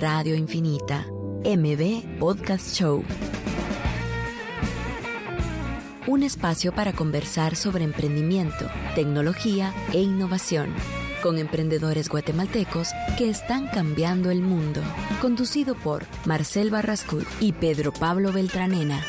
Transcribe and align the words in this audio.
Radio 0.00 0.34
Infinita, 0.34 1.06
MB 1.44 2.18
Podcast 2.18 2.74
Show. 2.74 3.04
Un 6.06 6.22
espacio 6.22 6.72
para 6.72 6.94
conversar 6.94 7.54
sobre 7.54 7.84
emprendimiento, 7.84 8.66
tecnología 8.94 9.74
e 9.92 10.00
innovación 10.00 10.74
con 11.22 11.36
emprendedores 11.36 12.08
guatemaltecos 12.08 12.88
que 13.18 13.28
están 13.28 13.68
cambiando 13.68 14.30
el 14.30 14.40
mundo. 14.40 14.80
Conducido 15.20 15.74
por 15.74 16.06
Marcel 16.24 16.70
Barrascud 16.70 17.24
y 17.38 17.52
Pedro 17.52 17.92
Pablo 17.92 18.32
Beltranena. 18.32 19.04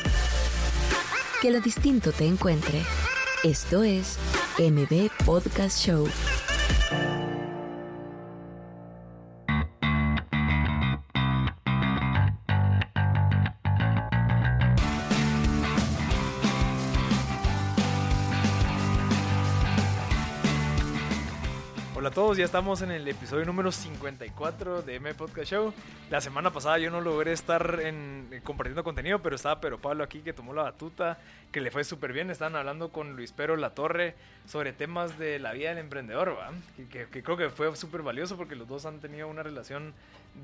Que 1.40 1.50
lo 1.50 1.62
distinto 1.62 2.12
te 2.12 2.26
encuentre. 2.26 2.82
Esto 3.44 3.82
es 3.82 4.18
MB 4.58 5.08
Podcast 5.24 5.78
Show. 5.78 6.06
Todos, 22.12 22.36
ya 22.36 22.44
estamos 22.44 22.82
en 22.82 22.90
el 22.90 23.08
episodio 23.08 23.46
número 23.46 23.72
54 23.72 24.82
de 24.82 24.96
M 24.96 25.14
Podcast 25.14 25.50
Show. 25.50 25.72
La 26.10 26.20
semana 26.20 26.52
pasada 26.52 26.76
yo 26.78 26.90
no 26.90 27.00
logré 27.00 27.32
estar 27.32 27.78
eh, 27.80 28.40
compartiendo 28.44 28.84
contenido, 28.84 29.20
pero 29.20 29.36
estaba 29.36 29.62
Pero 29.62 29.78
Pablo 29.78 30.04
aquí 30.04 30.20
que 30.20 30.34
tomó 30.34 30.52
la 30.52 30.62
batuta, 30.62 31.18
que 31.50 31.62
le 31.62 31.70
fue 31.70 31.84
súper 31.84 32.12
bien. 32.12 32.30
Estaban 32.30 32.54
hablando 32.56 32.90
con 32.90 33.16
Luis 33.16 33.32
Pero 33.32 33.56
La 33.56 33.70
Torre 33.70 34.14
sobre 34.46 34.74
temas 34.74 35.18
de 35.18 35.38
la 35.38 35.54
vida 35.54 35.70
del 35.70 35.78
emprendedor, 35.78 36.36
¿va? 36.38 36.50
Que, 36.90 37.06
que 37.06 37.22
creo 37.22 37.38
que 37.38 37.48
fue 37.48 37.74
súper 37.76 38.02
valioso 38.02 38.36
porque 38.36 38.56
los 38.56 38.68
dos 38.68 38.84
han 38.84 39.00
tenido 39.00 39.26
una 39.28 39.42
relación 39.42 39.94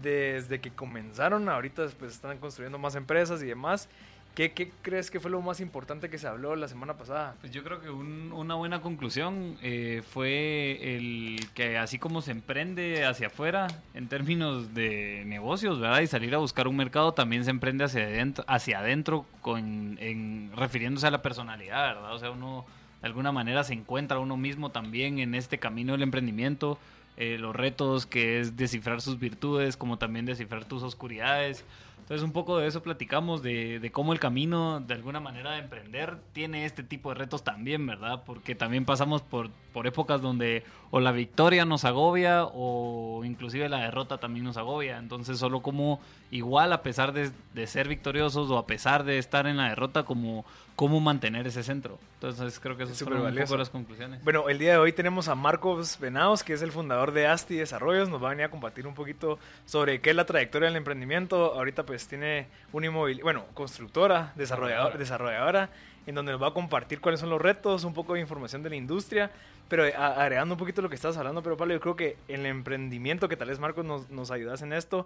desde 0.02 0.62
que 0.62 0.70
comenzaron. 0.70 1.50
Ahorita 1.50 1.86
pues 1.98 2.12
están 2.12 2.38
construyendo 2.38 2.78
más 2.78 2.94
empresas 2.94 3.42
y 3.42 3.46
demás. 3.46 3.90
¿Qué, 4.38 4.70
crees 4.82 5.10
que 5.10 5.18
fue 5.18 5.32
lo 5.32 5.42
más 5.42 5.58
importante 5.58 6.08
que 6.08 6.16
se 6.16 6.28
habló 6.28 6.54
la 6.54 6.68
semana 6.68 6.96
pasada? 6.96 7.34
Pues 7.40 7.50
yo 7.50 7.64
creo 7.64 7.80
que 7.80 7.90
una 7.90 8.54
buena 8.54 8.80
conclusión 8.80 9.56
eh, 9.62 10.04
fue 10.08 10.78
el 10.94 11.40
que 11.54 11.76
así 11.76 11.98
como 11.98 12.22
se 12.22 12.30
emprende 12.30 13.04
hacia 13.04 13.26
afuera 13.26 13.66
en 13.94 14.06
términos 14.06 14.74
de 14.74 15.24
negocios, 15.26 15.80
¿verdad? 15.80 16.02
Y 16.02 16.06
salir 16.06 16.36
a 16.36 16.38
buscar 16.38 16.68
un 16.68 16.76
mercado, 16.76 17.14
también 17.14 17.42
se 17.42 17.50
emprende 17.50 17.82
hacia 17.82 18.04
adentro, 18.04 18.44
hacia 18.46 18.78
adentro 18.78 19.26
con, 19.42 19.98
en, 20.00 20.52
refiriéndose 20.54 21.08
a 21.08 21.10
la 21.10 21.20
personalidad, 21.20 21.96
¿verdad? 21.96 22.14
O 22.14 22.18
sea, 22.20 22.30
uno 22.30 22.64
de 23.02 23.08
alguna 23.08 23.32
manera 23.32 23.64
se 23.64 23.72
encuentra 23.72 24.20
uno 24.20 24.36
mismo 24.36 24.70
también 24.70 25.18
en 25.18 25.34
este 25.34 25.58
camino 25.58 25.94
del 25.94 26.02
emprendimiento. 26.02 26.78
Eh, 27.16 27.38
los 27.38 27.56
retos 27.56 28.06
que 28.06 28.38
es 28.38 28.56
descifrar 28.56 29.00
sus 29.00 29.18
virtudes, 29.18 29.76
como 29.76 29.98
también 29.98 30.26
descifrar 30.26 30.64
tus 30.64 30.84
oscuridades. 30.84 31.64
Entonces 32.08 32.24
un 32.24 32.32
poco 32.32 32.56
de 32.56 32.66
eso 32.66 32.82
platicamos, 32.82 33.42
de, 33.42 33.80
de, 33.80 33.92
cómo 33.92 34.14
el 34.14 34.18
camino 34.18 34.80
de 34.80 34.94
alguna 34.94 35.20
manera 35.20 35.52
de 35.52 35.58
emprender 35.58 36.16
tiene 36.32 36.64
este 36.64 36.82
tipo 36.82 37.10
de 37.10 37.16
retos 37.16 37.44
también, 37.44 37.86
¿verdad? 37.86 38.22
Porque 38.24 38.54
también 38.54 38.86
pasamos 38.86 39.20
por, 39.20 39.50
por 39.74 39.86
épocas 39.86 40.22
donde 40.22 40.64
o 40.90 41.00
la 41.00 41.12
victoria 41.12 41.66
nos 41.66 41.84
agobia 41.84 42.46
o 42.46 43.22
inclusive 43.26 43.68
la 43.68 43.80
derrota 43.80 44.16
también 44.16 44.46
nos 44.46 44.56
agobia. 44.56 44.96
Entonces 44.96 45.38
solo 45.38 45.60
como 45.60 46.00
igual 46.30 46.72
a 46.72 46.82
pesar 46.82 47.12
de, 47.12 47.30
de 47.52 47.66
ser 47.66 47.88
victoriosos 47.88 48.50
o 48.50 48.56
a 48.56 48.66
pesar 48.66 49.04
de 49.04 49.18
estar 49.18 49.46
en 49.46 49.58
la 49.58 49.68
derrota, 49.68 50.04
como 50.04 50.46
cómo 50.78 51.00
mantener 51.00 51.44
ese 51.44 51.64
centro. 51.64 51.98
Entonces 52.14 52.60
creo 52.60 52.76
que 52.76 52.84
eso 52.84 52.92
es 52.92 53.02
fueron 53.02 53.26
un 53.26 53.36
poco 53.36 53.56
las 53.56 53.68
conclusiones. 53.68 54.22
Bueno, 54.22 54.48
el 54.48 54.60
día 54.60 54.72
de 54.72 54.78
hoy 54.78 54.92
tenemos 54.92 55.26
a 55.26 55.34
Marcos 55.34 55.98
Venados, 55.98 56.44
que 56.44 56.52
es 56.52 56.62
el 56.62 56.70
fundador 56.70 57.10
de 57.10 57.26
Asti 57.26 57.56
Desarrollos. 57.56 58.08
Nos 58.08 58.22
va 58.22 58.28
a 58.28 58.30
venir 58.30 58.44
a 58.44 58.50
compartir 58.50 58.86
un 58.86 58.94
poquito 58.94 59.40
sobre 59.66 60.00
qué 60.00 60.10
es 60.10 60.16
la 60.16 60.24
trayectoria 60.24 60.68
del 60.68 60.76
emprendimiento. 60.76 61.54
Ahorita 61.54 61.84
pues 61.84 61.97
tiene 62.06 62.48
un 62.72 62.84
inmóvil, 62.84 63.20
bueno, 63.22 63.46
constructora, 63.54 64.32
desarrollador, 64.36 64.98
desarrolladora, 64.98 65.70
en 66.06 66.14
donde 66.14 66.32
nos 66.32 66.42
va 66.42 66.48
a 66.48 66.54
compartir 66.54 67.00
cuáles 67.00 67.20
son 67.20 67.30
los 67.30 67.40
retos, 67.40 67.84
un 67.84 67.94
poco 67.94 68.14
de 68.14 68.20
información 68.20 68.62
de 68.62 68.70
la 68.70 68.76
industria. 68.76 69.30
Pero 69.68 69.84
agregando 69.84 70.54
un 70.54 70.58
poquito 70.58 70.80
lo 70.80 70.88
que 70.88 70.94
estás 70.94 71.18
hablando, 71.18 71.42
pero 71.42 71.56
Pablo, 71.58 71.74
yo 71.74 71.80
creo 71.80 71.96
que 71.96 72.16
el 72.28 72.46
emprendimiento, 72.46 73.28
que 73.28 73.36
tal 73.36 73.48
vez 73.48 73.58
Marcos 73.58 73.84
nos, 73.84 74.08
nos 74.08 74.30
ayudas 74.30 74.62
en 74.62 74.72
esto, 74.72 75.04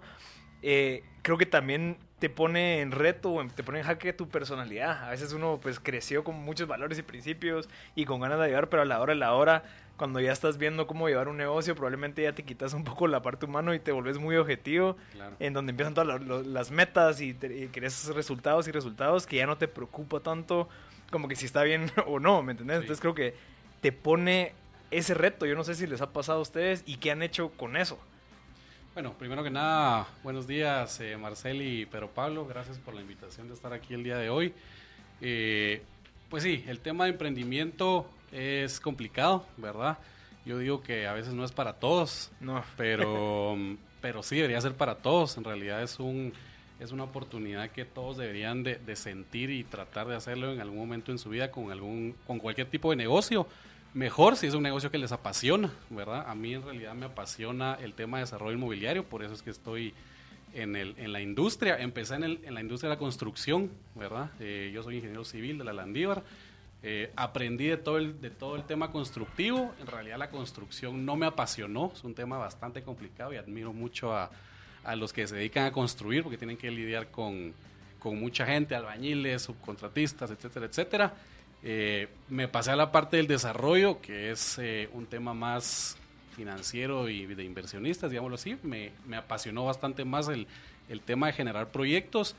eh, 0.61 1.03
creo 1.21 1.37
que 1.37 1.45
también 1.45 1.97
te 2.19 2.29
pone 2.29 2.79
en 2.79 2.91
reto, 2.91 3.35
te 3.53 3.63
pone 3.63 3.79
en 3.79 3.85
jaque 3.85 4.13
tu 4.13 4.29
personalidad. 4.29 5.03
A 5.03 5.09
veces 5.09 5.33
uno 5.33 5.59
pues 5.61 5.81
creció 5.81 6.23
con 6.23 6.35
muchos 6.35 6.69
valores 6.69 6.97
y 6.97 7.01
principios 7.01 7.67
y 7.95 8.05
con 8.05 8.21
ganas 8.21 8.39
de 8.39 8.45
ayudar, 8.45 8.69
pero 8.69 8.81
a 8.81 8.85
la 8.85 9.01
hora 9.01 9.13
de 9.13 9.19
la 9.19 9.33
hora, 9.33 9.63
cuando 9.97 10.19
ya 10.19 10.31
estás 10.31 10.57
viendo 10.57 10.87
cómo 10.87 11.07
llevar 11.07 11.27
un 11.27 11.37
negocio, 11.37 11.75
probablemente 11.75 12.23
ya 12.23 12.33
te 12.33 12.43
quitas 12.43 12.73
un 12.73 12.83
poco 12.83 13.07
la 13.07 13.21
parte 13.21 13.45
humana 13.45 13.75
y 13.75 13.79
te 13.79 13.91
volvés 13.91 14.17
muy 14.17 14.35
objetivo, 14.35 14.97
en 15.39 15.53
donde 15.53 15.71
empiezan 15.71 15.93
todas 15.93 16.21
las 16.45 16.71
metas 16.71 17.21
y, 17.21 17.29
y 17.29 17.67
querés 17.71 18.07
resultados 18.13 18.67
y 18.67 18.71
resultados 18.71 19.27
que 19.27 19.37
ya 19.37 19.45
no 19.45 19.57
te 19.57 19.67
preocupa 19.67 20.19
tanto 20.19 20.67
como 21.13 21.27
que 21.27 21.35
si 21.35 21.45
está 21.45 21.63
bien 21.63 21.91
o 22.07 22.19
no, 22.19 22.43
¿me 22.43 22.51
entendés? 22.51 22.81
Entonces 22.81 22.99
creo 22.99 23.15
que 23.15 23.35
te 23.79 23.93
pone 23.93 24.53
ese 24.91 25.13
reto. 25.13 25.45
Yo 25.45 25.55
no 25.55 25.63
sé 25.63 25.75
si 25.75 25.87
les 25.87 26.01
ha 26.01 26.11
pasado 26.11 26.39
a 26.39 26.41
ustedes 26.41 26.83
y 26.85 26.97
qué 26.97 27.11
han 27.11 27.21
hecho 27.21 27.51
con 27.51 27.77
eso. 27.77 27.97
Bueno, 28.93 29.13
primero 29.13 29.43
que 29.43 29.49
nada, 29.49 30.07
buenos 30.21 30.45
días 30.45 30.99
eh, 30.99 31.17
Marcel 31.17 31.61
y 31.63 31.87
Pedro 31.87 32.11
Pablo, 32.11 32.45
gracias 32.45 32.77
por 32.77 32.93
la 32.93 33.01
invitación 33.01 33.47
de 33.47 33.55
estar 33.55 33.73
aquí 33.73 33.95
el 33.95 34.03
día 34.03 34.17
de 34.17 34.29
hoy. 34.29 34.53
Eh, 35.19 35.81
pues 36.29 36.43
sí, 36.43 36.63
el 36.67 36.79
tema 36.79 37.05
de 37.05 37.11
emprendimiento 37.11 38.07
es 38.33 38.79
complicado, 38.79 39.45
¿verdad? 39.57 39.97
Yo 40.45 40.57
digo 40.57 40.81
que 40.81 41.07
a 41.07 41.13
veces 41.13 41.33
no 41.33 41.45
es 41.45 41.51
para 41.51 41.73
todos, 41.73 42.31
no. 42.39 42.63
pero, 42.77 43.57
pero 44.01 44.23
sí 44.23 44.35
debería 44.35 44.59
ser 44.59 44.73
para 44.73 44.95
todos. 44.95 45.37
En 45.37 45.43
realidad 45.43 45.81
es 45.81 45.99
un 45.99 46.33
es 46.79 46.91
una 46.91 47.03
oportunidad 47.03 47.69
que 47.69 47.85
todos 47.85 48.17
deberían 48.17 48.63
de, 48.63 48.75
de, 48.75 48.95
sentir 48.97 49.51
y 49.51 49.63
tratar 49.63 50.07
de 50.07 50.15
hacerlo 50.15 50.51
en 50.51 50.59
algún 50.59 50.79
momento 50.79 51.11
en 51.11 51.17
su 51.17 51.29
vida 51.29 51.49
con 51.49 51.71
algún 51.71 52.15
con 52.27 52.39
cualquier 52.39 52.67
tipo 52.67 52.89
de 52.89 52.97
negocio 52.97 53.47
Mejor 53.93 54.37
si 54.37 54.47
es 54.47 54.55
un 54.55 54.63
negocio 54.63 54.89
que 54.89 54.97
les 54.97 55.11
apasiona, 55.11 55.71
¿verdad? 55.91 56.25
A 56.27 56.33
mí 56.33 56.55
en 56.55 56.63
realidad 56.63 56.95
me 56.95 57.05
apasiona 57.05 57.75
el 57.75 57.93
tema 57.93 58.17
de 58.17 58.23
desarrollo 58.23 58.57
inmobiliario, 58.57 59.03
por 59.03 59.23
eso 59.23 59.35
es 59.35 59.43
que 59.43 59.51
estoy 59.51 59.93
en, 60.55 60.75
el, 60.75 60.95
en 60.97 61.11
la 61.11 61.21
industria. 61.21 61.77
Empecé 61.77 62.15
en, 62.15 62.23
el, 62.23 62.39
en 62.43 62.55
la 62.55 62.61
industria 62.61 62.89
de 62.89 62.95
la 62.95 62.99
construcción, 62.99 63.69
¿verdad? 63.93 64.31
Eh, 64.39 64.71
yo 64.73 64.81
soy 64.81 64.95
ingeniero 64.95 65.23
civil 65.23 65.59
de 65.59 65.63
la 65.63 65.73
Landívar. 65.73 66.23
Eh, 66.83 67.11
aprendí 67.15 67.67
de 67.67 67.77
todo, 67.77 67.97
el, 67.97 68.19
de 68.19 68.29
todo 68.29 68.55
el 68.55 68.63
tema 68.63 68.91
constructivo. 68.91 69.73
En 69.79 69.87
realidad 69.87 70.17
la 70.17 70.29
construcción 70.29 71.05
no 71.05 71.15
me 71.15 71.25
apasionó, 71.25 71.91
es 71.93 72.03
un 72.03 72.13
tema 72.13 72.37
bastante 72.37 72.83
complicado 72.83 73.33
y 73.33 73.37
admiro 73.37 73.71
mucho 73.71 74.13
a, 74.13 74.29
a 74.83 74.95
los 74.95 75.13
que 75.13 75.25
se 75.25 75.35
dedican 75.35 75.65
a 75.65 75.71
construir 75.71 76.23
porque 76.23 76.37
tienen 76.37 76.57
que 76.57 76.69
lidiar 76.69 77.09
con, 77.09 77.53
con 77.99 78.19
mucha 78.19 78.45
gente, 78.45 78.75
albañiles, 78.75 79.43
subcontratistas, 79.43 80.29
etcétera, 80.29 80.65
etcétera. 80.65 81.13
Eh, 81.63 82.09
me 82.27 82.49
pasé 82.49 82.71
a 82.71 82.75
la 82.75 82.91
parte 82.91 83.15
del 83.15 83.27
desarrollo, 83.27 84.01
que 84.01 84.31
es 84.31 84.59
eh, 84.59 84.89
un 84.91 85.05
tema 85.05 85.33
más 85.33 85.97
financiero 86.35 87.07
y 87.07 87.25
de 87.25 87.43
inversionistas, 87.43 88.11
digámoslo 88.11 88.35
así. 88.35 88.57
Me, 88.63 88.91
apasionó 89.15 89.65
bastante 89.65 90.03
más 90.03 90.27
el, 90.27 90.47
tema 91.05 91.27
de 91.27 91.33
generar 91.33 91.69
proyectos. 91.69 92.35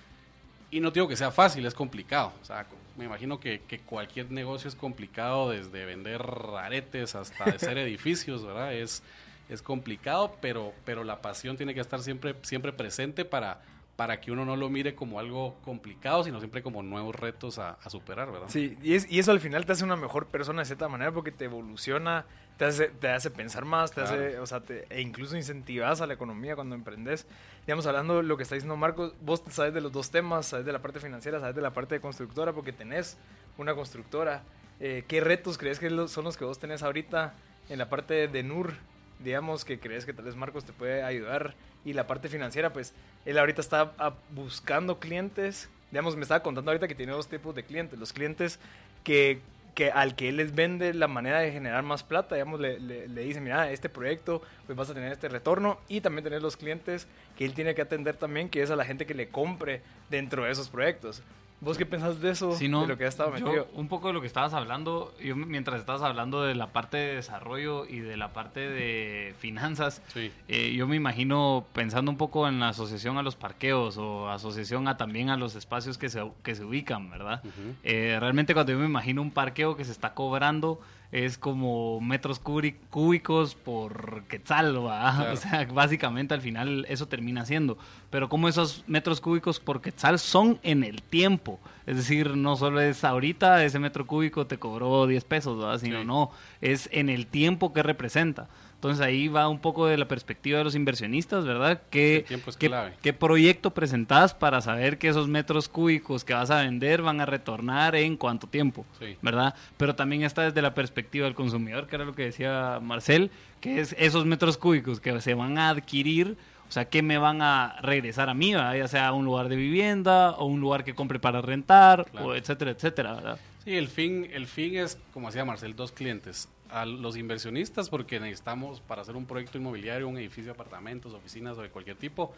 Y 0.70 0.80
no 0.80 0.90
digo 0.90 1.08
que 1.08 1.16
sea 1.16 1.30
fácil, 1.30 1.64
es 1.64 1.74
complicado. 1.74 2.32
O 2.42 2.44
sea, 2.44 2.66
me 2.96 3.04
imagino 3.04 3.40
que, 3.40 3.60
cualquier 3.86 4.30
negocio 4.30 4.68
es 4.68 4.74
complicado, 4.74 5.50
desde 5.50 5.84
vender 5.84 6.22
aretes 6.58 7.14
hasta 7.14 7.44
hacer 7.44 7.78
edificios, 7.78 8.44
¿verdad? 8.44 8.74
Es, 8.74 9.02
es 9.48 9.62
complicado, 9.62 10.36
pero, 10.40 10.72
pero 10.84 11.04
la 11.04 11.20
pasión 11.20 11.56
tiene 11.56 11.74
que 11.74 11.80
estar 11.80 12.00
siempre, 12.00 12.34
siempre 12.42 12.72
presente 12.72 13.24
para, 13.24 13.60
para 13.96 14.20
que 14.20 14.32
uno 14.32 14.44
no 14.44 14.56
lo 14.56 14.68
mire 14.70 14.94
como 14.94 15.18
algo 15.18 15.56
complicado, 15.64 16.24
sino 16.24 16.38
siempre 16.38 16.62
como 16.62 16.82
nuevos 16.82 17.14
retos 17.14 17.58
a, 17.58 17.78
superar, 17.88 18.30
¿verdad? 18.30 18.48
Sí, 18.48 18.76
y, 18.82 18.94
es, 18.94 19.10
y, 19.10 19.18
eso 19.18 19.32
al 19.32 19.40
final 19.40 19.66
te 19.66 19.72
hace 19.72 19.84
una 19.84 19.96
mejor 19.96 20.26
persona 20.26 20.62
de 20.62 20.66
cierta 20.66 20.88
manera 20.88 21.12
porque 21.12 21.32
te 21.32 21.44
evoluciona, 21.44 22.26
te 22.56 22.64
hace, 22.64 22.88
te 22.88 23.08
hace 23.08 23.30
pensar 23.30 23.64
más, 23.64 23.92
te 23.92 24.00
hace, 24.00 24.38
o 24.38 24.46
sea, 24.46 24.62
e 24.90 25.00
incluso 25.00 25.36
incentivas 25.36 26.00
a 26.00 26.06
la 26.06 26.14
economía 26.14 26.54
cuando 26.54 26.74
emprendes. 26.74 27.26
Digamos, 27.66 27.86
hablando 27.86 28.18
de 28.18 28.22
lo 28.22 28.36
que 28.36 28.44
está 28.44 28.54
diciendo 28.54 28.76
Marcos, 28.76 29.12
vos 29.20 29.42
sabes 29.50 29.74
de 29.74 29.80
los 29.80 29.92
dos 29.92 30.10
temas, 30.10 30.46
sabes 30.46 30.64
de 30.64 30.72
la 30.72 30.80
parte 30.80 31.00
financiera, 31.00 31.40
sabes 31.40 31.56
de 31.56 31.62
la 31.62 31.72
parte 31.72 31.96
de 31.96 32.00
constructora, 32.00 32.52
porque 32.52 32.72
tenés 32.72 33.16
una 33.58 33.74
constructora. 33.74 34.42
Eh, 34.80 35.04
¿Qué 35.08 35.20
retos 35.20 35.58
crees 35.58 35.78
que 35.78 35.88
son 36.08 36.24
los 36.24 36.36
que 36.36 36.44
vos 36.44 36.58
tenés 36.58 36.82
ahorita 36.82 37.34
en 37.68 37.78
la 37.78 37.88
parte 37.88 38.28
de 38.28 38.42
NUR? 38.42 38.74
Digamos 39.18 39.64
que 39.64 39.78
crees 39.78 40.04
que 40.04 40.12
tal 40.12 40.24
vez 40.24 40.36
Marcos 40.36 40.64
te 40.64 40.72
puede 40.72 41.02
ayudar 41.02 41.54
y 41.84 41.92
la 41.92 42.06
parte 42.06 42.28
financiera, 42.28 42.72
pues 42.72 42.94
él 43.24 43.38
ahorita 43.38 43.60
está 43.60 43.92
ah, 43.98 44.14
buscando 44.30 44.98
clientes. 44.98 45.68
Digamos, 45.90 46.16
me 46.16 46.22
estaba 46.22 46.42
contando 46.42 46.70
ahorita 46.70 46.88
que 46.88 46.94
tiene 46.94 47.12
dos 47.12 47.28
tipos 47.28 47.54
de 47.54 47.64
clientes. 47.64 47.98
Los 47.98 48.12
clientes 48.12 48.58
que, 49.04 49.40
que 49.74 49.90
al 49.90 50.14
que 50.14 50.28
él 50.28 50.36
les 50.36 50.54
vende 50.54 50.94
la 50.94 51.08
manera 51.08 51.40
de 51.40 51.52
generar 51.52 51.82
más 51.82 52.02
plata, 52.02 52.36
digamos, 52.36 52.60
le, 52.60 52.80
le, 52.80 53.08
le 53.08 53.22
dice, 53.22 53.40
mira, 53.40 53.70
este 53.70 53.88
proyecto, 53.88 54.42
pues 54.66 54.76
vas 54.78 54.88
a 54.90 54.94
tener 54.94 55.12
este 55.12 55.28
retorno. 55.28 55.78
Y 55.88 56.00
también 56.00 56.24
tener 56.24 56.42
los 56.42 56.56
clientes 56.56 57.06
que 57.36 57.44
él 57.44 57.54
tiene 57.54 57.74
que 57.74 57.82
atender 57.82 58.16
también, 58.16 58.48
que 58.48 58.62
es 58.62 58.70
a 58.70 58.76
la 58.76 58.84
gente 58.84 59.06
que 59.06 59.14
le 59.14 59.28
compre 59.28 59.82
dentro 60.10 60.44
de 60.44 60.52
esos 60.52 60.68
proyectos. 60.68 61.22
¿Vos 61.64 61.78
qué 61.78 61.86
pensás 61.86 62.20
de 62.20 62.30
eso? 62.30 62.54
No, 62.68 62.82
de 62.82 62.86
lo 62.88 62.98
que 62.98 63.04
has 63.04 63.14
estado 63.14 63.36
yo, 63.38 63.46
metido. 63.46 63.68
un 63.74 63.88
poco 63.88 64.08
de 64.08 64.14
lo 64.14 64.20
que 64.20 64.26
estabas 64.26 64.52
hablando, 64.54 65.14
yo 65.22 65.34
mientras 65.36 65.80
estabas 65.80 66.02
hablando 66.02 66.42
de 66.42 66.54
la 66.54 66.68
parte 66.68 66.96
de 66.96 67.14
desarrollo 67.16 67.86
y 67.86 68.00
de 68.00 68.16
la 68.16 68.32
parte 68.32 68.60
de 68.68 69.34
finanzas, 69.38 70.02
Sí. 70.08 70.30
eh, 70.48 70.72
yo 70.74 70.86
me 70.86 70.96
imagino 70.96 71.64
pensando 71.72 72.10
un 72.10 72.16
poco 72.16 72.46
en 72.48 72.60
la 72.60 72.68
asociación 72.68 73.18
a 73.18 73.22
los 73.22 73.36
parqueos 73.36 73.96
o 73.96 74.28
asociación 74.30 74.88
a 74.88 74.96
también 74.96 75.30
a 75.30 75.36
los 75.36 75.54
espacios 75.54 75.98
que 75.98 76.08
se, 76.08 76.22
que 76.42 76.54
se 76.54 76.64
ubican, 76.64 77.10
¿verdad? 77.10 77.42
Eh, 77.82 78.16
realmente 78.20 78.54
cuando 78.54 78.72
yo 78.72 78.78
me 78.78 78.86
imagino 78.86 79.22
un 79.22 79.30
parqueo 79.30 79.76
que 79.76 79.84
se 79.84 79.92
está 79.92 80.14
cobrando 80.14 80.80
es 81.14 81.38
como 81.38 82.00
metros 82.00 82.42
cúbi- 82.42 82.74
cúbicos 82.90 83.54
por 83.54 84.24
quetzal, 84.24 84.84
¿va? 84.84 85.12
Claro. 85.16 85.32
O 85.32 85.36
sea, 85.36 85.64
básicamente 85.72 86.34
al 86.34 86.40
final 86.40 86.84
eso 86.88 87.06
termina 87.06 87.46
siendo. 87.46 87.78
Pero 88.10 88.28
como 88.28 88.48
esos 88.48 88.82
metros 88.88 89.20
cúbicos 89.20 89.60
por 89.60 89.80
quetzal 89.80 90.18
son 90.18 90.58
en 90.64 90.82
el 90.82 91.02
tiempo. 91.02 91.60
Es 91.86 91.96
decir, 91.96 92.36
no 92.36 92.56
solo 92.56 92.80
es 92.80 93.04
ahorita 93.04 93.64
ese 93.64 93.78
metro 93.78 94.06
cúbico 94.08 94.46
te 94.48 94.58
cobró 94.58 95.06
10 95.06 95.22
pesos, 95.24 95.56
¿verdad? 95.58 95.78
Sino 95.78 96.00
Sí. 96.00 96.04
no, 96.06 96.30
es 96.60 96.88
en 96.92 97.08
el 97.08 97.26
tiempo 97.28 97.72
que 97.72 97.84
representa. 97.84 98.48
Entonces 98.84 99.02
ahí 99.06 99.28
va 99.28 99.48
un 99.48 99.60
poco 99.60 99.86
de 99.86 99.96
la 99.96 100.06
perspectiva 100.06 100.58
de 100.58 100.64
los 100.64 100.74
inversionistas, 100.74 101.46
¿verdad? 101.46 101.80
¿Qué, 101.88 102.26
qué- 102.58 102.68
qué 103.00 103.12
proyecto 103.14 103.70
presentás 103.72 104.34
para 104.34 104.60
saber 104.60 104.98
que 104.98 105.08
esos 105.08 105.26
metros 105.26 105.70
cúbicos 105.70 106.22
que 106.22 106.34
vas 106.34 106.50
a 106.50 106.60
vender 106.62 107.00
van 107.00 107.18
a 107.22 107.24
retornar 107.24 107.96
en 107.96 108.18
cuánto 108.18 108.46
tiempo? 108.46 108.84
Sí. 108.98 109.16
¿verdad? 109.22 109.54
Pero 109.78 109.94
también 109.94 110.22
está 110.22 110.42
desde 110.42 110.60
la 110.60 110.74
perspectiva 110.74 111.24
del 111.24 111.34
consumidor, 111.34 111.86
que 111.86 111.96
era 111.96 112.04
lo 112.04 112.14
que 112.14 112.24
decía 112.24 112.78
Marcel, 112.82 113.30
que 113.62 113.80
es 113.80 113.96
esos 113.98 114.26
metros 114.26 114.58
cúbicos 114.58 115.00
que 115.00 115.18
se 115.22 115.32
van 115.32 115.56
a 115.56 115.70
adquirir, 115.70 116.36
o 116.68 116.70
sea, 116.70 116.84
que 116.84 117.00
me 117.00 117.16
van 117.16 117.40
a 117.40 117.76
regresar 117.80 118.28
a 118.28 118.34
mí, 118.34 118.52
¿verdad? 118.52 118.74
ya 118.74 118.88
sea 118.88 119.12
un 119.14 119.24
lugar 119.24 119.48
de 119.48 119.56
vivienda 119.56 120.32
o 120.32 120.44
un 120.44 120.60
lugar 120.60 120.84
que 120.84 120.94
compre 120.94 121.18
para 121.18 121.40
rentar, 121.40 122.04
Claro. 122.10 122.26
o 122.26 122.34
etcétera, 122.34 122.72
etcétera, 122.72 123.14
¿verdad? 123.14 123.38
Sí, 123.64 123.74
el 123.76 123.88
fin, 123.88 124.28
el 124.30 124.46
fin 124.46 124.76
es, 124.76 124.98
como 125.14 125.28
decía 125.28 125.46
Marcel, 125.46 125.74
dos 125.74 125.90
clientes. 125.90 126.50
A 126.74 126.84
los 126.86 127.16
inversionistas, 127.16 127.88
porque 127.88 128.18
necesitamos, 128.18 128.80
para 128.80 129.02
hacer 129.02 129.14
un 129.14 129.26
proyecto 129.26 129.58
inmobiliario, 129.58 130.08
un 130.08 130.18
edificio 130.18 130.50
apartamentos, 130.50 131.14
oficinas 131.14 131.56
o 131.56 131.62
de 131.62 131.70
cualquier 131.70 131.96
tipo, 131.96 132.34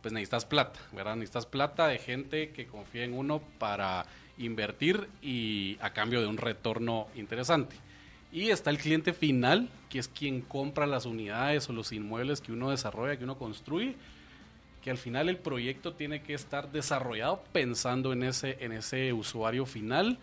pues 0.00 0.14
necesitas 0.14 0.44
plata, 0.44 0.78
¿verdad? 0.92 1.16
Necesitas 1.16 1.46
plata 1.46 1.88
de 1.88 1.98
gente 1.98 2.50
que 2.50 2.66
confía 2.66 3.02
en 3.02 3.12
uno 3.12 3.42
para 3.58 4.06
invertir 4.38 5.08
y 5.20 5.78
a 5.80 5.92
cambio 5.92 6.20
de 6.20 6.28
un 6.28 6.36
retorno 6.36 7.08
interesante. 7.16 7.74
Y 8.30 8.50
está 8.50 8.70
el 8.70 8.78
cliente 8.78 9.12
final, 9.12 9.68
que 9.90 9.98
es 9.98 10.06
quien 10.06 10.42
compra 10.42 10.86
las 10.86 11.04
unidades 11.04 11.68
o 11.68 11.72
los 11.72 11.90
inmuebles 11.90 12.40
que 12.40 12.52
uno 12.52 12.70
desarrolla, 12.70 13.16
que 13.16 13.24
uno 13.24 13.36
construye, 13.36 13.96
que 14.82 14.90
al 14.90 14.96
final 14.96 15.28
el 15.28 15.38
proyecto 15.38 15.94
tiene 15.94 16.22
que 16.22 16.34
estar 16.34 16.70
desarrollado 16.70 17.42
pensando 17.52 18.12
en 18.12 18.22
ese, 18.22 18.58
en 18.60 18.72
ese 18.72 19.12
usuario 19.12 19.66
final, 19.66 20.18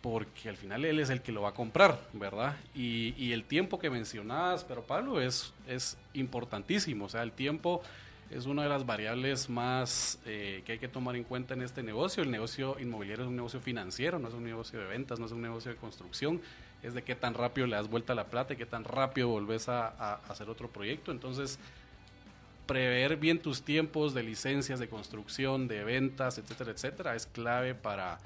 porque 0.00 0.48
al 0.48 0.56
final 0.56 0.84
él 0.84 0.98
es 0.98 1.10
el 1.10 1.20
que 1.20 1.32
lo 1.32 1.42
va 1.42 1.50
a 1.50 1.54
comprar, 1.54 2.00
¿verdad? 2.12 2.56
Y, 2.74 3.32
el 3.32 3.44
tiempo 3.44 3.78
que 3.78 3.90
mencionabas, 3.90 4.64
pero 4.64 4.82
Pablo, 4.82 5.20
es, 5.20 5.52
es 5.68 5.96
importantísimo, 6.14 7.04
o 7.04 7.08
sea, 7.08 7.22
el 7.22 7.32
tiempo 7.32 7.82
es 8.30 8.46
una 8.46 8.62
de 8.62 8.68
las 8.68 8.86
variables 8.86 9.50
más 9.50 10.18
eh, 10.24 10.62
que 10.64 10.72
hay 10.72 10.78
que 10.78 10.88
tomar 10.88 11.16
en 11.16 11.24
cuenta 11.24 11.54
en 11.54 11.62
este 11.62 11.82
negocio. 11.82 12.22
El 12.22 12.30
negocio 12.30 12.76
inmobiliario 12.78 13.24
es 13.24 13.28
un 13.28 13.36
negocio 13.36 13.60
financiero, 13.60 14.18
no 14.18 14.28
es 14.28 14.34
un 14.34 14.44
negocio 14.44 14.78
de 14.78 14.86
ventas, 14.86 15.18
no 15.18 15.26
es 15.26 15.32
un 15.32 15.42
negocio 15.42 15.72
de 15.72 15.76
construcción, 15.76 16.40
es 16.82 16.94
de 16.94 17.02
qué 17.02 17.16
tan 17.16 17.34
rápido 17.34 17.66
le 17.66 17.76
das 17.76 17.88
vuelta 17.88 18.12
a 18.12 18.16
la 18.16 18.26
plata 18.26 18.54
y 18.54 18.56
qué 18.56 18.66
tan 18.66 18.84
rápido 18.84 19.28
volvés 19.28 19.68
a, 19.68 19.88
a 19.88 20.14
hacer 20.28 20.48
otro 20.48 20.68
proyecto. 20.68 21.10
Entonces, 21.10 21.58
prever 22.66 23.16
bien 23.16 23.42
tus 23.42 23.62
tiempos 23.62 24.14
de 24.14 24.22
licencias 24.22 24.78
de 24.78 24.88
construcción, 24.88 25.66
de 25.66 25.82
ventas, 25.82 26.38
etcétera, 26.38 26.70
etcétera, 26.70 27.16
es 27.16 27.26
clave 27.26 27.74
para 27.74 28.20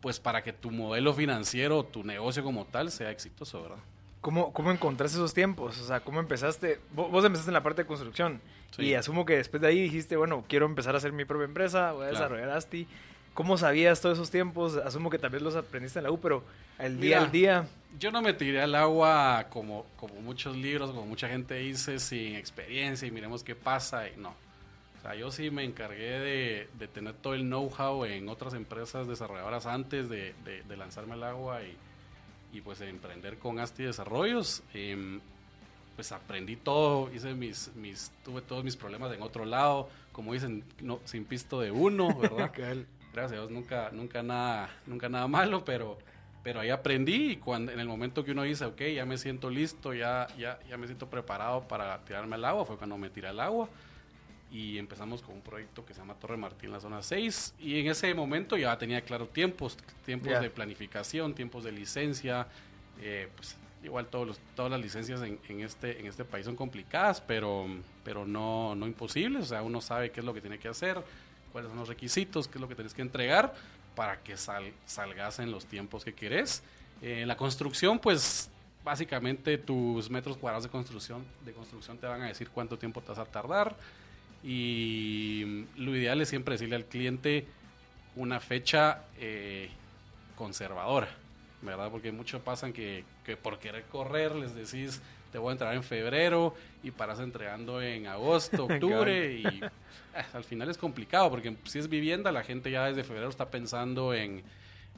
pues 0.00 0.20
para 0.20 0.42
que 0.42 0.52
tu 0.52 0.70
modelo 0.70 1.12
financiero, 1.14 1.84
tu 1.84 2.04
negocio 2.04 2.42
como 2.44 2.64
tal 2.66 2.90
sea 2.90 3.10
exitoso, 3.10 3.62
¿verdad? 3.62 3.78
¿Cómo, 4.20 4.52
¿Cómo 4.52 4.70
encontraste 4.72 5.16
esos 5.16 5.32
tiempos? 5.34 5.80
O 5.80 5.86
sea, 5.86 6.00
¿cómo 6.00 6.20
empezaste? 6.20 6.80
Vos, 6.92 7.10
vos 7.10 7.24
empezaste 7.24 7.50
en 7.50 7.54
la 7.54 7.62
parte 7.62 7.82
de 7.82 7.86
construcción 7.88 8.40
Sí. 8.70 8.82
y 8.82 8.94
asumo 8.94 9.24
que 9.24 9.36
después 9.36 9.62
de 9.62 9.68
ahí 9.68 9.80
dijiste, 9.80 10.16
bueno, 10.16 10.44
quiero 10.46 10.66
empezar 10.66 10.94
a 10.94 10.98
hacer 10.98 11.12
mi 11.12 11.24
propia 11.24 11.44
empresa, 11.46 11.92
voy 11.92 12.06
a 12.06 12.10
Claro. 12.10 12.24
desarrollar 12.34 12.50
Asti. 12.56 12.86
¿Cómo 13.32 13.56
sabías 13.56 14.00
todos 14.00 14.18
esos 14.18 14.30
tiempos? 14.30 14.76
Asumo 14.76 15.08
que 15.10 15.18
también 15.18 15.44
los 15.44 15.54
aprendiste 15.54 16.00
en 16.00 16.02
la 16.04 16.10
U, 16.10 16.18
pero 16.20 16.42
el 16.78 17.00
día 17.00 17.16
Mira, 17.18 17.20
al 17.26 17.30
día... 17.32 17.66
Yo 17.98 18.10
no 18.10 18.20
me 18.20 18.34
tiré 18.34 18.60
al 18.60 18.74
agua 18.74 19.46
como, 19.48 19.86
como 19.96 20.14
muchos 20.20 20.56
libros, 20.56 20.90
como 20.90 21.06
mucha 21.06 21.28
gente 21.28 21.54
dice, 21.54 21.98
sin 22.00 22.34
experiencia 22.34 23.06
y 23.06 23.10
miremos 23.12 23.42
qué 23.44 23.54
pasa. 23.54 24.08
Y 24.08 24.16
no. 24.16 24.34
O 24.98 25.00
sea, 25.02 25.14
yo 25.14 25.30
sí 25.30 25.50
me 25.50 25.64
encargué 25.64 26.18
de, 26.18 26.68
de 26.78 26.88
tener 26.88 27.14
todo 27.14 27.34
el 27.34 27.42
know-how 27.42 28.04
en 28.04 28.28
otras 28.28 28.54
empresas 28.54 29.06
desarrolladoras 29.06 29.66
antes 29.66 30.08
de, 30.08 30.34
de- 30.44 30.62
de 30.62 30.76
lanzarme 30.76 31.14
al 31.14 31.22
agua 31.24 31.62
y, 31.62 31.76
y 32.56 32.60
pues 32.60 32.80
de 32.80 32.88
emprender 32.88 33.38
con 33.38 33.60
Asti 33.60 33.84
Desarrollos. 33.84 34.62
Em, 34.74 35.20
pues 35.94 36.12
aprendí 36.12 36.56
todo, 36.56 37.12
hice 37.12 37.34
mis, 37.34 37.72
mis, 37.74 38.12
tuve 38.24 38.40
todos 38.42 38.62
mis 38.64 38.76
problemas 38.76 39.12
en 39.12 39.22
otro 39.22 39.44
lado, 39.44 39.88
como 40.12 40.32
dicen, 40.32 40.62
no, 40.80 41.00
sin 41.04 41.24
pisto 41.24 41.60
de 41.60 41.70
uno, 41.72 42.16
¿verdad? 42.16 42.52
gracias 43.12 43.32
a 43.32 43.34
Dios 43.34 43.50
nunca, 43.50 43.90
nunca 43.92 44.22
nada, 44.22 44.70
nunca 44.86 45.08
nada 45.08 45.26
malo, 45.26 45.64
pero, 45.64 45.98
pero 46.44 46.60
ahí 46.60 46.70
aprendí 46.70 47.32
y 47.32 47.36
cuando 47.36 47.72
en 47.72 47.80
el 47.80 47.88
momento 47.88 48.24
que 48.24 48.30
uno 48.30 48.42
dice, 48.44 48.64
ok, 48.64 48.80
ya 48.94 49.04
me 49.06 49.18
siento 49.18 49.50
listo, 49.50 49.92
ya, 49.92 50.28
ya, 50.38 50.60
ya 50.68 50.76
me 50.76 50.86
siento 50.86 51.08
preparado 51.10 51.66
para 51.66 51.98
tirarme 52.04 52.36
al 52.36 52.44
agua, 52.44 52.64
fue 52.64 52.76
cuando 52.76 52.96
me 52.96 53.10
tiré 53.10 53.26
al 53.28 53.40
agua 53.40 53.68
y 54.50 54.78
empezamos 54.78 55.20
con 55.22 55.34
un 55.34 55.40
proyecto 55.42 55.84
que 55.84 55.92
se 55.94 56.00
llama 56.00 56.14
Torre 56.14 56.36
Martín, 56.36 56.72
la 56.72 56.80
zona 56.80 57.02
6, 57.02 57.54
y 57.60 57.80
en 57.80 57.88
ese 57.88 58.12
momento 58.14 58.56
ya 58.56 58.76
tenía 58.78 59.00
claro 59.02 59.26
tiempos, 59.28 59.76
tiempos 60.06 60.28
de 60.40 60.50
planificación, 60.50 61.34
tiempos 61.34 61.64
de 61.64 61.72
licencia, 61.72 62.46
eh, 63.00 63.28
pues 63.36 63.56
igual 63.84 64.06
todos 64.06 64.26
los, 64.26 64.38
todas 64.56 64.70
las 64.72 64.80
licencias 64.80 65.20
en, 65.22 65.38
en 65.48 65.60
este, 65.60 66.00
en 66.00 66.06
este 66.06 66.24
país 66.24 66.46
son 66.46 66.56
complicadas, 66.56 67.20
pero, 67.20 67.66
pero 68.04 68.26
no, 68.26 68.74
no 68.74 68.86
imposibles, 68.86 69.42
o 69.44 69.46
sea, 69.46 69.62
uno 69.62 69.80
sabe 69.80 70.10
qué 70.10 70.20
es 70.20 70.26
lo 70.26 70.32
que 70.34 70.40
tiene 70.40 70.58
que 70.58 70.68
hacer, 70.68 71.00
cuáles 71.52 71.68
son 71.70 71.78
los 71.78 71.88
requisitos, 71.88 72.48
qué 72.48 72.56
es 72.56 72.60
lo 72.60 72.68
que 72.68 72.74
tienes 72.74 72.94
que 72.94 73.02
entregar 73.02 73.54
para 73.94 74.20
que 74.22 74.36
sal- 74.36 74.72
salgas 74.86 75.38
en 75.40 75.50
los 75.50 75.66
tiempos 75.66 76.04
que 76.04 76.14
querés. 76.14 76.62
Eh, 77.02 77.24
la 77.26 77.36
construcción, 77.36 77.98
pues 77.98 78.50
básicamente 78.84 79.58
tus 79.58 80.08
metros 80.08 80.36
cuadrados 80.38 80.64
de 80.64 80.70
construcción, 80.70 81.24
de 81.44 81.52
construcción 81.52 81.98
te 81.98 82.06
van 82.06 82.22
a 82.22 82.26
decir 82.28 82.48
cuánto 82.48 82.78
tiempo 82.78 83.00
te 83.02 83.08
vas 83.08 83.18
a 83.18 83.24
tardar 83.26 83.76
y 84.42 85.66
lo 85.76 85.94
ideal 85.96 86.20
es 86.20 86.28
siempre 86.28 86.54
decirle 86.54 86.76
al 86.76 86.84
cliente 86.84 87.46
una 88.16 88.40
fecha 88.40 89.04
eh, 89.18 89.70
conservadora, 90.36 91.08
¿verdad? 91.62 91.90
Porque 91.90 92.12
mucho 92.12 92.40
pasan 92.40 92.72
que, 92.72 93.04
que 93.24 93.36
por 93.36 93.58
querer 93.58 93.84
correr 93.84 94.34
les 94.34 94.54
decís 94.54 95.00
te 95.32 95.38
voy 95.38 95.50
a 95.50 95.52
entregar 95.52 95.76
en 95.76 95.82
febrero 95.82 96.54
y 96.82 96.90
paras 96.90 97.20
entregando 97.20 97.82
en 97.82 98.06
agosto, 98.06 98.64
octubre 98.70 99.34
y 99.34 99.46
eh, 99.46 99.70
al 100.32 100.44
final 100.44 100.70
es 100.70 100.78
complicado 100.78 101.30
porque 101.30 101.54
si 101.64 101.78
es 101.78 101.88
vivienda 101.88 102.32
la 102.32 102.44
gente 102.44 102.70
ya 102.70 102.86
desde 102.86 103.04
febrero 103.04 103.28
está 103.28 103.50
pensando 103.50 104.14
en, 104.14 104.42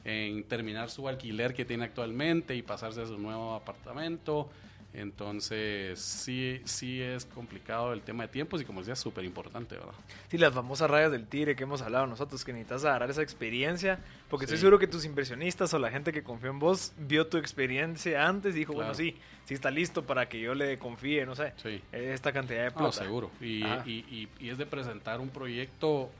en 0.04 0.44
terminar 0.44 0.90
su 0.90 1.08
alquiler 1.08 1.54
que 1.54 1.64
tiene 1.64 1.84
actualmente 1.84 2.54
y 2.54 2.62
pasarse 2.62 3.02
a 3.02 3.06
su 3.06 3.18
nuevo 3.18 3.54
apartamento. 3.54 4.50
Entonces, 4.92 6.00
sí, 6.00 6.60
sí 6.64 7.00
es 7.00 7.24
complicado 7.24 7.92
el 7.92 8.02
tema 8.02 8.24
de 8.24 8.28
tiempos 8.28 8.60
y 8.60 8.64
como 8.64 8.80
decía, 8.80 8.96
súper 8.96 9.24
importante, 9.24 9.76
¿verdad? 9.76 9.92
Sí, 10.28 10.38
las 10.38 10.52
famosas 10.52 10.90
rayas 10.90 11.12
del 11.12 11.26
tigre 11.26 11.54
que 11.56 11.62
hemos 11.62 11.82
hablado 11.82 12.06
nosotros, 12.06 12.44
que 12.44 12.52
necesitas 12.52 12.84
agarrar 12.84 13.10
esa 13.10 13.22
experiencia, 13.22 13.98
porque 14.28 14.44
estoy 14.46 14.58
seguro 14.58 14.78
que 14.78 14.86
tus 14.86 15.04
inversionistas 15.04 15.72
o 15.74 15.78
la 15.78 15.90
gente 15.90 16.12
que 16.12 16.22
confió 16.22 16.50
en 16.50 16.58
vos 16.58 16.92
vio 16.98 17.26
tu 17.26 17.36
experiencia 17.38 18.26
antes 18.26 18.54
y 18.54 18.60
dijo, 18.60 18.72
Claro. 18.72 18.88
bueno, 18.88 18.94
sí, 18.94 19.16
sí 19.44 19.54
está 19.54 19.70
listo 19.70 20.04
para 20.06 20.28
que 20.28 20.40
yo 20.40 20.54
le 20.54 20.78
confíe, 20.78 21.24
no 21.26 21.34
sé, 21.36 21.52
Sí. 21.56 21.80
esta 21.92 22.32
cantidad 22.32 22.64
de 22.64 22.70
plata. 22.70 22.84
No, 22.84 22.92
seguro. 22.92 23.30
Y, 23.40 23.64
y, 23.64 24.04
y- 24.10 24.28
y 24.40 24.48
es 24.50 24.58
de 24.58 24.66
presentar 24.66 25.20
un 25.20 25.28
proyecto 25.30 26.10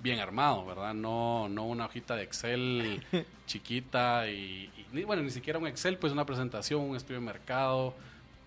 bien 0.00 0.18
armado, 0.20 0.66
¿verdad? 0.66 0.92
No, 0.92 1.48
no 1.48 1.64
una 1.64 1.86
hojita 1.86 2.14
de 2.16 2.24
Excel 2.24 3.02
chiquita 3.46 4.28
y, 4.28 4.70
bueno, 5.06 5.22
ni 5.22 5.30
siquiera 5.30 5.58
un 5.58 5.66
Excel, 5.66 5.96
pues 5.98 6.12
una 6.12 6.26
presentación, 6.26 6.80
un 6.82 6.96
estudio 6.96 7.20
de 7.20 7.26
mercado 7.26 7.94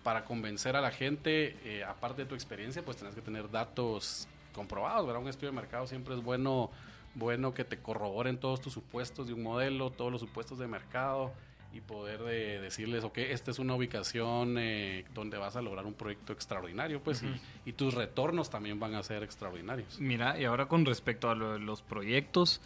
para 0.02 0.24
convencer 0.24 0.76
a 0.76 0.80
la 0.80 0.90
gente, 0.90 1.56
eh, 1.64 1.84
aparte 1.84 2.22
de 2.22 2.28
tu 2.28 2.34
experiencia, 2.34 2.82
pues 2.84 2.96
tenés 2.96 3.14
que 3.14 3.20
tener 3.20 3.50
datos 3.50 4.26
comprobados, 4.54 5.06
¿verdad? 5.06 5.22
Un 5.22 5.28
estudio 5.28 5.50
de 5.50 5.56
mercado 5.56 5.86
siempre 5.86 6.14
es 6.14 6.22
bueno, 6.22 6.70
bueno 7.14 7.52
que 7.54 7.64
te 7.64 7.78
corroboren 7.78 8.38
todos 8.38 8.60
tus 8.60 8.72
supuestos 8.72 9.26
de 9.26 9.34
un 9.34 9.42
modelo, 9.42 9.90
todos 9.90 10.10
los 10.10 10.20
supuestos 10.20 10.58
de 10.58 10.66
mercado 10.66 11.32
y 11.74 11.80
poder 11.80 12.22
de 12.22 12.60
decirles, 12.60 13.04
ok, 13.04 13.18
esta 13.18 13.50
es 13.50 13.58
una 13.58 13.74
ubicación 13.74 14.56
eh, 14.58 15.04
donde 15.14 15.36
vas 15.36 15.54
a 15.56 15.60
lograr 15.62 15.84
un 15.84 15.92
proyecto 15.92 16.32
extraordinario, 16.32 17.02
pues, 17.02 17.22
y, 17.22 17.40
y 17.68 17.72
tus 17.74 17.92
retornos 17.92 18.48
también 18.48 18.80
van 18.80 18.94
a 18.94 19.02
ser 19.02 19.22
extraordinarios. 19.22 20.00
Mira, 20.00 20.40
y 20.40 20.44
ahora 20.46 20.66
con 20.66 20.86
respecto 20.86 21.28
a 21.28 21.34
lo 21.34 21.52
de 21.52 21.58
los 21.58 21.82
proyectos, 21.82 22.62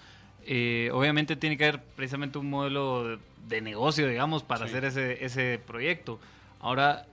eh, 0.47 0.91
obviamente 0.93 1.35
tiene 1.35 1.57
que 1.57 1.65
haber 1.67 1.83
precisamente 1.83 2.39
un 2.39 2.49
modelo 2.49 3.05
de, 3.09 3.19
de 3.49 3.61
negocio, 3.61 4.07
digamos, 4.07 4.45
para 4.45 4.67
Sí. 4.67 4.71
hacer 4.73 4.85
ese, 4.85 5.25
ese 5.25 5.61
proyecto. 5.67 6.21
Ahora, 6.61 7.07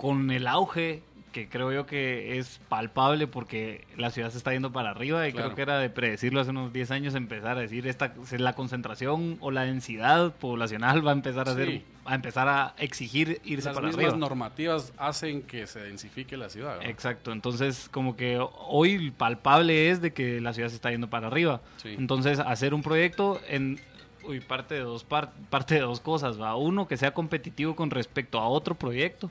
con 0.00 0.30
el 0.30 0.46
auge 0.46 1.02
que 1.32 1.48
creo 1.48 1.70
yo 1.72 1.86
que 1.86 2.38
es 2.38 2.58
palpable 2.68 3.28
porque 3.28 3.84
la 3.96 4.10
ciudad 4.10 4.30
se 4.30 4.38
está 4.38 4.52
yendo 4.52 4.72
para 4.72 4.90
arriba 4.90 5.28
y 5.28 5.32
Claro. 5.32 5.48
creo 5.48 5.56
que 5.56 5.62
era 5.62 5.78
de 5.78 5.88
predecirlo 5.88 6.40
hace 6.40 6.50
unos 6.50 6.72
10 6.72 6.90
años 6.90 7.14
empezar 7.14 7.56
a 7.56 7.60
decir 7.60 7.86
esta 7.86 8.14
la 8.38 8.54
concentración 8.54 9.36
o 9.40 9.50
la 9.52 9.62
densidad 9.62 10.32
poblacional 10.34 11.06
va 11.06 11.10
a 11.10 11.14
empezar 11.14 11.48
a 11.48 11.52
Sí. 11.54 11.58
ser 11.58 11.82
a 12.06 12.14
empezar 12.16 12.48
a 12.48 12.74
exigir 12.78 13.40
irse 13.44 13.66
Las 13.68 13.74
para 13.76 13.86
mismas 13.88 14.06
arriba. 14.06 14.18
normativas 14.18 14.92
hacen 14.96 15.42
que 15.42 15.68
se 15.68 15.78
densifique 15.80 16.36
la 16.36 16.48
ciudad. 16.48 16.78
¿verdad? 16.78 16.90
Exacto, 16.90 17.30
entonces 17.30 17.88
como 17.92 18.16
que 18.16 18.38
hoy 18.66 19.12
palpable 19.12 19.90
es 19.90 20.00
de 20.00 20.12
que 20.12 20.40
la 20.40 20.52
ciudad 20.54 20.70
se 20.70 20.74
está 20.76 20.90
yendo 20.90 21.10
para 21.10 21.28
arriba. 21.28 21.60
Sí. 21.76 21.94
Entonces 21.96 22.40
hacer 22.40 22.74
un 22.74 22.82
proyecto 22.82 23.38
en 23.48 23.78
uy, 24.26 24.40
parte 24.40 24.74
de 24.74 24.80
dos 24.80 25.04
par- 25.04 25.30
parte 25.50 25.76
de 25.76 25.80
dos 25.82 26.00
cosas, 26.00 26.40
va. 26.40 26.56
Uno 26.56 26.88
que 26.88 26.96
sea 26.96 27.12
competitivo 27.14 27.76
con 27.76 27.90
respecto 27.90 28.38
a 28.40 28.48
otro 28.48 28.74
proyecto, 28.74 29.30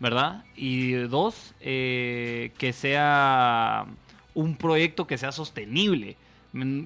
¿verdad? 0.00 0.44
Y 0.56 0.92
dos 0.92 1.54
eh, 1.60 2.52
que 2.58 2.72
sea 2.72 3.86
un 4.34 4.56
proyecto 4.56 5.06
que 5.06 5.18
sea 5.18 5.32
sostenible. 5.32 6.16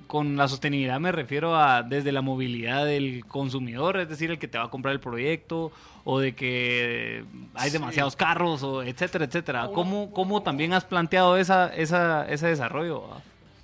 Con 0.09 0.37
la 0.37 0.49
sostenibilidad 0.49 0.99
me 0.99 1.12
refiero 1.12 1.57
a 1.57 1.83
desde 1.83 2.11
la 2.11 2.21
movilidad 2.21 2.85
del 2.85 3.25
consumidor, 3.26 3.97
es 4.00 4.09
decir, 4.09 4.31
el 4.31 4.38
que 4.38 4.49
te 4.49 4.59
va 4.59 4.64
a 4.64 4.71
comprar 4.71 4.92
el 4.92 5.00
proyecto, 5.00 5.71
o 6.04 6.19
de 6.19 6.35
que 6.35 7.25
hay 7.54 7.71
Sí. 7.71 7.75
demasiados 7.78 8.16
carros, 8.16 8.62
o 8.64 8.83
etcétera, 8.83 9.25
etcétera. 9.25 9.69
¿Cómo, 9.73 10.12
cómo 10.12 10.42
también 10.42 10.73
has 10.73 10.85
planteado 10.85 11.37
esa, 11.37 11.69
esa, 11.75 12.28
ese 12.28 12.49
desarrollo? 12.49 13.04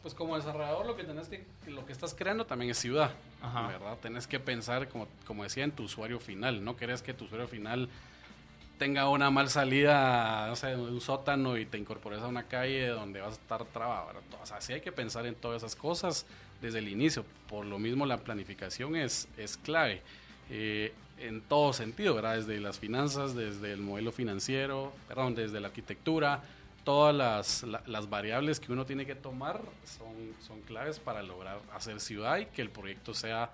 Pues 0.02 0.14
como 0.14 0.36
desarrollador 0.36 0.86
lo 0.86 0.96
que 0.96 1.02
tenés 1.02 1.28
que, 1.28 1.44
lo 1.66 1.84
que 1.84 1.92
estás 1.92 2.14
creando 2.14 2.46
también 2.46 2.70
es 2.70 2.78
ciudad, 2.78 3.10
Ajá. 3.42 3.66
¿verdad? 3.66 3.98
Tenés 4.00 4.28
que 4.28 4.38
pensar, 4.38 4.88
como, 4.88 5.08
como 5.26 5.42
decía, 5.42 5.64
en 5.64 5.72
tu 5.72 5.82
usuario 5.82 6.20
final. 6.20 6.64
No 6.64 6.76
querés 6.76 7.02
que 7.02 7.12
tu 7.12 7.24
usuario 7.24 7.48
final 7.48 7.88
tenga 8.78 9.08
una 9.08 9.30
mal 9.30 9.50
salida, 9.50 10.46
no 10.48 10.56
sé, 10.56 10.74
un 10.76 11.00
sótano 11.00 11.56
y 11.58 11.66
te 11.66 11.78
incorpores 11.78 12.20
a 12.20 12.28
una 12.28 12.44
calle 12.44 12.86
donde 12.88 13.20
vas 13.20 13.30
a 13.30 13.40
estar 13.40 13.64
trabado. 13.66 14.10
O 14.42 14.46
sea, 14.46 14.60
sí 14.60 14.72
hay 14.72 14.80
que 14.80 14.92
pensar 14.92 15.26
en 15.26 15.34
todas 15.34 15.62
esas 15.62 15.74
cosas 15.76 16.26
desde 16.62 16.78
el 16.78 16.88
inicio. 16.88 17.24
Por 17.48 17.66
lo 17.66 17.78
mismo 17.78 18.06
la 18.06 18.18
planificación 18.18 18.96
es, 18.96 19.28
es 19.36 19.56
clave. 19.56 20.02
eh, 20.50 20.92
en 21.20 21.40
todo 21.40 21.72
sentido, 21.72 22.14
¿verdad? 22.14 22.36
Desde 22.36 22.60
las 22.60 22.78
finanzas, 22.78 23.34
desde 23.34 23.72
el 23.72 23.80
modelo 23.80 24.12
financiero, 24.12 24.92
perdón, 25.08 25.34
desde 25.34 25.58
la 25.60 25.66
arquitectura, 25.66 26.44
todas 26.84 27.12
las, 27.12 27.64
la- 27.64 27.82
las 27.86 28.08
variables 28.08 28.60
que 28.60 28.70
uno 28.70 28.86
tiene 28.86 29.04
que 29.04 29.16
tomar 29.16 29.60
son, 29.84 30.14
son 30.46 30.60
claves 30.62 31.00
para 31.00 31.24
lograr 31.24 31.58
hacer 31.74 31.98
ciudad 32.00 32.38
y 32.38 32.46
que 32.46 32.62
el 32.62 32.70
proyecto 32.70 33.14
sea 33.14 33.50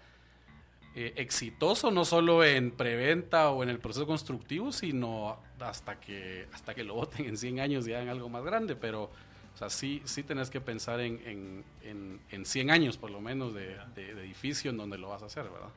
eh, 0.94 1.12
exitoso, 1.16 1.90
no 1.90 2.04
solo 2.04 2.44
en 2.44 2.70
preventa 2.70 3.50
o 3.50 3.62
en 3.62 3.68
el 3.68 3.78
proceso 3.78 4.06
constructivo, 4.06 4.72
sino 4.72 5.38
hasta 5.60 5.98
que, 6.00 6.46
hasta 6.52 6.74
que 6.74 6.84
lo 6.84 6.94
voten 6.94 7.26
en 7.26 7.36
100 7.36 7.60
años 7.60 7.86
y 7.88 7.94
hagan 7.94 8.08
algo 8.08 8.28
más 8.28 8.44
grande, 8.44 8.76
pero 8.76 9.04
o 9.54 9.56
sea, 9.56 9.70
sí, 9.70 10.02
sí 10.04 10.22
tenés 10.24 10.50
que 10.50 10.60
pensar 10.60 11.00
en, 11.00 11.20
en, 11.24 11.64
en, 11.82 12.20
en 12.30 12.44
100 12.44 12.70
años 12.70 12.96
por 12.96 13.10
lo 13.10 13.20
menos 13.20 13.54
de, 13.54 13.76
de- 13.94 14.14
de 14.14 14.24
edificio 14.24 14.70
en 14.70 14.76
donde 14.76 14.98
lo 14.98 15.08
vas 15.10 15.22
a 15.22 15.26
hacer, 15.26 15.44
¿verdad? 15.44 15.68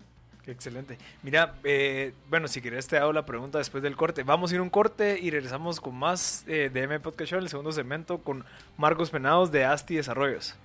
Excelente. 0.48 0.98
Mira, 1.24 1.56
eh, 1.66 2.14
bueno, 2.30 2.48
si 2.48 2.62
quieres 2.62 2.88
te 2.88 2.98
hago 2.98 3.12
la 3.12 3.26
pregunta 3.26 3.58
después 3.58 3.84
del 3.84 3.98
corte. 3.98 4.24
Vamos 4.24 4.52
a 4.52 4.56
ir 4.56 4.62
un 4.62 4.70
corte 4.70 5.20
y 5.22 5.30
regresamos 5.30 5.82
con 5.82 5.94
más 5.96 6.46
eh, 6.48 6.70
de 6.74 6.84
M 6.84 7.00
Podcast 7.02 7.32
Show, 7.32 7.40
el 7.40 7.50
segundo 7.50 7.74
segmento, 7.74 8.20
con 8.20 8.46
Marcos 8.78 9.10
Penados 9.10 9.52
de 9.52 9.66
Asti 9.66 9.96
Desarrollos. 9.98 10.56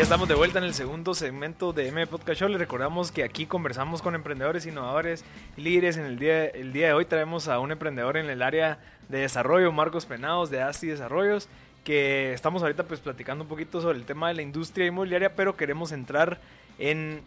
Ya 0.00 0.04
estamos 0.04 0.28
de 0.28 0.34
vuelta 0.34 0.58
en 0.58 0.64
el 0.64 0.72
segundo 0.72 1.12
segmento 1.12 1.74
de 1.74 1.88
M 1.88 2.06
Podcast 2.06 2.40
Show. 2.40 2.48
Les 2.48 2.58
recordamos 2.58 3.12
que 3.12 3.22
aquí 3.22 3.44
conversamos 3.44 4.00
con 4.00 4.14
emprendedores, 4.14 4.64
innovadores 4.64 5.26
líderes. 5.58 5.98
En 5.98 6.06
el 6.06 6.18
día, 6.18 6.46
el 6.46 6.72
día 6.72 6.86
de 6.86 6.92
hoy 6.94 7.04
traemos 7.04 7.48
a 7.48 7.58
un 7.58 7.70
emprendedor 7.70 8.16
en 8.16 8.30
el 8.30 8.40
área 8.40 8.78
de 9.10 9.18
desarrollo, 9.18 9.70
Marcos 9.72 10.06
Penados 10.06 10.48
de 10.48 10.62
Asti 10.62 10.86
Desarrollos, 10.86 11.50
que 11.84 12.32
estamos 12.32 12.62
ahorita 12.62 12.84
pues 12.84 13.00
platicando 13.00 13.44
un 13.44 13.48
poquito 13.48 13.82
sobre 13.82 13.98
el 13.98 14.06
tema 14.06 14.28
de 14.28 14.34
la 14.36 14.40
industria 14.40 14.86
inmobiliaria, 14.86 15.36
pero 15.36 15.54
queremos 15.54 15.92
entrar 15.92 16.40
en, 16.78 17.20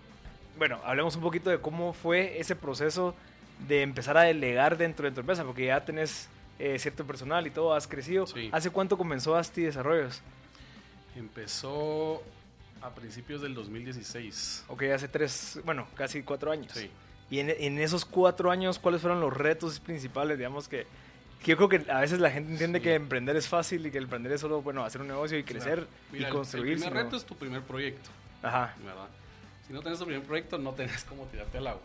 bueno, 0.57 0.79
hablemos 0.83 1.15
un 1.15 1.21
poquito 1.21 1.51
de 1.51 1.59
cómo 1.59 1.93
fue 1.93 2.39
ese 2.39 2.55
proceso 2.55 3.13
de 3.67 3.83
empezar 3.83 4.17
a 4.17 4.23
delegar 4.23 4.79
dentro 4.79 5.07
de 5.07 5.11
tu 5.11 5.19
empresa, 5.19 5.43
porque 5.43 5.67
ya 5.67 5.85
tenés 5.85 6.27
eh, 6.57 6.79
cierto 6.79 7.05
personal 7.05 7.45
y 7.45 7.51
todo, 7.51 7.75
has 7.75 7.87
crecido. 7.87 8.25
Sí. 8.25 8.49
¿Hace 8.51 8.71
cuánto 8.71 8.97
comenzó 8.97 9.35
Asti 9.35 9.61
Desarrollos? 9.61 10.23
Empezó 11.15 12.23
a 12.83 12.89
principios 12.93 13.41
del 13.41 13.53
2016. 13.55 14.65
Ok, 14.67 14.83
hace 14.93 15.07
tres, 15.07 15.59
bueno, 15.63 15.87
casi 15.95 16.21
cuatro 16.23 16.51
años. 16.51 16.71
Sí. 16.73 16.89
Y 17.29 17.39
en, 17.39 17.49
en 17.49 17.79
esos 17.79 18.05
cuatro 18.05 18.51
años, 18.51 18.77
¿cuáles 18.79 19.01
fueron 19.01 19.21
los 19.21 19.33
retos 19.35 19.79
principales, 19.79 20.37
digamos, 20.37 20.67
que, 20.67 20.85
que 21.41 21.51
yo 21.51 21.57
creo 21.57 21.69
que 21.69 21.91
a 21.91 22.01
veces 22.01 22.19
la 22.19 22.29
gente 22.29 22.51
entiende 22.51 22.79
Sí. 22.79 22.83
que 22.83 22.95
emprender 22.95 23.35
es 23.35 23.47
fácil 23.47 23.85
y 23.85 23.91
que 23.91 23.97
emprender 23.97 24.31
es 24.33 24.41
solo, 24.41 24.61
bueno, 24.61 24.83
hacer 24.83 25.01
un 25.01 25.07
negocio 25.07 25.37
y 25.37 25.43
crecer 25.43 25.79
Claro. 25.79 25.87
Mira, 26.11 26.23
y 26.23 26.25
el- 26.27 26.33
construir. 26.33 26.67
El 26.73 26.73
primer 26.79 26.91
sino- 26.93 27.03
reto 27.03 27.15
es 27.17 27.25
tu 27.25 27.35
primer 27.35 27.61
proyecto, 27.61 28.09
Ajá, 28.41 28.75
¿verdad? 28.83 29.07
Si 29.65 29.73
no 29.73 29.81
tenés 29.81 29.97
tu 29.99 30.05
primer 30.05 30.23
proyecto, 30.23 30.57
no 30.57 30.73
tenés 30.73 31.03
cómo 31.05 31.25
tirarte 31.27 31.57
al 31.57 31.67
agua. 31.67 31.81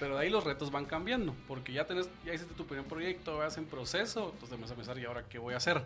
Pero 0.00 0.16
de 0.16 0.22
ahí 0.22 0.30
los 0.30 0.42
retos 0.42 0.72
van 0.72 0.86
cambiando, 0.86 1.36
porque 1.46 1.72
ya 1.72 1.86
tenés, 1.86 2.08
ya 2.24 2.32
hiciste 2.34 2.54
tu 2.54 2.66
primer 2.66 2.86
proyecto, 2.86 3.36
vas 3.36 3.56
en 3.58 3.66
proceso, 3.66 4.30
entonces 4.32 4.58
vas 4.58 4.70
a 4.70 4.74
pensar, 4.74 4.98
¿y 4.98 5.04
ahora 5.04 5.22
qué 5.28 5.38
voy 5.38 5.54
a 5.54 5.58
hacer? 5.58 5.84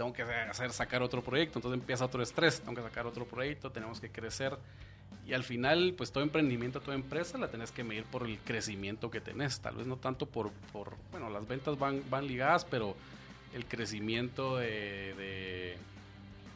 Tengo 0.00 0.14
que 0.14 0.22
hacer, 0.22 0.72
sacar 0.72 1.02
otro 1.02 1.22
proyecto, 1.22 1.58
entonces 1.58 1.78
empieza 1.78 2.06
otro 2.06 2.22
estrés, 2.22 2.62
tengo 2.62 2.74
que 2.74 2.80
sacar 2.80 3.06
otro 3.06 3.26
proyecto, 3.26 3.70
tenemos 3.70 4.00
que 4.00 4.08
crecer. 4.08 4.56
Y 5.26 5.34
al 5.34 5.44
final, 5.44 5.92
pues 5.94 6.10
todo 6.10 6.24
emprendimiento, 6.24 6.80
toda 6.80 6.94
empresa 6.94 7.36
la 7.36 7.48
tenés 7.48 7.70
que 7.70 7.84
medir 7.84 8.04
por 8.04 8.24
el 8.24 8.38
crecimiento 8.38 9.10
que 9.10 9.20
tenés. 9.20 9.60
Tal 9.60 9.76
vez 9.76 9.86
no 9.86 9.96
tanto 9.96 10.24
por, 10.24 10.52
por 10.72 10.94
bueno, 11.10 11.28
las 11.28 11.46
ventas 11.46 11.78
van, 11.78 12.02
van 12.08 12.26
ligadas, 12.26 12.64
pero 12.64 12.96
el 13.52 13.66
crecimiento 13.66 14.56
de, 14.56 15.12
de, 15.18 15.76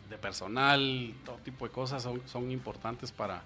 de 0.08 0.16
personal, 0.16 1.12
todo 1.26 1.36
tipo 1.44 1.66
de 1.66 1.70
cosas 1.70 2.02
son, 2.02 2.22
son 2.26 2.50
importantes 2.50 3.12
para, 3.12 3.42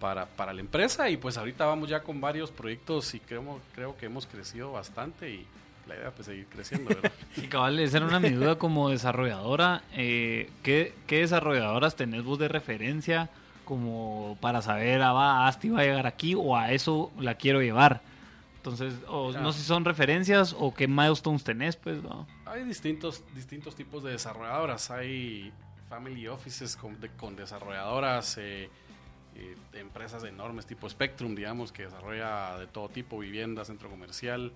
para, 0.00 0.26
para 0.26 0.52
la 0.52 0.60
empresa. 0.60 1.08
Y 1.08 1.16
pues 1.16 1.38
ahorita 1.38 1.64
vamos 1.64 1.88
ya 1.88 2.02
con 2.02 2.20
varios 2.20 2.50
proyectos 2.50 3.14
y 3.14 3.20
creo, 3.20 3.58
creo 3.74 3.96
que 3.96 4.04
hemos 4.04 4.26
crecido 4.26 4.70
bastante 4.72 5.30
y 5.30 5.46
la 5.88 5.96
idea 5.96 6.10
pues 6.12 6.26
seguir 6.26 6.46
creciendo, 6.46 6.88
¿verdad? 6.94 7.10
Y 7.36 7.46
cabal, 7.48 7.78
esa 7.80 7.96
era 7.98 8.06
una 8.06 8.20
mi 8.20 8.30
duda 8.30 8.56
como 8.58 8.90
desarrolladora. 8.90 9.82
eh, 9.94 10.50
¿qué, 10.62 10.94
qué 11.06 11.20
desarrolladoras 11.20 11.96
tenés 11.96 12.22
vos 12.24 12.38
de 12.38 12.48
referencia 12.48 13.30
como 13.64 14.36
para 14.40 14.62
saber, 14.62 15.02
ah, 15.02 15.12
va, 15.12 15.46
Asti 15.46 15.68
va 15.70 15.80
a 15.80 15.84
llegar 15.84 16.06
aquí 16.06 16.34
o 16.34 16.56
a 16.56 16.72
eso 16.72 17.10
la 17.18 17.34
quiero 17.34 17.60
llevar? 17.60 18.00
Entonces, 18.56 18.94
o 19.08 19.32
no 19.32 19.52
sé 19.52 19.60
si 19.60 19.66
son 19.66 19.84
referencias 19.84 20.54
o 20.58 20.74
qué 20.74 20.88
milestones 20.88 21.44
tenés, 21.44 21.76
pues, 21.76 22.02
¿no? 22.02 22.26
Hay 22.44 22.64
distintos, 22.64 23.22
distintos 23.34 23.74
tipos 23.74 24.02
de 24.02 24.10
desarrolladoras. 24.12 24.90
Hay 24.90 25.52
family 25.88 26.28
offices 26.28 26.76
con, 26.76 27.00
de- 27.00 27.08
con 27.10 27.36
desarrolladoras, 27.36 28.36
eh, 28.38 28.68
eh, 29.36 29.56
de 29.72 29.80
empresas 29.80 30.24
enormes 30.24 30.66
tipo 30.66 30.88
Spectrum, 30.88 31.34
digamos, 31.34 31.72
que 31.72 31.84
desarrolla 31.84 32.58
de 32.58 32.66
todo 32.66 32.88
tipo, 32.88 33.18
vivienda, 33.18 33.64
centro 33.64 33.88
comercial. 33.88 34.52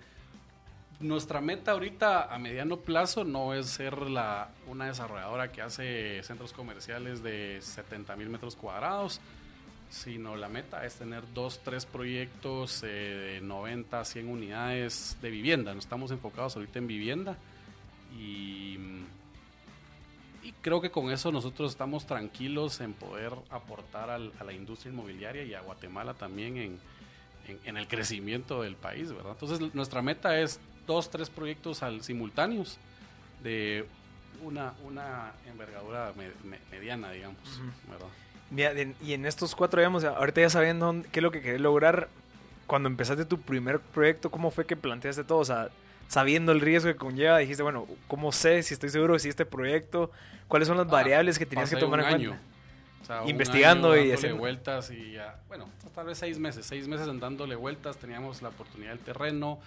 Nuestra 1.03 1.41
meta 1.41 1.73
ahorita 1.73 2.33
a 2.33 2.39
mediano 2.39 2.77
plazo 2.77 3.25
no 3.25 3.55
es 3.55 3.67
ser 3.67 4.03
la, 4.09 4.51
una 4.69 4.87
desarrolladora 4.87 5.51
que 5.51 5.61
hace 5.61 6.23
centros 6.23 6.53
comerciales 6.53 7.23
de 7.25 7.59
70 7.61 8.15
mil 8.17 8.29
metros 8.29 8.55
cuadrados, 8.55 9.21
sino 9.91 10.37
la 10.37 10.49
meta 10.49 10.87
es 10.87 10.95
tener 10.95 11.25
dos, 11.35 11.61
tres 11.65 11.87
proyectos 11.87 12.83
eh, 12.85 12.87
de 12.87 13.41
90, 13.41 14.05
100 14.05 14.29
unidades 14.29 15.19
de 15.21 15.31
vivienda. 15.31 15.75
No 15.75 15.81
estamos 15.81 16.13
enfocados 16.13 16.55
ahorita 16.57 16.79
en 16.79 16.87
vivienda 16.87 17.37
y, 18.17 18.79
creo 20.61 20.81
que 20.81 20.91
con 20.93 21.11
eso 21.11 21.33
nosotros 21.33 21.73
estamos 21.73 22.07
tranquilos 22.07 22.81
en 22.81 22.93
poder 22.93 23.33
aportar 23.51 24.09
a 24.11 24.19
la 24.19 24.53
industria 24.53 24.93
inmobiliaria 24.93 25.43
y 25.43 25.55
a 25.55 25.61
Guatemala 25.63 26.15
también 26.15 26.57
en, 26.57 26.79
en- 27.49 27.59
en 27.65 27.77
el 27.77 27.89
crecimiento 27.89 28.63
del 28.63 28.77
país, 28.77 29.13
¿verdad? 29.13 29.33
Entonces 29.33 29.75
nuestra 29.75 30.01
meta 30.03 30.39
es 30.39 30.61
dos, 30.87 31.11
tres 31.11 31.31
proyectos 31.31 31.83
al 31.83 32.03
simultáneos 32.03 32.79
de 33.43 33.87
una, 34.43 34.73
una 34.85 35.33
envergadura 35.47 36.13
me- 36.17 36.31
me- 36.49 36.59
mediana, 36.71 37.11
digamos, 37.13 37.39
¿verdad? 37.89 38.07
Mira, 38.51 38.73
en- 38.73 38.95
y 39.03 39.13
en 39.15 39.25
estos 39.27 39.55
cuatro, 39.55 39.81
digamos, 39.81 40.05
ahorita 40.05 40.41
ya 40.41 40.51
sabiendo 40.51 40.95
qué 41.13 41.21
es 41.21 41.23
lo 41.23 41.31
que 41.31 41.41
querés 41.41 41.61
lograr, 41.61 42.09
cuando 42.67 42.89
empezaste 42.89 43.25
tu 43.25 43.41
primer 43.41 43.81
proyecto, 43.81 44.31
¿cómo 44.31 44.51
fue 44.51 44.67
que 44.67 44.77
planteaste 44.77 45.25
todo? 45.25 45.39
O 45.39 45.45
sea, 45.45 45.69
sabiendo 46.09 46.53
el 46.53 46.61
riesgo 46.61 46.91
que 46.91 46.97
conlleva, 46.97 47.39
dijiste, 47.39 47.63
bueno, 47.63 47.87
¿cómo 48.09 48.33
sé 48.33 48.63
si 48.63 48.75
estoy 48.75 48.91
seguro 48.91 49.19
si 49.19 49.29
este 49.29 49.47
proyecto, 49.47 50.11
cuáles 50.49 50.69
son 50.69 50.77
las 50.77 50.87
Ah, 50.87 50.91
variables 50.91 51.39
que 51.39 51.47
tenías 51.47 51.71
que 51.71 51.77
tomar 51.77 52.01
en 52.01 52.07
año. 52.07 52.29
cuenta? 52.31 52.47
O 53.03 53.05
sea, 53.05 53.25
Investigando 53.27 53.93
año 53.93 54.05
y 54.05 54.13
haciendo- 54.13 54.39
vueltas 54.39 54.91
y 54.91 55.13
ya, 55.13 55.37
bueno, 55.49 55.69
tal 55.95 56.07
vez 56.07 56.19
seis 56.19 56.39
meses, 56.39 56.65
seis 56.67 56.87
meses 56.89 57.07
dándole 57.19 57.57
vueltas, 57.57 57.97
teníamos 57.97 58.43
la 58.43 58.51
oportunidad 58.51 58.91
del 58.91 59.01
terreno, 59.01 59.59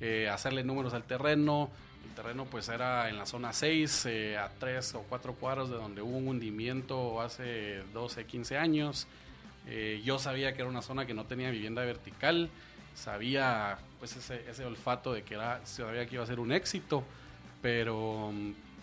eh, 0.00 0.28
hacerle 0.28 0.64
números 0.64 0.94
al 0.94 1.04
terreno, 1.04 1.70
el 2.04 2.14
terreno 2.14 2.44
pues 2.44 2.68
era 2.68 3.08
en 3.08 3.16
la 3.16 3.26
zona 3.26 3.52
6, 3.52 4.06
eh, 4.06 4.38
a 4.38 4.48
3 4.58 4.94
o 4.94 5.02
4 5.08 5.34
cuadros 5.34 5.70
de 5.70 5.76
donde 5.76 6.02
hubo 6.02 6.16
un 6.16 6.28
hundimiento 6.28 7.20
hace 7.20 7.82
12, 7.92 8.26
15 8.26 8.58
años, 8.58 9.06
Eh, 9.70 10.00
yo 10.02 10.18
sabía 10.18 10.54
que 10.54 10.62
era 10.62 10.70
una 10.70 10.80
zona 10.80 11.04
que 11.04 11.12
no 11.12 11.24
tenía 11.26 11.50
vivienda 11.50 11.84
vertical, 11.84 12.48
sabía 12.94 13.76
pues 13.98 14.16
ese, 14.16 14.64
olfato 14.64 15.12
de 15.12 15.22
que 15.24 15.34
era, 15.34 15.60
sabía 15.66 16.06
que 16.06 16.14
iba 16.14 16.24
a 16.24 16.26
ser 16.26 16.40
un 16.40 16.52
éxito, 16.52 17.04
pero, 17.60 18.32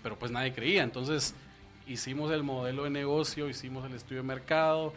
pero 0.03 0.15
pues 0.19 0.31
nadie 0.31 0.53
creía. 0.53 0.83
Entonces 0.83 1.33
hicimos 1.87 2.31
el 2.31 2.43
modelo 2.43 2.83
de 2.83 2.91
negocio, 2.91 3.49
hicimos 3.49 3.83
el 3.85 3.95
estudio 3.95 4.21
de 4.21 4.27
mercado 4.27 4.93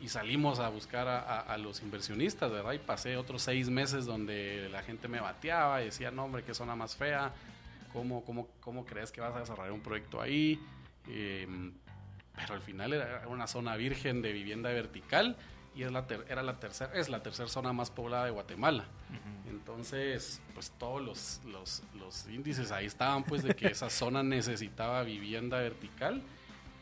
y 0.00 0.08
salimos 0.08 0.60
a 0.60 0.68
buscar 0.68 1.08
a, 1.08 1.56
los 1.58 1.82
inversionistas, 1.82 2.50
¿verdad? 2.50 2.72
Y 2.72 2.78
pasé 2.78 3.16
otros 3.16 3.42
seis 3.42 3.68
meses 3.68 4.06
donde 4.06 4.68
la 4.70 4.82
gente 4.82 5.08
me 5.08 5.20
bateaba 5.20 5.82
y 5.82 5.86
decía, 5.86 6.10
no 6.10 6.24
hombre, 6.24 6.44
qué 6.44 6.54
zona 6.54 6.76
más 6.76 6.94
fea, 6.94 7.32
¿cómo, 7.92 8.24
cómo, 8.24 8.48
cómo 8.60 8.84
crees 8.84 9.10
que 9.10 9.20
vas 9.20 9.34
a 9.34 9.40
desarrollar 9.40 9.72
un 9.72 9.80
proyecto 9.80 10.20
ahí? 10.20 10.60
Em, 11.08 11.72
pero 12.36 12.54
al 12.54 12.62
final 12.62 12.92
era 12.92 13.26
una 13.26 13.48
zona 13.48 13.76
virgen 13.76 14.22
de 14.22 14.32
vivienda 14.32 14.70
vertical 14.70 15.36
y 15.74 15.82
es 15.82 15.92
la 15.92 16.06
era 16.28 16.42
la 16.42 16.58
tercera 16.58 16.92
es 16.94 17.08
la 17.08 17.22
tercera 17.22 17.48
zona 17.48 17.72
más 17.72 17.90
poblada 17.90 18.26
de 18.26 18.30
Guatemala. 18.30 18.84
Entonces, 19.48 20.40
pues 20.54 20.70
todos 20.78 21.02
los, 21.02 21.40
los, 21.44 21.82
los, 21.98 22.28
índices 22.28 22.70
ahí 22.70 22.86
estaban 22.86 23.24
pues 23.24 23.42
de 23.42 23.54
que 23.54 23.68
esa 23.68 23.90
zona 23.90 24.22
necesitaba 24.24 25.02
vivienda 25.02 25.58
vertical 25.58 26.22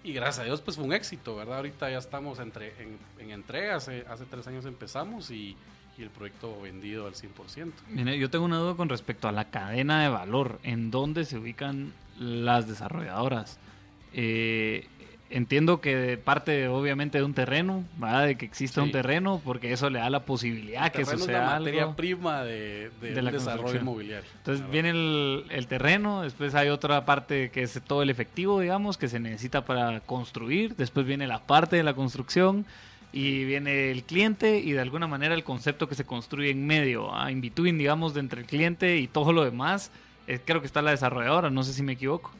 y 0.07 0.13
gracias 0.13 0.39
a 0.39 0.45
Dios 0.45 0.61
pues 0.61 0.77
fue 0.77 0.87
un 0.87 0.93
éxito, 0.93 1.35
¿verdad? 1.35 1.57
Ahorita 1.57 1.91
ya 1.91 1.99
estamos 1.99 2.39
entre, 2.39 2.69
en, 2.81 2.97
en 3.19 3.33
entrega, 3.33 3.77
hace, 3.77 4.05
hace 4.09 4.25
tres 4.25 4.47
años 4.47 4.65
empezamos 4.65 5.33
y, 5.33 5.57
y 5.99 6.03
el 6.03 6.11
proyecto 6.11 6.61
vendido 6.61 7.09
al 7.09 7.15
100%. 7.15 7.73
Mire, 7.89 8.17
yo 8.17 8.31
tengo 8.31 8.45
una 8.45 8.59
duda 8.59 8.75
con 8.77 8.89
respecto 8.89 9.27
a 9.27 9.33
la 9.33 9.51
cadena 9.51 10.03
de 10.03 10.09
valor, 10.09 10.61
en 10.63 10.93
dónde 10.93 11.25
se 11.25 11.39
ubican 11.39 11.93
las 12.19 12.69
desarrolladoras. 12.69 13.59
Eh, 14.13 14.87
entiendo 15.31 15.81
que 15.81 16.19
parte 16.23 16.69
obviamente 16.69 17.19
de 17.19 17.25
un 17.25 17.35
terreno, 17.35 17.85
¿verdad? 17.99 18.27
de 18.27 18.37
que 18.37 18.47
exista 18.47 18.83
un 18.83 18.93
terreno, 18.93 19.41
porque 19.45 19.73
eso 19.73 19.91
le 19.91 19.99
da 19.99 20.11
la 20.11 20.21
posibilidad 20.21 20.93
que 20.93 21.03
eso 21.03 21.19
sea 21.19 21.39
es 21.39 21.43
la 21.45 21.59
materia 21.59 21.97
prima 21.97 22.45
de, 22.45 22.91
de, 23.01 23.23
desarrollo 23.23 23.81
inmobiliario. 23.81 24.29
Entonces 24.39 24.69
viene 24.71 24.91
el, 24.91 25.67
terreno, 25.69 26.23
después 26.23 26.55
hay 26.55 26.69
otra 26.69 27.05
parte 27.05 27.51
que 27.51 27.63
es 27.63 27.81
todo 27.87 28.03
el 28.03 28.11
efectivo, 28.11 28.61
digamos, 28.61 28.99
que 28.99 29.09
se 29.09 29.19
necesita 29.19 29.65
para 29.65 30.01
construir, 30.01 30.77
después 30.77 31.07
viene 31.07 31.27
la 31.27 31.41
parte 31.41 31.77
de 31.77 31.83
la 31.83 31.95
construcción 31.95 32.65
y 33.13 33.45
viene 33.45 33.91
el 33.91 34.05
cliente 34.05 34.59
y 34.59 34.73
de 34.73 34.81
alguna 34.81 35.07
manera 35.07 35.35
el 35.35 35.45
concepto 35.45 35.89
que 35.89 35.95
se 35.95 36.05
construye 36.05 36.51
en 36.51 36.67
medio, 36.67 37.15
a 37.15 37.31
in 37.33 37.41
between, 37.41 37.79
digamos, 37.79 38.15
de 38.15 38.21
entre 38.21 38.43
el 38.43 38.47
cliente 38.47 38.99
y 38.99 39.09
todo 39.09 39.33
lo 39.33 39.45
demás. 39.45 39.91
Eh, 40.29 40.41
creo 40.45 40.61
que 40.61 40.67
está 40.67 40.83
la 40.83 40.91
desarrolladora, 40.91 41.51
no 41.51 41.63
sé 41.63 41.73
si 41.73 41.83
me 41.83 41.93
equivoco. 41.93 42.33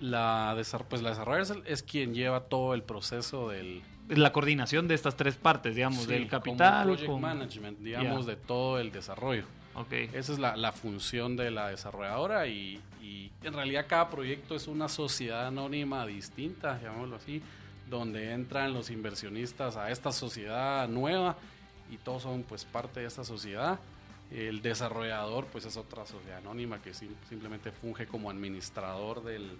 La, 0.00 0.56
pues 0.88 1.02
la 1.02 1.10
desarrolladora 1.10 1.62
es, 1.66 1.82
quien 1.82 2.14
lleva 2.14 2.40
todo 2.40 2.74
el 2.74 2.82
proceso 2.82 3.48
del... 3.48 3.82
La 4.08 4.32
coordinación 4.32 4.86
de 4.86 4.94
estas 4.94 5.16
tres 5.16 5.36
partes, 5.36 5.74
digamos, 5.74 6.06
del 6.06 6.28
capital. 6.28 6.84
Como 6.84 6.96
project 6.96 7.20
management, 7.20 7.78
digamos, 7.78 8.26
de 8.26 8.36
todo 8.36 8.78
el 8.78 8.92
desarrollo. 8.92 9.44
Okay. 9.74 10.08
Esa 10.12 10.32
es 10.32 10.38
la, 10.38 10.56
la, 10.56 10.72
función 10.72 11.36
de 11.36 11.50
la 11.50 11.68
desarrolladora 11.68 12.46
y, 12.46 12.80
y, 13.02 13.32
en 13.42 13.54
realidad 13.54 13.86
cada 13.88 14.08
proyecto 14.08 14.54
es 14.54 14.68
una 14.68 14.88
sociedad 14.88 15.48
anónima 15.48 16.06
distinta, 16.06 16.80
llamémoslo 16.80 17.16
así, 17.16 17.42
donde 17.90 18.32
entran 18.32 18.72
los 18.72 18.90
inversionistas 18.90 19.76
a 19.76 19.90
esta 19.90 20.12
sociedad 20.12 20.86
nueva 20.88 21.36
y 21.90 21.96
todos 21.96 22.22
son 22.22 22.44
pues 22.44 22.64
parte 22.64 23.00
de 23.00 23.06
esta 23.06 23.24
sociedad. 23.24 23.80
El 24.30 24.62
desarrollador 24.62 25.46
pues 25.46 25.64
es 25.64 25.76
otra 25.76 26.06
sociedad 26.06 26.38
anónima 26.38 26.80
que 26.80 26.94
simplemente 26.94 27.72
funge 27.72 28.06
como 28.06 28.30
administrador 28.30 29.24
del, 29.24 29.58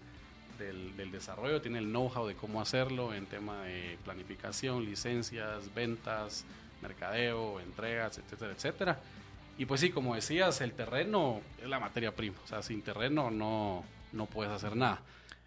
del, 0.58 1.10
desarrollo, 1.10 1.60
tiene 1.60 1.78
el 1.78 1.86
know-how 1.86 2.26
de 2.26 2.34
cómo 2.34 2.60
hacerlo 2.60 3.14
en 3.14 3.26
tema 3.26 3.62
de 3.64 3.98
planificación, 4.04 4.84
licencias, 4.84 5.72
ventas, 5.74 6.44
mercadeo, 6.82 7.60
entregas, 7.60 8.18
etcétera, 8.18 8.52
etcétera. 8.52 8.98
Y 9.56 9.66
pues 9.66 9.80
sí, 9.80 9.90
como 9.90 10.14
decías, 10.14 10.60
el 10.60 10.72
terreno 10.72 11.40
es 11.62 11.68
la 11.68 11.78
materia 11.78 12.14
prima, 12.14 12.36
o 12.44 12.46
sea, 12.46 12.62
sin 12.62 12.82
terreno 12.82 13.30
no, 13.30 13.84
no 14.12 14.26
puedes 14.26 14.52
hacer 14.52 14.76
nada. 14.76 15.00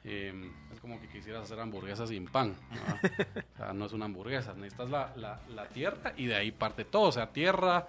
Em, 0.04 0.52
es 0.74 0.80
como 0.80 1.02
que 1.02 1.08
quisieras 1.10 1.44
hacer 1.44 1.60
hamburguesas 1.60 2.10
sin 2.10 2.26
pan. 2.28 2.56
¿no? 2.72 2.80
o 3.56 3.58
sea, 3.58 3.74
no 3.74 3.86
es 3.86 3.94
una 3.94 4.06
hamburguesa, 4.06 4.54
necesitas 4.54 4.90
la, 4.90 5.14
la, 5.18 5.42
la, 5.54 5.68
tierra 5.68 6.14
y 6.16 6.28
de 6.28 6.36
ahí 6.36 6.52
parte 6.52 6.86
todo, 6.86 7.10
o 7.10 7.12
sea, 7.12 7.28
tierra, 7.28 7.88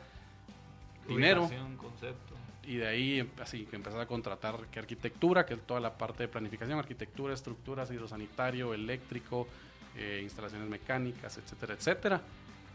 dinero, 1.07 1.49
concepto 1.77 2.28
y 2.69 2.77
de 2.77 2.87
ahí 2.87 3.31
así 3.41 3.65
que 3.65 3.77
empezar 3.77 3.99
a 3.99 4.07
contratar 4.07 4.67
que 4.71 4.79
arquitectura, 4.79 5.47
que 5.47 5.57
toda 5.57 5.81
la 5.81 5.97
parte 5.97 6.25
de 6.25 6.29
planificación, 6.29 6.79
arquitectura, 6.79 7.33
estructuras, 7.33 7.91
hidrosanitario, 7.91 8.75
eléctrico, 8.75 9.49
eh, 9.97 10.21
instalaciones 10.23 10.69
mecánicas, 10.69 11.39
etcétera, 11.39 11.73
etcétera. 11.73 12.21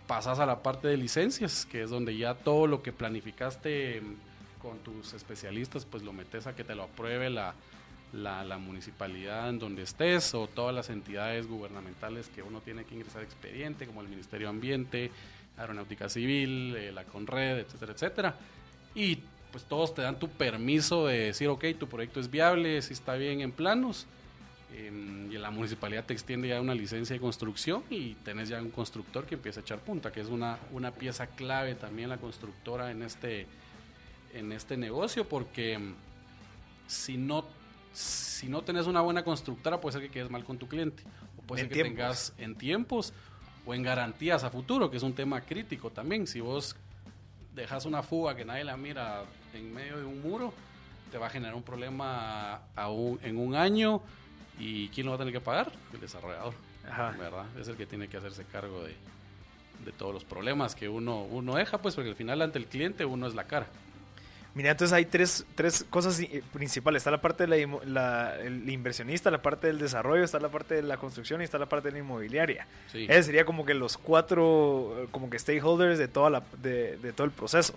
Pasas 0.08 0.40
a 0.40 0.48
la 0.48 0.64
parte 0.64 0.88
de 0.88 0.98
licencias, 0.98 1.68
que 1.68 1.84
es 1.84 1.92
donde 1.92 2.18
ya 2.18 2.34
todo 2.34 2.66
lo 2.66 2.82
que 2.82 2.92
planificaste 2.92 4.02
con 4.60 4.80
tus 4.80 5.14
especialistas, 5.14 5.86
pues 5.86 6.02
lo 6.02 6.12
metes 6.12 6.48
a 6.48 6.56
que 6.56 6.64
te 6.64 6.74
lo 6.74 6.84
apruebe 6.84 7.30
la, 7.30 7.54
la, 8.14 8.58
municipalidad 8.58 9.48
en 9.48 9.60
donde 9.60 9.84
estés 9.84 10.34
o 10.34 10.48
todas 10.48 10.74
las 10.74 10.90
entidades 10.90 11.48
gubernamentales 11.48 12.30
que 12.30 12.42
uno 12.42 12.62
tiene 12.62 12.84
que 12.86 12.96
ingresar 12.96 13.22
expediente, 13.22 13.86
como 13.86 14.02
el 14.02 14.08
Ministerio 14.08 14.48
de 14.48 14.50
Ambiente, 14.50 15.12
Aeronáutica 15.56 16.10
Civil, 16.10 16.76
eh, 16.76 16.92
la 16.92 17.04
Conred, 17.04 17.60
etcétera, 17.60 17.94
etcétera. 17.94 18.36
Y 18.96 19.20
pues 19.54 19.66
todos 19.66 19.94
te 19.94 20.02
dan 20.02 20.18
tu 20.18 20.30
permiso 20.30 21.06
de 21.06 21.26
decir, 21.26 21.48
ok, 21.48 21.64
tu 21.80 21.88
proyecto 21.88 22.20
es 22.20 22.32
viable, 22.32 22.82
si 22.82 22.94
está 22.94 23.14
bien 23.14 23.40
en 23.40 23.52
planos. 23.52 24.08
Em, 24.76 25.32
y 25.32 25.38
la 25.38 25.52
municipalidad 25.52 26.06
te 26.06 26.14
extiende 26.14 26.48
ya 26.48 26.60
una 26.60 26.74
licencia 26.74 27.14
de 27.14 27.20
construcción 27.20 27.84
y 27.92 28.16
tenés 28.16 28.50
ya 28.50 28.60
un 28.60 28.72
constructor 28.72 29.28
que 29.28 29.36
empieza 29.36 29.60
a 29.60 29.62
echar 29.64 29.78
punta, 29.78 30.12
que 30.12 30.22
es 30.22 30.28
una, 30.28 30.58
una 30.72 30.90
pieza 30.90 31.28
clave 31.28 31.76
también 31.76 32.10
la 32.10 32.18
constructora 32.18 32.90
en 32.90 33.04
este, 33.04 33.46
en 34.34 34.52
este 34.52 34.76
negocio, 34.76 35.30
porque 35.30 35.74
em, 35.74 35.94
si 36.88 37.18
no, 37.18 37.46
si 37.94 38.48
no 38.48 38.64
tenés 38.64 38.88
una 38.88 39.02
buena 39.02 39.24
constructora, 39.24 39.80
puede 39.80 39.94
ser 39.94 40.02
que 40.02 40.10
quedes 40.10 40.32
mal 40.32 40.44
con 40.44 40.58
tu 40.58 40.68
cliente, 40.68 41.04
o 41.38 41.44
puede 41.44 41.62
ser 41.62 41.72
que 41.72 41.84
tengas 41.84 42.34
en 42.40 42.56
tiempos 42.56 43.14
o 43.68 43.76
en 43.76 43.84
garantías 43.84 44.44
a 44.44 44.50
futuro, 44.50 44.90
que 44.90 44.98
es 44.98 45.04
un 45.04 45.14
tema 45.14 45.42
crítico 45.42 45.92
también. 45.92 46.26
Si 46.26 46.40
vos 46.40 46.76
dejas 47.56 47.86
una 47.86 48.04
fuga 48.04 48.36
que 48.36 48.46
nadie 48.46 48.64
la 48.64 48.78
mira 48.78 49.24
en 49.54 49.74
medio 49.74 49.98
de 49.98 50.06
un 50.06 50.22
muro, 50.22 50.54
te 51.12 51.18
va 51.18 51.28
a 51.28 51.30
generar 51.30 51.56
un 51.56 51.64
problema 51.64 52.62
en 53.22 53.38
un 53.38 53.56
año 53.56 54.02
y 54.60 54.90
¿quién 54.90 55.06
lo 55.06 55.12
va 55.12 55.16
a 55.16 55.20
tener 55.20 55.34
que 55.34 55.42
pagar? 55.42 55.72
El 55.94 56.00
desarrollador, 56.00 56.54
¿verdad? 57.18 57.46
Es 57.60 57.68
el 57.68 57.76
que 57.76 57.86
tiene 57.86 58.08
que 58.08 58.18
hacerse 58.18 58.46
cargo 58.46 58.84
de, 58.84 58.96
de 59.86 59.92
todos 59.92 60.14
los 60.14 60.24
problemas 60.24 60.76
que 60.76 60.90
uno, 60.90 61.24
uno 61.24 61.56
deja, 61.56 61.80
pues 61.80 61.96
porque 61.96 62.10
al 62.10 62.16
final 62.16 62.42
ante 62.42 62.58
el 62.58 62.66
cliente 62.66 63.06
uno 63.06 63.28
es 63.28 63.36
la 63.36 63.46
cara. 63.46 63.68
Mira, 64.56 64.72
entonces 64.72 64.94
hay 64.94 65.06
tres, 65.06 65.46
tres 65.56 65.84
cosas 65.90 66.22
principales. 66.52 67.02
Está 67.02 67.10
la 67.10 67.22
parte 67.22 67.48
de 67.48 67.68
la, 67.86 68.38
inversionista, 68.68 69.32
la 69.32 69.42
parte 69.42 69.68
del 69.68 69.80
desarrollo, 69.80 70.24
está 70.24 70.40
la 70.40 70.50
parte 70.50 70.76
de 70.76 70.84
la 70.84 70.98
construcción 70.98 71.42
y 71.42 71.44
está 71.44 71.58
la 71.58 71.68
parte 71.68 71.88
de 71.88 71.94
la 71.94 72.00
inmobiliaria. 72.00 72.68
Sí. 72.92 73.06
Ese 73.10 73.24
sería 73.24 73.46
como 73.46 73.66
que 73.66 73.74
los 73.74 73.98
cuatro 73.98 75.08
como 75.12 75.30
que 75.30 75.40
stakeholders 75.40 75.98
de, 75.98 76.08
toda 76.08 76.30
la, 76.30 76.44
de, 76.62 76.98
de 76.98 77.14
todo 77.14 77.26
el 77.26 77.32
proceso. 77.32 77.74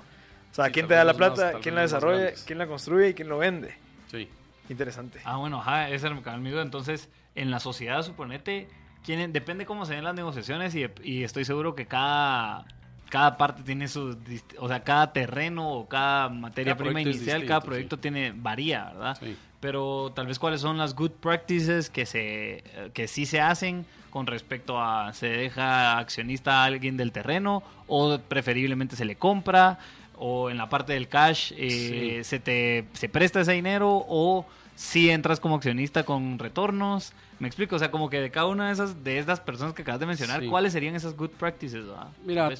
O 0.52 0.54
sea, 0.54 0.70
quién 0.70 0.86
te 0.86 0.94
da 0.94 1.04
la 1.04 1.14
plata, 1.14 1.54
quién 1.62 1.74
la 1.74 1.82
desarrolla, 1.82 2.32
quién 2.46 2.58
la 2.58 2.66
construye 2.66 3.10
y 3.10 3.14
quién 3.14 3.28
lo 3.28 3.38
vende. 3.38 3.74
Sí. 4.10 4.28
Interesante. 4.68 5.20
Ah, 5.24 5.36
bueno, 5.36 5.60
ajá, 5.60 5.88
ese 5.88 6.06
es 6.08 6.12
el 6.12 6.40
mío. 6.40 6.60
Entonces, 6.60 7.08
en 7.34 7.50
la 7.50 7.60
sociedad, 7.60 8.02
suponete, 8.02 8.68
quién, 9.04 9.32
depende 9.32 9.64
cómo 9.64 9.86
se 9.86 9.94
den 9.94 10.04
las 10.04 10.14
negociaciones 10.14 10.74
y, 10.74 10.86
y 11.02 11.24
estoy 11.24 11.44
seguro 11.44 11.74
que 11.74 11.86
cada 11.86 12.66
cada 13.08 13.36
parte 13.36 13.62
tiene 13.62 13.88
su, 13.88 14.16
o 14.58 14.68
sea, 14.68 14.82
cada 14.82 15.12
terreno 15.12 15.70
o 15.70 15.88
cada 15.88 16.28
materia 16.28 16.76
prima 16.76 17.00
inicial, 17.00 17.44
cada 17.46 17.60
proyecto 17.60 17.98
tiene 17.98 18.32
varía, 18.34 18.92
¿verdad? 18.92 19.18
Pero 19.60 20.12
tal 20.14 20.26
vez 20.26 20.38
cuáles 20.38 20.60
son 20.60 20.76
las 20.78 20.94
good 20.94 21.12
practices 21.12 21.88
que 21.90 22.06
se 22.06 22.62
que 22.92 23.08
sí 23.08 23.26
se 23.26 23.40
hacen 23.40 23.86
con 24.10 24.26
respecto 24.26 24.80
a 24.80 25.12
se 25.12 25.28
deja 25.28 25.98
accionista 25.98 26.62
a 26.62 26.64
alguien 26.64 26.96
del 26.96 27.12
terreno 27.12 27.62
o 27.86 28.18
preferiblemente 28.18 28.96
se 28.96 29.04
le 29.04 29.16
compra 29.16 29.78
o 30.18 30.50
en 30.50 30.56
la 30.56 30.68
parte 30.68 30.92
del 30.92 31.08
cash 31.08 31.52
eh, 31.56 32.22
se 32.24 32.38
te 32.40 32.86
se 32.94 33.08
presta 33.08 33.40
ese 33.40 33.52
dinero 33.52 34.04
o 34.08 34.46
si 34.74 35.10
entras 35.10 35.40
como 35.40 35.56
accionista 35.56 36.04
con 36.04 36.38
retornos. 36.38 37.12
Me 37.38 37.48
explico, 37.48 37.76
o 37.76 37.78
sea, 37.78 37.90
como 37.90 38.08
que 38.08 38.20
de 38.20 38.30
cada 38.30 38.46
una 38.46 38.68
de 38.68 38.72
esas 38.72 39.02
de 39.02 39.18
estas 39.18 39.40
personas 39.40 39.74
que 39.74 39.82
acabas 39.82 40.00
de 40.00 40.06
mencionar, 40.06 40.44
¿cuáles 40.46 40.72
serían 40.72 40.94
esas 40.94 41.16
good 41.16 41.30
practices? 41.30 41.84
Mira, 42.24 42.50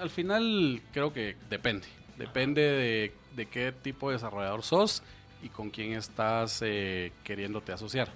al 0.00 0.10
final 0.10 0.82
creo 0.92 1.12
que 1.12 1.36
depende. 1.48 1.86
Depende 2.16 3.12
de, 3.34 3.46
qué 3.46 3.72
tipo 3.72 4.10
de 4.10 4.16
desarrollador 4.16 4.62
sos 4.62 5.02
y 5.42 5.48
con 5.48 5.70
quién 5.70 5.92
estás 5.92 6.60
eh, 6.62 7.12
queriéndote 7.24 7.72
asociar. 7.72 8.10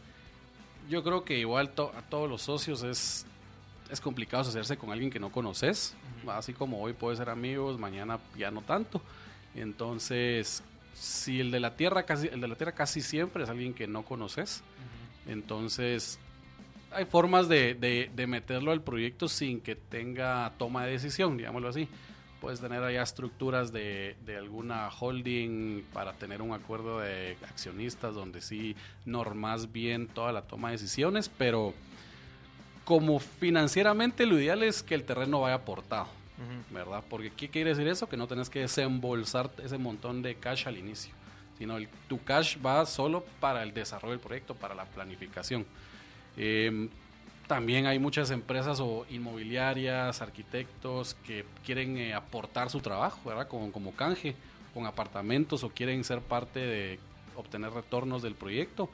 Yo 0.89 1.03
creo 1.03 1.25
que 1.25 1.39
igual 1.39 1.73
a 1.97 2.03
todos 2.03 2.29
los 2.29 2.43
socios 2.43 2.83
es, 2.83 3.27
es 3.91 4.01
complicado 4.01 4.43
asociarse 4.43 4.77
con 4.77 4.93
alguien 4.93 5.11
que 5.11 5.19
no 5.19 5.33
conoces. 5.33 5.97
Así 6.29 6.53
como 6.53 6.81
hoy 6.81 6.93
puede 6.93 7.17
ser 7.17 7.31
amigos, 7.31 7.79
mañana 7.79 8.19
ya 8.37 8.51
no 8.51 8.63
tanto. 8.63 9.01
Entonces, 9.55 10.63
si 10.95 11.41
el 11.41 11.51
de 11.51 11.61
la 11.61 11.77
tierra 11.77 12.05
casi, 12.05 12.29
el 12.29 12.41
de 12.41 12.49
la 12.49 12.57
tierra 12.57 12.73
casi 12.73 13.01
siempre 13.01 13.45
es 13.45 13.51
alguien 13.51 13.75
que 13.75 13.87
no 13.87 14.05
conoces, 14.05 14.63
entonces 15.27 16.19
hay 16.93 17.05
formas 17.05 17.49
de, 17.49 17.75
de, 17.75 18.11
de 18.15 18.27
meterlo 18.27 18.73
al 18.73 18.83
proyecto 18.83 19.29
sin 19.29 19.61
que 19.61 19.77
tenga 19.77 20.53
toma 20.59 20.85
de 20.85 20.93
decisión, 20.93 21.37
digámoslo 21.37 21.69
así. 21.69 21.89
Puedes 22.41 22.61
tener 22.61 22.83
allá 22.83 23.03
estructuras 23.03 23.73
de, 23.73 24.17
de, 24.25 24.37
alguna 24.37 24.89
holding 24.89 25.83
para 25.93 26.13
tener 26.13 26.43
un 26.43 26.53
acuerdo 26.53 27.01
de 27.01 27.37
accionistas 27.49 28.15
donde 28.15 28.41
sí 28.41 28.77
normas 29.05 29.73
bien 29.73 30.07
toda 30.07 30.33
la 30.33 30.43
toma 30.43 30.69
de 30.69 30.73
decisiones, 30.73 31.31
pero 31.31 31.75
como 32.85 33.19
financieramente 33.19 34.27
lo 34.27 34.39
ideal 34.39 34.63
es 34.63 34.83
que 34.83 34.95
el 34.95 35.05
terreno 35.05 35.41
vaya 35.41 35.57
aportado, 35.57 36.07
¿verdad? 36.71 37.03
Porque 37.09 37.31
¿qué 37.31 37.49
quiere 37.49 37.71
decir 37.71 37.89
eso? 37.89 38.09
Que 38.09 38.17
no 38.17 38.27
tenés 38.27 38.51
que 38.51 38.61
desembolsar 38.61 39.51
ese 39.63 39.79
montón 39.79 40.23
de 40.23 40.35
cash 40.35 40.67
al 40.67 40.77
inicio, 40.77 41.13
sino 41.59 41.77
el, 41.77 41.89
tu 42.09 42.23
cash 42.23 42.59
va 42.65 42.85
solo 42.87 43.25
para 43.41 43.63
el 43.63 43.73
desarrollo 43.73 44.13
del 44.13 44.21
proyecto, 44.21 44.55
para 44.55 44.75
la 44.75 44.85
planificación. 44.85 45.65
Eh, 46.37 46.89
también 47.47 47.87
hay 47.87 47.99
muchas 47.99 48.31
empresas 48.33 48.81
o 48.81 49.07
inmobiliarias, 49.09 50.21
arquitectos 50.21 51.15
que 51.25 51.45
quieren 51.65 51.97
eh, 51.97 52.13
aportar 52.13 52.71
su 52.71 52.81
trabajo, 52.81 53.21
¿verdad? 53.25 53.47
Como, 53.47 53.71
como 53.71 53.93
canje, 53.95 54.35
con 54.75 54.85
apartamentos 54.85 55.63
o 55.63 55.71
quieren 55.71 56.03
ser 56.03 56.21
parte 56.21 56.59
de 56.61 56.99
obtener 57.37 57.73
retornos 57.73 58.23
del 58.23 58.35
proyecto. 58.35 58.91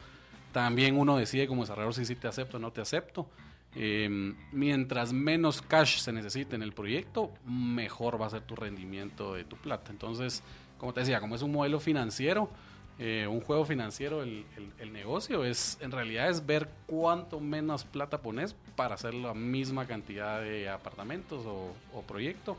También 0.52 0.98
uno 0.98 1.16
decide 1.16 1.48
como 1.48 1.62
desarrollador 1.62 1.94
si 1.94 2.04
sí 2.04 2.14
te 2.14 2.28
acepto 2.28 2.58
o 2.58 2.60
no 2.60 2.70
te 2.70 2.82
acepto. 2.82 3.26
Eh, 3.74 4.34
mientras 4.52 5.12
menos 5.12 5.62
cash 5.62 5.98
se 5.98 6.12
necesite 6.12 6.56
en 6.56 6.62
el 6.62 6.72
proyecto, 6.72 7.32
mejor 7.46 8.20
va 8.20 8.26
a 8.26 8.30
ser 8.30 8.42
tu 8.42 8.54
rendimiento 8.54 9.34
de 9.34 9.44
tu 9.44 9.56
plata. 9.56 9.90
Entonces, 9.90 10.42
como 10.78 10.92
te 10.92 11.00
decía, 11.00 11.20
como 11.20 11.34
es 11.34 11.42
un 11.42 11.52
modelo 11.52 11.80
financiero, 11.80 12.50
eh, 12.98 13.26
un 13.26 13.40
juego 13.40 13.64
financiero, 13.64 14.22
el, 14.22 14.44
negocio 14.92 15.44
es 15.44 15.78
en 15.80 15.90
realidad 15.90 16.28
es 16.28 16.44
ver 16.44 16.68
cuánto 16.86 17.40
menos 17.40 17.84
plata 17.84 18.20
pones 18.20 18.54
para 18.76 18.94
hacer 18.94 19.14
la 19.14 19.32
misma 19.32 19.86
cantidad 19.86 20.42
de 20.42 20.68
apartamentos 20.68 21.46
o, 21.46 21.72
o 21.94 22.02
proyecto, 22.02 22.56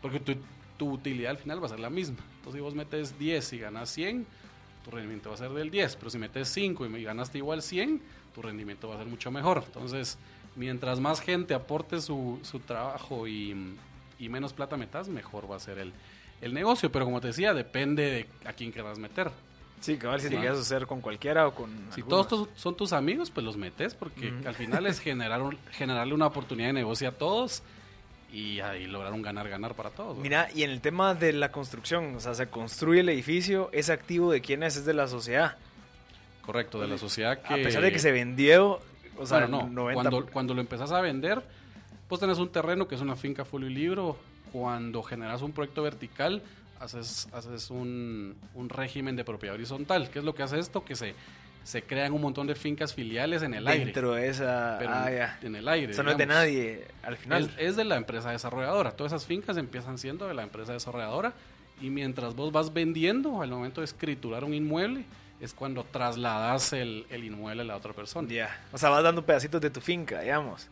porque 0.00 0.18
tu, 0.18 0.34
tu, 0.78 0.90
utilidad 0.90 1.32
al 1.32 1.36
final 1.36 1.62
va 1.62 1.66
a 1.66 1.68
ser 1.68 1.80
la 1.80 1.90
misma. 1.90 2.16
Entonces, 2.36 2.54
si 2.54 2.60
vos 2.60 2.74
metes 2.74 3.18
10 3.18 3.52
y 3.52 3.58
ganas 3.58 3.90
100, 3.90 4.26
tu 4.84 4.90
rendimiento 4.90 5.28
va 5.28 5.34
a 5.34 5.38
ser 5.38 5.50
del 5.50 5.70
10, 5.70 5.96
pero 5.96 6.10
si 6.10 6.18
metes 6.18 6.48
5 6.48 6.86
y 6.86 7.04
ganaste 7.04 7.38
igual 7.38 7.60
100, 7.60 8.00
tu 8.34 8.40
rendimiento 8.40 8.88
va 8.88 8.94
a 8.94 8.98
ser 8.98 9.06
mucho 9.06 9.30
mejor. 9.30 9.62
Entonces, 9.66 10.18
mientras 10.58 11.00
más 11.00 11.20
gente 11.20 11.54
aporte 11.54 12.00
su, 12.00 12.38
su 12.42 12.60
trabajo 12.60 13.26
y, 13.26 13.76
y, 14.18 14.28
menos 14.28 14.52
plata 14.52 14.76
metas, 14.76 15.08
mejor 15.08 15.50
va 15.50 15.56
a 15.56 15.60
ser 15.60 15.78
el, 15.78 15.92
el 16.40 16.52
negocio. 16.52 16.92
Pero 16.92 17.04
como 17.04 17.20
te 17.20 17.28
decía, 17.28 17.54
depende 17.54 18.10
de 18.10 18.48
a 18.48 18.52
quién 18.52 18.72
querrás 18.72 18.98
meter. 18.98 19.30
Sí, 19.80 19.96
cabal, 19.96 20.20
si 20.20 20.28
te 20.28 20.36
quieres 20.36 20.58
hacer 20.58 20.86
con 20.86 21.00
cualquiera 21.00 21.46
o 21.46 21.54
con. 21.54 21.70
Si 21.94 22.00
algunos. 22.00 22.28
todos 22.28 22.48
son 22.56 22.76
tus 22.76 22.92
amigos, 22.92 23.30
pues 23.30 23.46
los 23.46 23.56
metes, 23.56 23.94
porque 23.94 24.32
mm. 24.32 24.46
al 24.46 24.54
final 24.56 24.86
es 24.86 24.98
generar 24.98 25.40
un, 25.40 25.56
generarle 25.70 26.14
una 26.14 26.26
oportunidad 26.26 26.68
de 26.68 26.72
negocio 26.72 27.08
a 27.08 27.12
todos 27.12 27.62
y 28.32 28.60
ahí 28.60 28.86
lograr 28.86 29.12
un 29.12 29.22
ganar-ganar 29.22 29.74
para 29.74 29.90
todos. 29.90 30.16
¿no? 30.16 30.22
Mira, 30.22 30.48
y 30.54 30.64
en 30.64 30.70
el 30.70 30.80
tema 30.80 31.14
de 31.14 31.32
la 31.32 31.52
construcción, 31.52 32.16
o 32.16 32.20
sea, 32.20 32.34
se 32.34 32.48
construye 32.48 33.00
el 33.00 33.08
edificio, 33.08 33.70
¿es 33.72 33.88
activo 33.88 34.32
de 34.32 34.40
quién 34.40 34.62
es? 34.64 34.76
Es 34.76 34.84
de 34.84 34.94
la 34.94 35.06
sociedad. 35.06 35.56
Correcto, 36.42 36.80
de 36.80 36.88
la 36.88 36.98
sociedad 36.98 37.40
que. 37.42 37.54
A 37.54 37.56
pesar 37.56 37.82
de 37.82 37.92
que 37.92 37.98
se 37.98 38.10
vendió, 38.10 38.80
o 39.18 39.26
sea, 39.26 39.40
bueno, 39.40 39.62
no, 39.64 39.82
90... 39.82 39.94
cuando, 39.94 40.26
cuando 40.32 40.54
lo 40.54 40.60
empezás 40.60 40.92
a 40.92 41.00
vender, 41.00 41.42
pues 42.08 42.20
tenés 42.20 42.38
un 42.38 42.50
terreno 42.50 42.88
que 42.88 42.94
es 42.94 43.00
una 43.00 43.16
finca 43.16 43.44
folio 43.44 43.68
y 43.68 43.74
libro. 43.74 44.16
Cuando 44.52 45.02
generas 45.02 45.42
un 45.42 45.52
proyecto 45.52 45.82
vertical, 45.82 46.42
haces, 46.80 47.28
haces 47.32 47.70
un, 47.70 48.34
un, 48.54 48.68
régimen 48.70 49.14
de 49.14 49.24
propiedad 49.24 49.54
horizontal. 49.54 50.08
¿Qué 50.10 50.20
es 50.20 50.24
lo 50.24 50.34
que 50.34 50.42
hace 50.42 50.58
esto? 50.58 50.84
Que 50.84 50.96
se, 50.96 51.14
se 51.64 51.82
crean 51.82 52.14
un 52.14 52.22
montón 52.22 52.46
de 52.46 52.54
fincas 52.54 52.94
filiales 52.94 53.42
en 53.42 53.52
el 53.52 53.64
Dentro 53.64 53.72
aire. 53.72 53.84
Dentro 53.84 54.14
de 54.14 54.28
esa... 54.28 54.76
Pero 54.78 54.90
ah. 54.94 55.38
En 55.42 55.54
el 55.54 55.68
aire. 55.68 55.92
Eso 55.92 56.02
no 56.02 56.12
es 56.12 56.16
de 56.16 56.24
nadie, 56.24 56.86
al 57.02 57.18
final. 57.18 57.50
Es, 57.58 57.68
es, 57.70 57.76
de 57.76 57.84
la 57.84 57.96
empresa 57.96 58.30
desarrolladora. 58.30 58.92
Todas 58.92 59.12
esas 59.12 59.26
fincas 59.26 59.58
empiezan 59.58 59.98
siendo 59.98 60.26
de 60.26 60.32
la 60.32 60.44
empresa 60.44 60.72
desarrolladora 60.72 61.34
y 61.80 61.90
mientras 61.90 62.34
vos 62.34 62.52
vas 62.52 62.72
vendiendo, 62.72 63.42
al 63.42 63.50
momento 63.50 63.80
de 63.82 63.84
escriturar 63.84 64.44
un 64.44 64.54
inmueble, 64.54 65.04
es 65.40 65.54
cuando 65.54 65.84
trasladas 65.84 66.72
el, 66.72 67.06
el 67.10 67.24
inmueble 67.24 67.62
a 67.62 67.64
la 67.64 67.76
otra 67.76 67.92
persona. 67.92 68.28
Ya. 68.28 68.34
Yeah. 68.34 68.66
O 68.72 68.78
sea, 68.78 68.90
vas 68.90 69.02
dando 69.02 69.24
pedacitos 69.24 69.60
de 69.60 69.70
tu 69.70 69.80
finca, 69.80 70.20
digamos. 70.20 70.68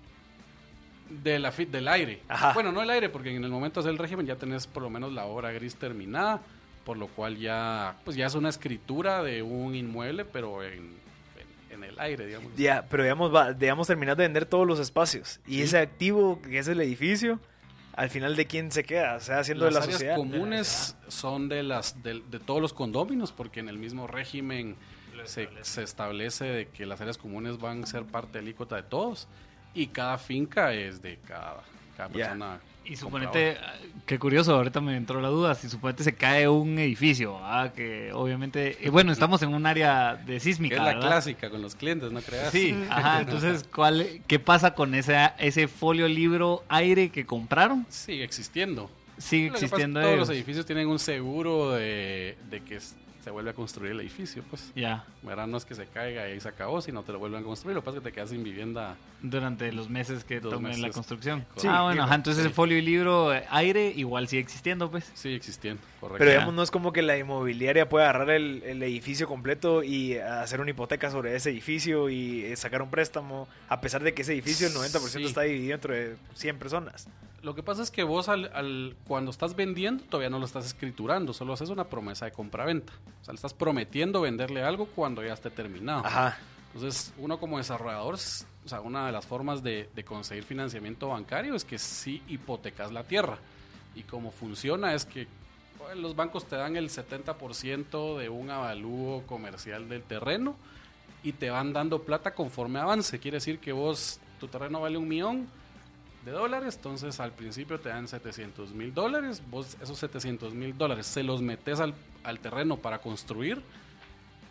De 1.09 1.38
la, 1.38 1.52
del 1.52 1.87
aire. 1.87 2.22
Ajá. 2.26 2.52
Bueno, 2.52 2.72
no 2.72 2.83
el 2.83 2.90
aire, 2.90 3.09
porque 3.09 3.35
en 3.35 3.44
el 3.44 3.50
momento 3.50 3.81
del 3.83 3.96
régimen 3.96 4.26
ya 4.26 4.37
tenés 4.37 4.66
por 4.66 4.83
lo 4.83 4.90
menos 4.90 5.12
la 5.12 5.24
obra 5.24 5.52
gris 5.52 5.76
terminada, 5.76 6.40
por 6.85 6.96
lo 6.96 7.07
cual 7.07 7.37
ya, 7.37 7.96
pues 8.05 8.16
ya 8.16 8.26
es 8.26 8.35
una 8.35 8.48
escritura 8.48 9.22
de 9.22 9.42
un 9.42 9.76
inmueble, 9.76 10.24
pero 10.24 10.64
en, 10.64 10.96
en, 11.70 11.74
en 11.74 11.85
el 11.85 11.98
aire, 12.00 12.26
digamos. 12.26 12.50
Ya, 12.57 12.85
pero 12.88 13.05
digamos, 13.05 13.33
va, 13.33 13.52
digamos 13.52 13.87
terminar 13.87 14.16
de 14.16 14.24
vender 14.24 14.46
todos 14.46 14.66
los 14.66 14.81
espacios. 14.81 15.38
Y 15.46 15.55
sí. 15.55 15.62
ese 15.62 15.79
activo 15.79 16.42
que 16.42 16.59
es 16.59 16.66
el 16.66 16.81
edificio, 16.81 17.38
al 17.97 18.11
final 18.11 18.37
de 18.37 18.47
quién 18.47 18.71
se 18.71 18.85
queda, 18.85 19.17
o 19.17 19.21
sea, 19.21 19.41
haciendo 19.41 19.65
las 19.65 19.75
de 19.75 19.81
la 19.81 19.85
áreas 19.85 19.99
sociedad. 19.99 20.17
comunes 20.17 20.97
son 21.09 21.49
de 21.49 21.63
las 21.63 22.03
de, 22.03 22.23
de, 22.31 22.39
todos 22.39 22.61
los 22.61 22.73
condóminos, 22.73 23.33
porque 23.33 23.61
en 23.61 23.69
el 23.69 23.79
mismo 23.79 24.07
régimen 24.07 24.77
se, 25.25 25.49
se, 25.63 25.83
establece 25.83 26.45
de 26.45 26.69
que 26.69 26.85
las 26.85 27.01
áreas 27.01 27.17
comunes 27.17 27.59
van 27.59 27.85
a 27.85 27.87
ser 27.87 28.05
parte 28.05 28.39
alícuota 28.39 28.77
de 28.77 28.83
todos 28.83 29.29
y 29.75 29.89
cada 29.89 30.19
finca 30.19 30.75
es 30.75 31.01
de 31.01 31.19
cada, 31.27 31.63
cada 31.97 32.13
Yeah. 32.13 32.61
Y 32.88 32.96
suponete, 32.96 33.57
qué 34.07 34.18
curioso, 34.18 34.55
ahorita 34.55 34.81
me 34.81 34.96
entró 34.96 35.20
la 35.20 35.29
duda, 35.29 35.55
si 35.55 35.68
suponete 35.68 36.05
se 36.05 36.14
cae 36.14 36.49
un 36.49 36.79
edificio, 36.79 37.38
ah, 37.42 37.70
que 37.75 38.12
obviamente, 38.12 38.79
y 38.81 38.88
bueno, 38.88 39.12
estamos 39.12 39.42
en 39.42 39.53
un 39.53 39.66
área 39.66 40.14
de 40.14 40.38
sísmica. 40.40 40.77
Que 40.77 40.81
es 40.81 40.87
la 40.87 40.94
¿verdad? 40.94 41.09
clásica 41.09 41.51
con 41.51 41.62
los 41.62 41.75
clientes, 41.75 42.12
¿no 42.12 42.20
creas? 42.20 42.53
Sí, 42.53 42.77
ajá, 42.88 43.20
entonces, 43.22 43.68
¿cuál, 43.75 44.20
¿qué 44.27 44.38
pasa 44.38 44.75
con 44.75 44.94
ese, 44.94 45.16
ese 45.38 45.68
folio 45.68 46.07
libro 46.07 46.62
aire 46.68 47.11
que 47.11 47.27
compraron? 47.27 47.87
Sigue 47.88 48.25
existiendo. 48.25 48.90
Sigue 49.18 49.46
Lo 49.49 49.55
que 49.55 49.61
pasa 49.61 49.64
es 49.66 49.70
que 49.70 49.75
existiendo 49.77 50.01
Todos 50.01 50.12
ellos. 50.12 50.29
los 50.29 50.37
edificios 50.37 50.66
tienen 50.66 50.88
un 50.88 50.99
seguro 50.99 51.72
de, 51.72 52.37
de 52.51 52.61
que 52.61 52.79
se 53.27 53.33
vuelve 53.33 53.51
a 53.51 53.55
construir 53.55 53.91
el 53.91 53.99
edificio, 53.99 54.45
pues. 54.49 54.71
Ya, 54.77 55.05
¿Verdad? 55.25 55.49
No 55.49 55.57
es 55.57 55.65
que 55.65 55.75
se 55.75 55.87
caiga 55.87 56.29
y 56.29 56.33
ahí 56.35 56.41
se 56.41 56.49
acabó, 56.49 56.81
sino 56.81 57.03
te 57.03 57.11
lo 57.11 57.19
vuelven 57.19 57.41
a 57.41 57.45
construir. 57.45 57.75
Lo 57.75 57.81
que 57.83 57.87
pasa 57.87 57.97
es 57.99 58.05
que 58.05 58.11
te 58.11 58.15
quedas 58.15 58.31
sin 58.31 58.45
vivienda. 58.45 58.95
durante 59.21 59.73
los 59.73 59.91
meses 59.91 60.23
que 60.23 60.39
Dos 60.39 60.53
tome 60.55 60.77
la 60.79 60.91
construcción. 60.91 61.45
Sí, 61.57 61.67
ah, 61.69 61.83
bueno, 61.83 62.05
entonces 62.05 62.37
sí. 62.45 62.47
ese 62.47 62.55
folio 62.55 62.79
y 62.79 62.83
libro 62.83 63.35
eh, 63.35 63.45
aire 63.51 63.93
igual 63.97 64.29
sigue 64.29 64.43
existiendo, 64.43 64.93
pues. 64.93 65.11
Sigue 65.15 65.35
existiendo, 65.35 65.83
correcto. 65.99 66.19
Pero 66.21 66.31
digamos, 66.31 66.55
no 66.55 66.62
es 66.62 66.71
como 66.71 66.93
que 66.93 67.03
la 67.03 67.19
inmobiliaria 67.19 67.89
pueda 67.89 68.09
agarrar 68.09 68.31
el, 68.31 68.62
el 68.65 68.81
edificio 68.85 69.27
completo 69.27 69.83
y 69.83 70.17
hacer 70.19 70.61
una 70.61 70.71
hipoteca 70.71 71.11
sobre 71.11 71.35
ese 71.35 71.51
edificio 71.51 72.09
y 72.09 72.45
eh, 72.45 72.55
sacar 72.55 72.81
un 72.81 72.91
préstamo, 72.91 73.49
a 73.69 73.81
pesar 73.81 74.05
de 74.05 74.15
que 74.15 74.23
ese 74.23 74.35
edificio 74.35 74.69
el 74.69 74.73
90% 74.75 75.01
Sí. 75.09 75.25
está 75.25 75.41
dividido 75.43 75.75
entre 75.75 76.15
100 76.35 76.59
personas. 76.61 77.09
Lo 77.47 77.55
que 77.55 77.63
pasa 77.63 77.81
es 77.85 77.93
que 77.93 78.03
vos 78.03 78.29
al, 78.29 78.51
al- 78.53 78.97
cuando 79.07 79.31
estás 79.31 79.55
vendiendo 79.55 80.03
todavía 80.03 80.29
no 80.31 80.41
lo 80.41 80.47
estás 80.47 80.67
escriturando, 80.67 81.33
solo 81.33 81.53
haces 81.53 81.71
una 81.71 81.85
promesa 81.85 82.25
de 82.25 82.33
compra-venta. 82.33 82.93
O 83.23 83.25
sea, 83.25 83.33
le 83.33 83.37
estás 83.37 83.55
prometiendo 83.55 84.21
venderle 84.21 84.65
algo 84.65 84.87
cuando 84.87 85.25
ya 85.25 85.33
esté 85.35 85.51
terminado. 85.51 86.05
Ajá. 86.05 86.37
Entonces, 86.75 87.15
uno 87.19 87.39
como 87.39 87.59
desarrollador, 87.59 88.15
o 88.17 88.69
sea, 88.69 88.81
una 88.81 89.07
de 89.07 89.13
las 89.13 89.25
formas 89.27 89.63
de, 89.63 89.89
de 89.95 90.05
conseguir 90.05 90.43
financiamiento 90.43 91.09
bancario 91.11 91.55
es 91.55 91.65
que 91.65 91.79
sí 91.79 92.21
hipotecas 92.27 92.91
la 92.91 93.05
tierra. 93.05 93.39
Y 93.95 94.03
como 94.03 94.33
funciona 94.33 94.93
es 94.93 95.05
que 95.07 95.29
los 95.95 96.17
bancos 96.17 96.47
te 96.47 96.57
dan 96.57 96.75
el 96.77 96.91
70% 96.91 98.19
de 98.19 98.29
un 98.29 98.51
avalúo 98.51 99.23
comercial 99.23 99.89
del 99.89 100.03
terreno 100.03 100.57
y 101.23 101.31
te 101.33 101.49
van 101.51 101.73
dando 101.73 102.03
plata 102.03 102.35
conforme 102.35 102.81
avance. 102.81 103.21
Quiere 103.21 103.37
decir 103.37 103.61
que 103.61 103.71
vos, 103.71 104.19
tu 104.41 104.49
terreno 104.49 104.81
vale 104.81 104.99
un 104.99 105.07
millón 105.07 105.47
de 106.27 106.33
dólares, 106.33 106.75
entonces 106.77 107.19
al 107.21 107.33
principio 107.33 107.81
te 107.81 107.89
dan 107.89 108.07
700 108.09 108.73
mil 108.75 108.93
dólares, 108.93 109.43
vos 109.51 109.77
esos 109.81 109.99
700 109.99 110.53
mil 110.55 110.77
dólares 110.77 111.07
se 111.07 111.23
los 111.23 111.41
metes 111.41 111.81
al, 111.81 111.95
al 112.25 112.41
terreno 112.41 112.77
para 112.77 112.99
construir 112.99 113.62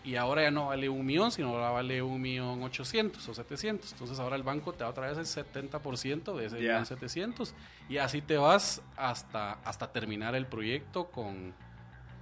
y 0.03 0.15
ahora 0.17 0.43
ya 0.43 0.51
no 0.51 0.67
vale 0.67 0.87
un 0.87 1.05
millón, 1.05 1.31
sino 1.31 1.49
ahora 1.49 1.71
vale 1.71 2.01
un 2.01 2.21
millón 2.21 2.61
ochocientos 2.61 3.27
o 3.27 3.33
700. 3.33 3.91
Entonces 3.93 4.19
ahora 4.19 4.35
el 4.35 4.43
banco 4.43 4.71
te 4.71 4.83
da 4.83 4.89
otra 4.91 5.11
vez 5.11 5.17
el 5.17 5.25
70% 5.25 6.35
de 6.35 6.45
ese 6.45 6.61
Ya. 6.61 6.73
millón 6.73 6.85
700 6.85 7.55
y 7.89 7.97
así 7.97 8.21
te 8.21 8.37
vas 8.37 8.81
hasta, 8.95 9.53
hasta 9.63 9.91
terminar 9.91 10.35
el 10.35 10.45
proyecto 10.45 11.07
con, 11.07 11.53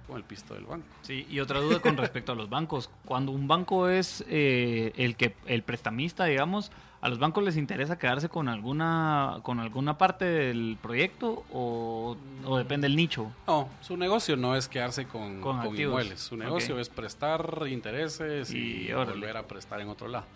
con 0.06 0.16
el 0.16 0.24
pisto 0.24 0.54
del 0.54 0.64
banco. 0.64 0.86
Sí, 1.02 1.26
y 1.30 1.40
otra 1.40 1.60
duda 1.60 1.80
con 1.80 1.96
respecto 1.96 2.32
a 2.32 2.34
los 2.34 2.48
bancos. 2.48 2.90
Cuando 3.04 3.32
un 3.32 3.48
banco 3.48 3.88
es 3.88 4.24
eh, 4.28 4.92
el 4.96 5.16
que 5.16 5.34
el 5.46 5.62
prestamista, 5.62 6.24
digamos, 6.26 6.70
¿a 7.00 7.08
los 7.08 7.18
bancos 7.18 7.42
les 7.44 7.56
interesa 7.56 7.98
quedarse 7.98 8.28
con 8.28 8.48
alguna 8.48 9.38
con 9.42 9.60
alguna 9.60 9.98
parte 9.98 10.24
del 10.24 10.78
proyecto 10.80 11.44
o, 11.52 12.16
o 12.44 12.58
depende 12.58 12.88
del 12.88 12.96
nicho? 12.96 13.32
No, 13.46 13.68
su 13.80 13.96
negocio 13.96 14.36
no 14.36 14.56
es 14.56 14.68
quedarse 14.68 15.06
con, 15.06 15.40
Con 15.40 15.58
con 15.58 15.78
inmuebles. 15.78 16.20
Su 16.20 16.36
negocio 16.36 16.78
es 16.78 16.88
prestar 16.88 17.64
intereses 17.68 18.52
y, 18.52 18.92
volver 18.92 19.36
a 19.36 19.46
prestar 19.46 19.80
en 19.80 19.88
otro 19.88 20.08
lado. 20.08 20.26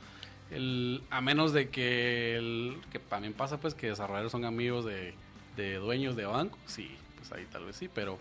El, 0.50 1.02
a 1.10 1.20
menos 1.20 1.52
de 1.52 1.68
que, 1.68 2.36
el, 2.36 2.78
que 2.90 2.98
también 2.98 3.34
pasa 3.34 3.60
pues 3.60 3.74
que 3.74 3.88
desarrolladores 3.88 4.32
son 4.32 4.46
amigos 4.46 4.86
de, 4.86 5.12
de 5.56 5.74
dueños 5.74 6.16
de 6.16 6.24
bancos, 6.24 6.58
sí, 6.64 6.90
pues 7.18 7.30
ahí 7.32 7.46
tal 7.52 7.66
vez 7.66 7.76
sí, 7.76 7.90
pero 7.92 8.18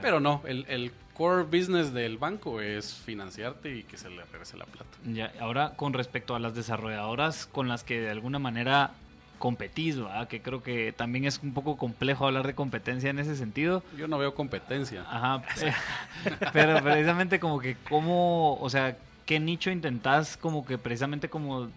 Pero 0.00 0.20
no, 0.20 0.42
el, 0.46 0.64
el 0.68 0.92
core 1.14 1.42
business 1.42 1.92
del 1.92 2.16
banco 2.16 2.60
es 2.60 2.94
financiarte 2.94 3.76
y 3.76 3.82
que 3.82 3.98
se 3.98 4.08
le 4.08 4.24
regrese 4.24 4.56
la 4.56 4.64
plata. 4.64 4.88
Ya, 5.04 5.32
ahora 5.40 5.74
con 5.76 5.92
respecto 5.92 6.34
a 6.34 6.38
las 6.38 6.54
desarrolladoras 6.54 7.46
con 7.46 7.68
las 7.68 7.84
que 7.84 8.00
de 8.00 8.10
alguna 8.10 8.38
manera 8.38 8.92
competís, 9.38 9.98
¿verdad? 9.98 10.28
que 10.28 10.42
creo 10.42 10.62
que 10.62 10.92
también 10.92 11.24
es 11.24 11.40
un 11.42 11.52
poco 11.52 11.76
complejo 11.76 12.26
hablar 12.26 12.46
de 12.46 12.54
competencia 12.54 13.10
en 13.10 13.18
ese 13.18 13.36
sentido. 13.36 13.82
Yo 13.96 14.06
no 14.06 14.18
veo 14.18 14.34
competencia. 14.34 15.04
Ajá, 15.10 15.42
pero 16.52 16.82
precisamente 16.82 17.40
como 17.40 17.58
que 17.58 17.76
cómo, 17.88 18.54
o 18.60 18.70
sea, 18.70 18.96
qué 19.26 19.40
nicho 19.40 19.70
intentás 19.70 20.36
como 20.36 20.64
que 20.64 20.78
precisamente 20.78 21.28
como 21.28 21.68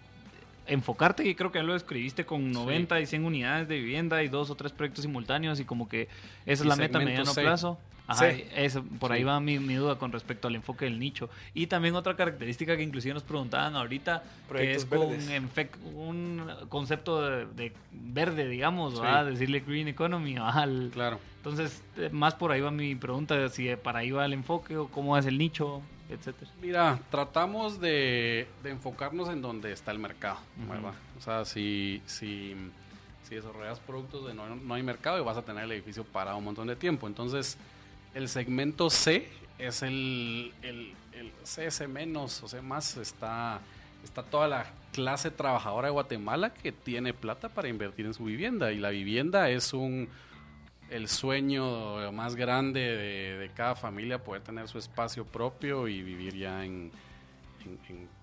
enfocarte, 0.66 1.26
y 1.26 1.34
creo 1.34 1.52
que 1.52 1.58
ya 1.58 1.64
lo 1.64 1.76
escribiste 1.76 2.24
con 2.24 2.50
90 2.50 3.00
y 3.00 3.06
100 3.06 3.24
unidades 3.24 3.68
de 3.68 3.76
vivienda 3.76 4.22
y 4.22 4.28
dos 4.28 4.50
o 4.50 4.54
tres 4.54 4.72
proyectos 4.72 5.02
simultáneos 5.02 5.60
y 5.60 5.64
como 5.64 5.88
que 5.88 6.08
esa 6.46 6.62
es 6.62 6.64
Y 6.64 6.68
la 6.68 6.76
meta 6.76 6.98
a 6.98 7.02
mediano 7.02 7.32
C. 7.32 7.42
plazo. 7.42 7.78
Ajá, 8.06 8.30
Sí. 8.32 8.44
eso, 8.54 8.84
por 9.00 9.12
ahí 9.12 9.20
Sí. 9.20 9.24
va 9.24 9.40
mi, 9.40 9.58
mi 9.58 9.74
duda 9.74 9.96
con 9.98 10.12
respecto 10.12 10.48
al 10.48 10.54
enfoque 10.56 10.84
del 10.84 10.98
nicho. 10.98 11.30
Y 11.54 11.66
también 11.68 11.94
otra 11.94 12.14
característica 12.16 12.76
que 12.76 12.82
inclusive 12.82 13.14
nos 13.14 13.22
preguntaban 13.22 13.76
ahorita, 13.76 14.22
que 14.22 14.48
Proyectos 14.48 14.82
es 15.28 15.68
con 15.80 15.94
un 15.96 16.50
concepto 16.68 17.22
de, 17.22 17.46
de 17.46 17.72
verde, 17.92 18.46
digamos, 18.48 18.94
Sí. 18.94 19.00
¿verdad? 19.00 19.24
decirle 19.26 19.60
green 19.60 19.88
economy. 19.88 20.36
Al- 20.36 20.90
Claro. 20.92 21.18
entonces, 21.38 21.82
eh, 21.96 22.10
más 22.12 22.34
por 22.34 22.52
ahí 22.52 22.60
va 22.60 22.70
mi 22.70 22.94
pregunta, 22.94 23.48
si 23.48 23.68
eh, 23.68 23.76
para 23.78 24.00
ahí 24.00 24.10
va 24.10 24.24
el 24.26 24.34
enfoque 24.34 24.76
o 24.76 24.88
cómo 24.88 25.16
es 25.16 25.24
el 25.24 25.38
nicho, 25.38 25.80
etcétera. 26.10 26.50
Mira, 26.60 27.00
tratamos 27.10 27.80
de, 27.80 28.46
de 28.62 28.70
enfocarnos 28.70 29.30
en 29.30 29.40
donde 29.40 29.72
está 29.72 29.92
el 29.92 29.98
mercado, 29.98 30.38
Ujú. 30.62 30.72
¿verdad? 30.72 30.92
O 31.16 31.20
sea, 31.22 31.46
si, 31.46 32.02
si, 32.04 32.54
si 33.22 33.34
desarrollas 33.36 33.80
productos 33.80 34.26
de 34.26 34.34
no, 34.34 34.54
no 34.54 34.74
hay 34.74 34.82
mercado 34.82 35.18
y 35.18 35.24
vas 35.24 35.38
a 35.38 35.42
tener 35.42 35.64
el 35.64 35.72
edificio 35.72 36.04
parado 36.04 36.36
un 36.36 36.44
montón 36.44 36.66
de 36.66 36.76
tiempo. 36.76 37.06
Entonces, 37.06 37.56
el 38.14 38.28
segmento 38.28 38.90
C 38.90 39.28
es 39.58 39.82
el, 39.82 40.52
el, 40.62 40.94
el 41.12 41.32
CS 41.44 41.88
menos, 41.88 42.42
o 42.42 42.48
sea, 42.48 42.62
más 42.62 42.96
está, 42.96 43.60
está 44.02 44.22
toda 44.22 44.48
la 44.48 44.66
clase 44.92 45.30
trabajadora 45.30 45.88
de 45.88 45.92
Guatemala 45.92 46.54
que 46.54 46.72
tiene 46.72 47.12
plata 47.12 47.48
para 47.48 47.68
invertir 47.68 48.06
en 48.06 48.14
su 48.14 48.24
vivienda. 48.24 48.72
Y 48.72 48.78
la 48.78 48.90
vivienda 48.90 49.50
es 49.50 49.72
un 49.72 50.08
el 50.90 51.08
sueño 51.08 52.12
más 52.12 52.36
grande 52.36 52.80
de, 52.80 53.50
cada 53.54 53.74
familia, 53.74 54.22
poder 54.22 54.42
tener 54.42 54.68
su 54.68 54.78
espacio 54.78 55.24
propio 55.24 55.88
y 55.88 56.02
vivir 56.02 56.36
ya 56.36 56.64
en, 56.64 56.92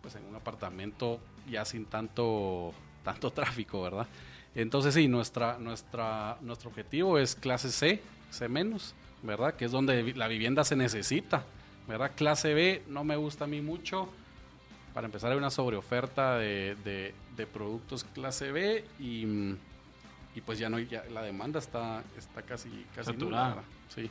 pues, 0.01 0.15
en 0.15 0.25
un 0.25 0.35
apartamento 0.35 1.19
ya 1.49 1.65
sin 1.65 1.85
tanto, 1.85 2.73
tanto 3.03 3.31
tráfico, 3.31 3.81
¿verdad? 3.81 4.07
Entonces 4.53 4.93
sí, 4.93 5.07
nuestra, 5.07 5.57
nuestra, 5.57 6.37
nuestro 6.41 6.69
objetivo 6.69 7.17
es 7.17 7.35
clase 7.35 7.71
C, 7.71 8.01
C 8.29 8.47
menos, 8.47 8.93
¿verdad? 9.23 9.55
Que 9.55 9.65
es 9.65 9.71
donde 9.71 10.13
la 10.15 10.27
vivienda 10.27 10.63
se 10.63 10.75
necesita, 10.75 11.43
¿verdad? 11.87 12.11
Clase 12.15 12.53
B 12.53 12.83
no 12.87 13.03
me 13.03 13.15
gusta 13.15 13.45
a 13.45 13.47
mí 13.47 13.61
mucho. 13.61 14.09
Para 14.93 15.05
empezar 15.05 15.31
hay 15.31 15.37
una 15.37 15.49
sobreoferta 15.49 16.37
de, 16.37 16.75
de, 16.83 17.13
de 17.37 17.47
productos 17.47 18.03
clase 18.03 18.51
B 18.51 18.83
y, 18.99 19.55
y 20.35 20.41
pues 20.45 20.59
ya 20.59 20.69
no 20.69 20.79
ya 20.79 21.03
la 21.05 21.21
demanda 21.21 21.59
está, 21.59 22.03
está 22.17 22.41
casi, 22.41 22.85
casi 22.95 23.11
Saturada. 23.11 23.63
Sí. 23.87 24.09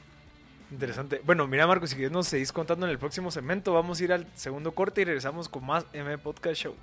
Interesante. 0.71 1.21
Bueno, 1.25 1.47
mira 1.49 1.67
Marcos, 1.67 1.91
si 1.91 1.97
quieres 1.97 2.13
nos 2.13 2.29
seguís 2.29 2.53
contando 2.53 2.87
en 2.87 2.93
el 2.93 2.99
próximo 2.99 3.31
segmento. 3.31 3.75
Vamos 3.75 4.01
a 4.01 4.05
ir 4.05 4.13
al 4.13 4.27
segundo 4.35 4.73
corte 4.73 5.03
y 5.03 5.05
regresamos 5.05 5.49
con 5.49 5.67
más 5.67 5.85
M 5.93 6.17
Podcast 6.19 6.63
Show. 6.63 6.75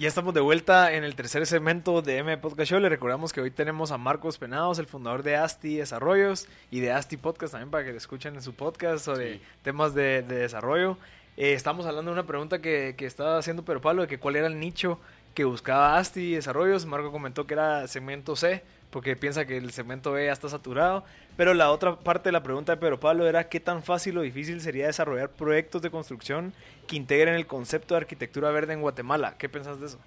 Ya 0.00 0.08
estamos 0.08 0.32
de 0.32 0.40
vuelta 0.40 0.94
en 0.94 1.04
el 1.04 1.14
tercer 1.14 1.44
segmento 1.46 2.00
de 2.00 2.16
M 2.16 2.38
Podcast 2.38 2.70
Show. 2.70 2.80
Le 2.80 2.88
recordamos 2.88 3.34
que 3.34 3.42
hoy 3.42 3.50
tenemos 3.50 3.90
a 3.92 3.98
Marcos 3.98 4.38
Penados, 4.38 4.78
el 4.78 4.86
fundador 4.86 5.22
de 5.22 5.36
Asti 5.36 5.76
Desarrollos 5.76 6.48
y 6.70 6.80
de 6.80 6.90
Asti 6.90 7.18
Podcast 7.18 7.52
también 7.52 7.70
para 7.70 7.84
que 7.84 7.90
lo 7.90 7.98
escuchen 7.98 8.34
en 8.34 8.40
su 8.40 8.54
podcast 8.54 9.04
sobre 9.04 9.34
Sí. 9.34 9.42
temas 9.62 9.92
de, 9.92 10.22
de 10.22 10.36
desarrollo. 10.36 10.96
Eh, 11.36 11.52
estamos 11.52 11.84
hablando 11.84 12.12
de 12.12 12.18
una 12.18 12.26
pregunta 12.26 12.62
que, 12.62 12.94
que 12.96 13.04
estaba 13.04 13.36
haciendo 13.36 13.62
Pedro 13.62 13.82
Pablo, 13.82 14.00
de 14.00 14.08
que 14.08 14.18
cuál 14.18 14.36
era 14.36 14.46
el 14.46 14.58
nicho 14.58 14.98
que 15.34 15.44
buscaba 15.44 15.98
Asti 15.98 16.32
Desarrollos. 16.32 16.86
Marco 16.86 17.12
comentó 17.12 17.46
que 17.46 17.52
era 17.52 17.86
segmento 17.86 18.36
C, 18.36 18.62
porque 18.88 19.16
piensa 19.16 19.44
que 19.44 19.58
el 19.58 19.70
segmento 19.70 20.12
B 20.12 20.24
ya 20.24 20.32
está 20.32 20.48
saturado. 20.48 21.04
Pero 21.36 21.52
la 21.52 21.70
otra 21.70 21.96
parte 21.96 22.28
de 22.30 22.32
la 22.32 22.42
pregunta 22.42 22.72
de 22.72 22.80
Pedro 22.80 22.98
Pablo 22.98 23.26
era 23.26 23.48
qué 23.50 23.60
tan 23.60 23.82
fácil 23.82 24.16
o 24.16 24.22
difícil 24.22 24.62
sería 24.62 24.86
desarrollar 24.86 25.28
proyectos 25.28 25.82
de 25.82 25.90
construcción 25.90 26.52
que 26.90 26.96
integren 26.96 27.36
el 27.36 27.46
concepto 27.46 27.94
de 27.94 27.98
arquitectura 27.98 28.50
verde 28.50 28.72
en 28.72 28.80
Guatemala. 28.80 29.36
¿Qué 29.38 29.48
piensas 29.48 29.78
de 29.78 29.86
eso? 29.86 29.98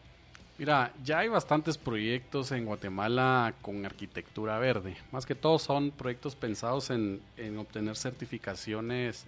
Mira, 0.58 0.92
ya 1.02 1.20
hay 1.20 1.30
bastantes 1.30 1.78
proyectos 1.78 2.52
en 2.52 2.66
Guatemala 2.66 3.54
con 3.62 3.86
arquitectura 3.86 4.60
verde. 4.60 4.98
Más 5.14 5.26
que 5.26 5.34
todo 5.34 5.60
son 5.60 5.92
proyectos 5.92 6.36
pensados 6.36 6.90
en, 6.90 7.22
en 7.38 7.58
obtener 7.58 7.96
certificaciones 7.96 9.26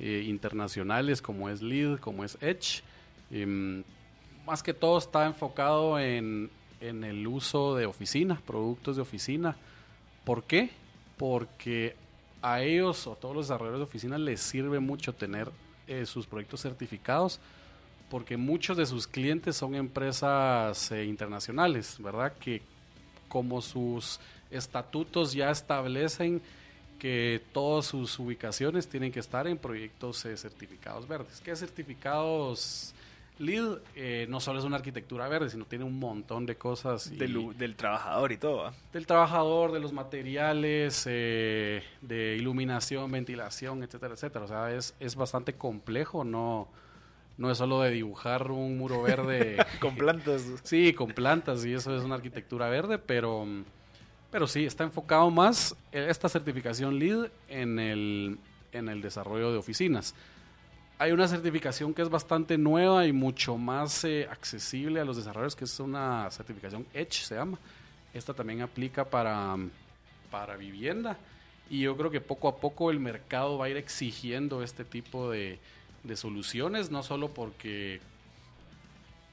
eh, 0.00 0.24
internacionales 0.26 1.22
como 1.22 1.48
es 1.48 1.62
LEED, 1.62 2.00
como 2.00 2.24
es 2.24 2.36
EDGE. 2.40 2.82
Em, 3.30 3.84
más 4.44 4.60
que 4.64 4.74
todo 4.74 4.98
está 4.98 5.26
enfocado 5.26 5.96
en, 6.00 6.50
en 6.80 7.04
el 7.04 7.24
uso 7.24 7.76
de 7.76 7.86
oficina, 7.86 8.42
productos 8.44 8.96
de 8.96 9.02
oficina. 9.02 9.56
¿Por 10.24 10.42
qué? 10.42 10.70
Porque 11.16 11.94
a 12.42 12.62
ellos 12.62 13.06
o 13.06 13.12
a 13.12 13.16
todos 13.16 13.36
los 13.36 13.46
desarrolladores 13.46 13.78
de 13.78 13.90
oficina 13.90 14.18
les 14.18 14.40
sirve 14.40 14.80
mucho 14.80 15.14
tener 15.14 15.52
eh, 15.90 16.06
sus 16.06 16.26
proyectos 16.26 16.62
certificados 16.62 17.40
porque 18.10 18.36
muchos 18.36 18.76
de 18.76 18.84
sus 18.86 19.06
clientes 19.06 19.56
son 19.56 19.74
empresas 19.76 20.90
eh, 20.90 21.04
internacionales, 21.04 21.96
¿verdad? 22.00 22.32
Que 22.38 22.60
como 23.28 23.62
sus 23.62 24.18
estatutos 24.50 25.32
ya 25.32 25.50
establecen 25.50 26.42
que 26.98 27.40
todas 27.52 27.86
sus 27.86 28.18
ubicaciones 28.18 28.88
tienen 28.88 29.12
que 29.12 29.20
estar 29.20 29.46
en 29.46 29.56
proyectos 29.56 30.24
eh, 30.26 30.36
certificados 30.36 31.06
verdes. 31.06 31.40
¿Qué 31.40 31.54
certificados 31.54 32.92
LEED? 33.40 33.78
Eh, 33.96 34.26
no 34.28 34.38
solo 34.40 34.58
es 34.58 34.64
una 34.64 34.76
arquitectura 34.76 35.26
verde, 35.28 35.50
sino 35.50 35.64
tiene 35.64 35.84
un 35.84 35.98
montón 35.98 36.46
de 36.46 36.56
cosas. 36.56 37.10
y- 37.10 37.16
Del, 37.16 37.56
del 37.58 37.74
trabajador 37.74 38.30
y 38.32 38.36
todo. 38.36 38.70
del 38.92 39.06
trabajador, 39.06 39.72
de 39.72 39.80
los 39.80 39.92
materiales, 39.92 41.04
eh, 41.08 41.82
de 42.02 42.36
iluminación, 42.38 43.10
ventilación, 43.10 43.82
etcétera, 43.82 44.14
etcétera. 44.14 44.44
O 44.44 44.48
sea, 44.48 44.72
es, 44.74 44.94
es 45.00 45.16
bastante 45.16 45.54
complejo, 45.54 46.22
no, 46.24 46.68
no 47.38 47.50
es 47.50 47.58
solo 47.58 47.80
de 47.80 47.90
dibujar 47.90 48.50
un 48.50 48.76
muro 48.78 49.02
verde. 49.02 49.56
Con 49.80 49.96
plantas. 49.96 50.44
sí, 50.62 50.92
con 50.92 51.12
plantas, 51.12 51.64
y 51.64 51.72
eso 51.72 51.96
es 51.96 52.02
una 52.04 52.16
arquitectura 52.16 52.68
verde, 52.68 52.98
pero, 52.98 53.46
pero 54.30 54.46
sí, 54.46 54.66
está 54.66 54.84
enfocado 54.84 55.30
más 55.30 55.74
eh, 55.92 56.06
esta 56.10 56.28
certificación 56.28 56.98
LEED 56.98 57.30
en 57.48 57.78
el, 57.78 58.38
en 58.72 58.88
el 58.90 59.00
desarrollo 59.00 59.50
de 59.52 59.56
oficinas. 59.58 60.14
Hay 61.02 61.12
una 61.12 61.26
certificación 61.26 61.94
que 61.94 62.02
es 62.02 62.10
bastante 62.10 62.58
nueva 62.58 63.06
y 63.06 63.12
mucho 63.12 63.56
más 63.56 64.04
eh, 64.04 64.28
accesible 64.30 65.00
a 65.00 65.04
los 65.06 65.16
desarrolladores, 65.16 65.56
que 65.56 65.64
es 65.64 65.80
una 65.80 66.30
certificación 66.30 66.86
Edge, 66.92 67.24
se 67.24 67.36
llama. 67.36 67.58
Esta 68.12 68.34
también 68.34 68.60
aplica 68.60 69.06
para, 69.06 69.56
para 70.30 70.56
vivienda. 70.58 71.16
Y 71.70 71.80
yo 71.80 71.96
creo 71.96 72.10
que 72.10 72.20
poco 72.20 72.48
a 72.48 72.58
poco 72.58 72.90
el 72.90 73.00
mercado 73.00 73.56
va 73.56 73.64
a 73.64 73.68
ir 73.70 73.78
exigiendo 73.78 74.62
este 74.62 74.84
tipo 74.84 75.30
de, 75.30 75.58
de 76.04 76.16
soluciones, 76.16 76.90
no 76.90 77.02
solo 77.02 77.28
porque, 77.32 78.00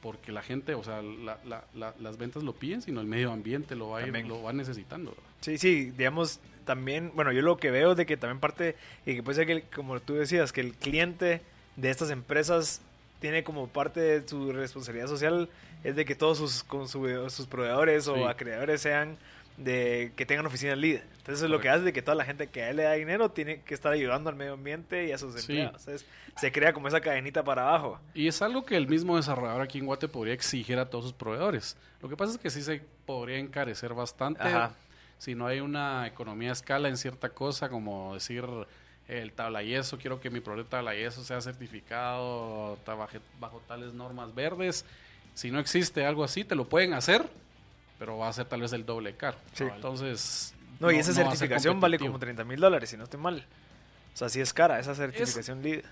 porque 0.02 0.32
la 0.32 0.44
gente, 0.44 0.74
o 0.74 0.84
sea, 0.86 1.02
la- 1.02 1.38
la- 1.46 1.66
la- 1.74 1.96
las 2.00 2.18
ventas 2.18 2.44
lo 2.44 2.54
piden, 2.54 2.82
sino 2.82 3.02
el 3.02 3.08
medio 3.08 3.30
ambiente 3.32 3.76
lo 3.76 3.90
va 3.90 3.98
a 3.98 4.02
ir, 4.02 4.08
También. 4.08 4.30
lo 4.30 4.42
va 4.42 4.54
necesitando. 4.54 5.10
¿verdad? 5.12 5.24
Sí, 5.42 5.58
sí, 5.58 5.92
digamos, 5.92 6.40
también, 6.64 7.12
bueno, 7.14 7.34
yo 7.34 7.42
lo 7.42 7.58
que 7.58 7.72
veo 7.72 7.94
de 7.94 8.06
que 8.06 8.16
también 8.16 8.40
parte, 8.40 8.78
y 9.06 9.16
que 9.16 9.24
puede 9.24 9.36
ser 9.36 9.48
que, 9.48 9.64
como 9.76 10.00
tú 10.00 10.14
decías, 10.14 10.54
que 10.54 10.62
el 10.62 10.74
cliente 10.76 11.42
de 11.78 11.90
estas 11.90 12.10
empresas 12.12 12.82
tiene 13.22 13.44
como 13.44 13.68
parte 13.68 14.00
de 14.02 14.28
su 14.28 14.52
responsabilidad 14.52 15.08
social, 15.08 15.50
es 15.84 15.96
de 15.96 16.04
que 16.06 16.14
todos 16.16 16.38
sus, 16.38 16.64
consumidores, 16.64 17.32
sus 17.34 17.48
proveedores 17.48 18.04
Sí. 18.04 18.10
o 18.12 18.28
acreedores 18.28 18.82
sean 18.82 19.18
de 19.58 20.12
que 20.16 20.26
tengan 20.28 20.46
oficinas 20.46 20.78
líder. 20.78 21.04
Entonces 21.18 21.50
lo 21.50 21.58
que 21.58 21.64
Correcto. 21.64 21.76
hace 21.78 21.86
de 21.86 21.94
que 21.94 22.02
toda 22.04 22.14
la 22.14 22.26
gente 22.26 22.48
que 22.48 22.62
a 22.62 22.70
él 22.70 22.76
le 22.78 22.84
da 22.84 22.92
dinero 22.94 23.30
tiene 23.32 23.62
que 23.62 23.74
estar 23.74 23.92
ayudando 23.92 24.30
al 24.30 24.36
medio 24.36 24.54
ambiente 24.54 25.08
y 25.08 25.12
a 25.12 25.18
sus 25.18 25.34
Sí. 25.34 25.40
empleados. 25.54 25.82
Entonces 25.88 26.08
se 26.38 26.52
crea 26.52 26.74
como 26.74 26.88
esa 26.88 27.02
cadenita 27.02 27.44
para 27.44 27.64
abajo. 27.68 28.00
Y 28.14 28.28
es 28.28 28.40
algo 28.44 28.64
que 28.66 28.76
el 28.78 28.88
mismo 28.88 29.16
desarrollador 29.18 29.62
aquí 29.62 29.80
en 29.80 29.88
Guate 29.88 30.08
podría 30.08 30.36
exigir 30.36 30.78
a 30.78 30.90
todos 30.92 31.06
sus 31.06 31.14
proveedores. 31.14 31.76
Lo 32.04 32.10
que 32.10 32.16
pasa 32.16 32.34
es 32.34 32.38
que 32.38 32.52
sí 32.52 32.62
se 32.62 32.84
podría 33.08 33.40
encarecer 33.40 33.96
bastante 33.96 34.44
Ajá. 34.44 34.74
si 35.18 35.34
no 35.34 35.48
hay 35.48 35.60
una 35.60 36.06
economía 36.06 36.50
a 36.50 36.54
escala 36.54 36.88
en 36.88 36.98
cierta 36.98 37.30
cosa, 37.30 37.68
como 37.70 38.14
decir 38.14 38.46
el 39.08 39.32
tabla 39.32 39.64
yeso, 39.64 39.98
quiero 39.98 40.20
que 40.20 40.30
mi 40.30 40.40
proyecto 40.42 40.72
tabla 40.78 40.94
yeso 40.96 41.24
sea 41.24 41.40
certificado 41.42 42.78
trabaje 42.84 43.20
bajo 43.40 43.62
tales 43.68 43.94
normas 43.94 44.34
verdes. 44.36 44.86
Si 45.34 45.52
no 45.52 45.60
existe 45.60 46.06
algo 46.06 46.24
así, 46.24 46.44
te 46.44 46.56
lo 46.56 46.68
pueden 46.68 46.94
hacer, 46.94 47.26
pero 48.00 48.18
va 48.18 48.28
a 48.28 48.34
ser 48.34 48.46
tal 48.46 48.62
vez 48.62 48.74
el 48.74 48.86
doble 48.86 49.16
caro. 49.16 49.38
Sí. 49.54 49.64
Entonces... 49.64 50.54
No, 50.80 50.92
y 50.92 50.98
esa 50.98 51.14
certificación 51.14 51.80
vale 51.80 51.98
como 51.98 52.20
30 52.20 52.44
mil 52.44 52.60
dólares, 52.60 52.90
si 52.90 52.98
no 52.98 53.06
estoy 53.06 53.20
mal. 53.20 53.46
O 54.14 54.18
sea, 54.18 54.30
sí 54.30 54.40
es 54.42 54.54
cara 54.54 54.80
esa 54.80 54.94
certificación 54.94 55.64
líder. 55.64 55.86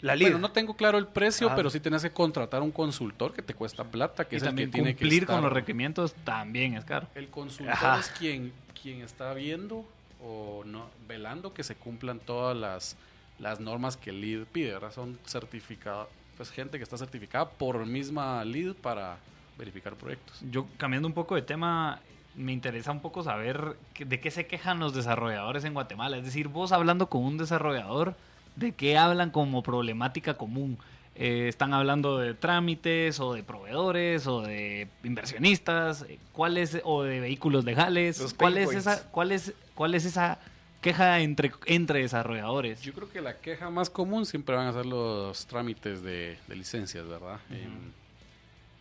La 0.00 0.14
lead. 0.14 0.32
Bueno, 0.32 0.38
no 0.48 0.52
tengo 0.52 0.76
claro 0.76 0.98
el 0.98 1.06
precio, 1.06 1.48
Ah. 1.50 1.56
pero 1.56 1.70
sí 1.70 1.80
tienes 1.80 2.02
que 2.02 2.10
contratar 2.10 2.60
un 2.60 2.70
consultor 2.70 3.32
que 3.32 3.40
te 3.40 3.54
cuesta 3.54 3.84
plata, 3.84 4.26
que 4.26 4.34
Y 4.34 4.38
es 4.38 4.42
el 4.42 4.48
que 4.48 4.50
también 4.50 4.70
tiene 4.70 4.94
que 4.94 5.00
cumplir 5.00 5.26
con 5.26 5.40
los 5.42 5.52
requerimientos 5.52 6.14
también 6.24 6.74
es 6.74 6.84
caro. 6.84 7.08
El 7.14 7.28
consultor 7.28 7.72
Ajá. 7.72 8.00
es 8.00 8.08
quien, 8.10 8.52
quien 8.80 9.00
está 9.00 9.32
viendo 9.32 9.84
o 10.24 10.62
no 10.64 10.88
velando 11.06 11.52
que 11.52 11.62
se 11.62 11.74
cumplan 11.74 12.18
todas 12.18 12.56
las, 12.56 12.96
las 13.38 13.60
normas 13.60 13.96
que 13.96 14.10
el 14.10 14.20
lead 14.20 14.46
pide, 14.46 14.72
¿verdad? 14.72 14.92
Son 14.92 15.18
certificados, 15.26 16.08
pues 16.36 16.50
gente 16.50 16.78
que 16.78 16.84
está 16.84 16.96
certificada 16.96 17.48
por 17.50 17.84
misma 17.86 18.44
lead 18.44 18.74
para 18.74 19.18
verificar 19.58 19.94
proyectos. 19.94 20.42
Yo, 20.50 20.66
cambiando 20.78 21.06
un 21.06 21.14
poco 21.14 21.34
de 21.34 21.42
tema, 21.42 22.00
me 22.34 22.52
interesa 22.52 22.90
un 22.90 23.00
poco 23.00 23.22
saber 23.22 23.76
de 23.98 24.20
qué 24.20 24.30
se 24.30 24.46
quejan 24.46 24.80
los 24.80 24.94
desarrolladores 24.94 25.64
en 25.64 25.74
Guatemala. 25.74 26.16
Es 26.16 26.24
decir, 26.24 26.48
vos 26.48 26.72
hablando 26.72 27.08
con 27.08 27.22
un 27.22 27.38
desarrollador, 27.38 28.16
¿de 28.56 28.72
qué 28.72 28.98
hablan 28.98 29.30
como 29.30 29.62
problemática 29.62 30.34
común? 30.34 30.78
Eh, 31.16 31.46
¿Están 31.46 31.72
hablando 31.72 32.18
de 32.18 32.34
trámites 32.34 33.20
o 33.20 33.34
de 33.34 33.44
proveedores 33.44 34.26
o 34.26 34.42
de 34.42 34.88
inversionistas? 35.04 36.06
¿Cuál 36.32 36.58
es, 36.58 36.80
o 36.82 37.04
de 37.04 37.20
vehículos 37.20 37.64
legales? 37.64 38.34
¿Cuál 38.36 38.58
es, 38.58 38.72
esa, 38.72 39.08
cuál, 39.12 39.30
es, 39.30 39.54
¿Cuál 39.74 39.94
es 39.94 40.04
esa 40.04 40.38
queja 40.80 41.20
entre, 41.20 41.52
entre 41.66 42.00
desarrolladores? 42.00 42.82
Yo 42.82 42.92
creo 42.92 43.10
que 43.10 43.20
la 43.20 43.38
queja 43.38 43.70
más 43.70 43.90
común 43.90 44.26
siempre 44.26 44.54
van 44.54 44.66
a 44.66 44.72
ser 44.72 44.86
los 44.86 45.46
trámites 45.46 46.02
de, 46.02 46.38
de 46.46 46.56
licencias, 46.56 47.06
¿verdad? 47.06 47.40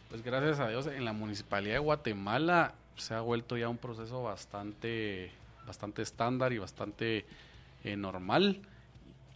Pues 0.09 0.23
gracias 0.23 0.59
a 0.59 0.69
Dios 0.69 0.87
en 0.87 1.05
la 1.05 1.13
municipalidad 1.13 1.75
de 1.75 1.79
Guatemala 1.79 2.75
se 2.97 3.13
ha 3.13 3.21
vuelto 3.21 3.57
ya 3.57 3.69
un 3.69 3.77
proceso 3.77 4.23
bastante, 4.23 5.31
bastante 5.65 6.01
estándar 6.01 6.53
y 6.53 6.57
bastante 6.57 7.25
eh, 7.83 7.95
normal, 7.95 8.61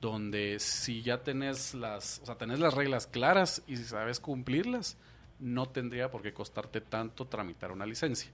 donde 0.01 0.59
si 0.59 1.01
ya 1.01 1.23
tenés 1.23 1.73
las, 1.73 2.19
o 2.21 2.25
sea, 2.25 2.35
tenés 2.35 2.59
las 2.59 2.73
reglas 2.73 3.07
claras 3.07 3.63
y 3.67 3.77
si 3.77 3.85
sabes 3.85 4.19
cumplirlas, 4.19 4.97
no 5.39 5.67
tendría 5.67 6.11
por 6.11 6.21
qué 6.21 6.33
costarte 6.33 6.81
tanto 6.81 7.25
tramitar 7.25 7.71
una 7.71 7.85
licencia. 7.85 8.29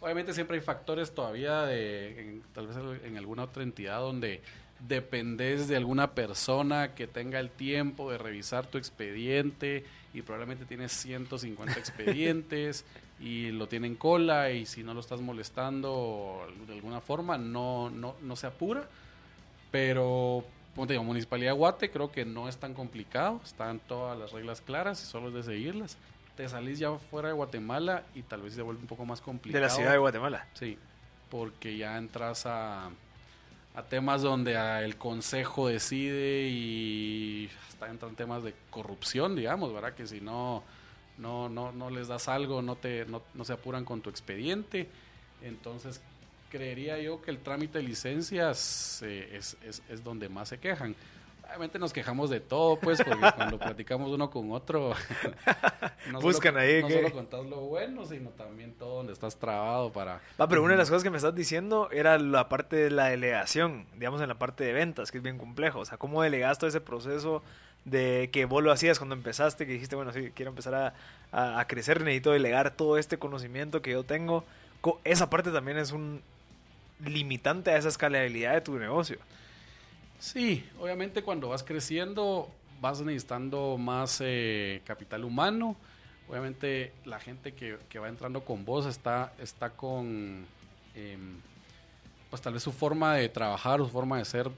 Obviamente 0.00 0.32
siempre 0.32 0.56
hay 0.56 0.62
factores 0.62 1.12
todavía 1.12 1.62
de, 1.62 2.20
en- 2.20 2.42
tal 2.54 2.66
vez 2.68 2.76
en 3.04 3.16
alguna 3.16 3.44
otra 3.44 3.62
entidad 3.62 4.00
donde 4.00 4.40
dependes 4.86 5.66
de 5.66 5.76
alguna 5.76 6.12
persona 6.14 6.94
que 6.94 7.08
tenga 7.08 7.40
el 7.40 7.50
tiempo 7.50 8.10
de 8.12 8.18
revisar 8.18 8.66
tu 8.66 8.78
expediente 8.78 9.84
y 10.14 10.22
probablemente 10.22 10.64
tienes 10.66 10.92
150 10.92 11.72
expedientes 11.78 12.84
y 13.18 13.50
lo 13.50 13.66
tiene 13.66 13.88
en 13.88 13.96
cola 13.96 14.52
y 14.52 14.66
si 14.66 14.84
no 14.84 14.94
lo 14.94 15.00
estás 15.00 15.20
molestando 15.20 16.46
de 16.68 16.74
alguna 16.74 17.00
forma 17.00 17.36
no, 17.36 17.90
no, 17.90 18.14
no 18.22 18.36
se 18.36 18.46
apura. 18.46 18.86
Pero, 19.70 20.44
como 20.74 20.86
te 20.86 20.92
digo, 20.94 21.04
Municipalidad 21.04 21.50
de 21.52 21.58
Guate 21.58 21.90
creo 21.90 22.10
que 22.10 22.24
no 22.24 22.48
es 22.48 22.56
tan 22.56 22.72
complicado, 22.72 23.40
están 23.44 23.80
todas 23.80 24.18
las 24.18 24.32
reglas 24.32 24.60
claras 24.60 25.02
y 25.02 25.06
solo 25.06 25.28
es 25.28 25.34
de 25.34 25.42
seguirlas. 25.42 25.98
Te 26.38 26.48
salís 26.48 26.78
ya 26.78 26.92
fuera 26.92 27.26
de 27.26 27.34
Guatemala 27.34 28.04
y 28.14 28.22
tal 28.22 28.42
vez 28.42 28.54
se 28.54 28.62
vuelve 28.62 28.80
un 28.80 28.86
poco 28.86 29.04
más 29.04 29.20
complicado. 29.20 29.60
De 29.60 29.68
la 29.68 29.74
ciudad 29.74 29.90
de 29.90 29.98
Guatemala. 29.98 30.46
Sí, 30.54 30.78
porque 31.28 31.76
ya 31.76 31.98
entras 31.98 32.46
a, 32.46 32.90
a 33.74 33.82
temas 33.82 34.22
donde 34.22 34.54
el 34.84 34.96
consejo 34.96 35.66
decide 35.66 36.46
y 36.48 37.50
hasta 37.66 37.90
entran 37.90 38.14
temas 38.14 38.44
de 38.44 38.54
corrupción, 38.70 39.34
digamos, 39.34 39.74
¿verdad? 39.74 39.94
Que 39.94 40.06
si 40.06 40.20
no, 40.20 40.62
no, 41.18 41.48
no, 41.48 41.72
no 41.72 41.90
les 41.90 42.06
das 42.06 42.28
algo, 42.28 42.62
no, 42.62 42.76
te, 42.76 43.04
no, 43.06 43.20
no 43.34 43.44
se 43.44 43.54
apuran 43.54 43.84
con 43.84 44.00
tu 44.00 44.08
expediente. 44.08 44.88
Entonces, 45.42 46.00
creería 46.50 47.00
yo 47.00 47.20
que 47.20 47.32
el 47.32 47.38
trámite 47.38 47.78
de 47.78 47.84
licencias 47.84 49.02
eh, 49.04 49.28
es, 49.32 49.56
es, 49.64 49.82
es 49.88 50.04
donde 50.04 50.28
más 50.28 50.50
se 50.50 50.58
quejan. 50.58 50.94
Obviamente 51.48 51.78
nos 51.78 51.92
quejamos 51.92 52.30
de 52.30 52.40
todo, 52.40 52.76
pues, 52.78 53.02
porque 53.02 53.26
cuando 53.36 53.58
platicamos 53.58 54.10
uno 54.10 54.30
con 54.30 54.52
otro, 54.52 54.94
no 56.12 56.20
Buscan 56.20 56.52
solo, 56.54 56.64
ahí 56.64 56.82
no 56.82 56.88
que- 56.88 56.94
solo 56.94 57.12
contás 57.12 57.46
lo 57.46 57.56
bueno, 57.62 58.04
sino 58.06 58.30
también 58.30 58.74
todo 58.74 58.96
donde 58.96 59.12
estás 59.12 59.36
trabado 59.36 59.90
para... 59.92 60.20
Va, 60.40 60.48
pero 60.48 60.62
una 60.62 60.72
de 60.74 60.78
las 60.78 60.88
cosas 60.90 61.02
que 61.02 61.10
me 61.10 61.16
estás 61.16 61.34
diciendo 61.34 61.88
era 61.90 62.18
la 62.18 62.48
parte 62.48 62.76
de 62.76 62.90
la 62.90 63.06
delegación, 63.06 63.86
digamos 63.96 64.20
en 64.20 64.28
la 64.28 64.38
parte 64.38 64.62
de 64.64 64.72
ventas, 64.72 65.10
que 65.10 65.18
es 65.18 65.24
bien 65.24 65.38
complejo. 65.38 65.80
O 65.80 65.84
sea, 65.84 65.96
¿cómo 65.98 66.22
delegaste 66.22 66.60
todo 66.60 66.68
ese 66.68 66.80
proceso 66.80 67.42
de 67.84 68.28
que 68.32 68.44
vos 68.44 68.62
lo 68.62 68.70
hacías 68.70 68.98
cuando 68.98 69.14
empezaste, 69.14 69.66
que 69.66 69.72
dijiste, 69.72 69.96
bueno, 69.96 70.12
sí, 70.12 70.30
quiero 70.34 70.50
empezar 70.50 70.74
a, 70.74 70.94
a- 71.32 71.60
a 71.60 71.66
crecer, 71.66 72.00
necesito 72.02 72.32
delegar 72.32 72.72
todo 72.72 72.98
este 72.98 73.18
conocimiento 73.18 73.80
que 73.82 73.92
yo 73.92 74.04
tengo? 74.04 74.44
Esa 75.04 75.28
parte 75.30 75.50
también 75.50 75.78
es 75.78 75.92
un 75.92 76.20
limitante 77.04 77.70
a 77.70 77.76
esa 77.78 77.88
escalabilidad 77.88 78.52
de 78.54 78.60
tu 78.60 78.78
negocio. 78.78 79.18
Sí, 80.18 80.64
obviamente 80.80 81.22
cuando 81.22 81.48
vas 81.48 81.62
creciendo 81.62 82.50
vas 82.80 83.00
necesitando 83.00 83.76
más 83.78 84.20
eh, 84.20 84.82
capital 84.84 85.24
humano. 85.24 85.76
Obviamente 86.28 86.92
la 87.04 87.18
gente 87.18 87.52
que, 87.52 87.78
que 87.88 87.98
va 87.98 88.08
entrando 88.08 88.44
con 88.44 88.64
vos 88.64 88.86
está, 88.86 89.32
está 89.38 89.70
con, 89.70 90.44
em, 90.94 91.36
pues 92.30 92.42
tal 92.42 92.52
vez 92.52 92.62
su 92.62 92.72
forma 92.72 93.14
de 93.14 93.28
trabajar, 93.28 93.80
su 93.80 93.88
forma 93.88 94.18
de 94.18 94.24
ser 94.24 94.50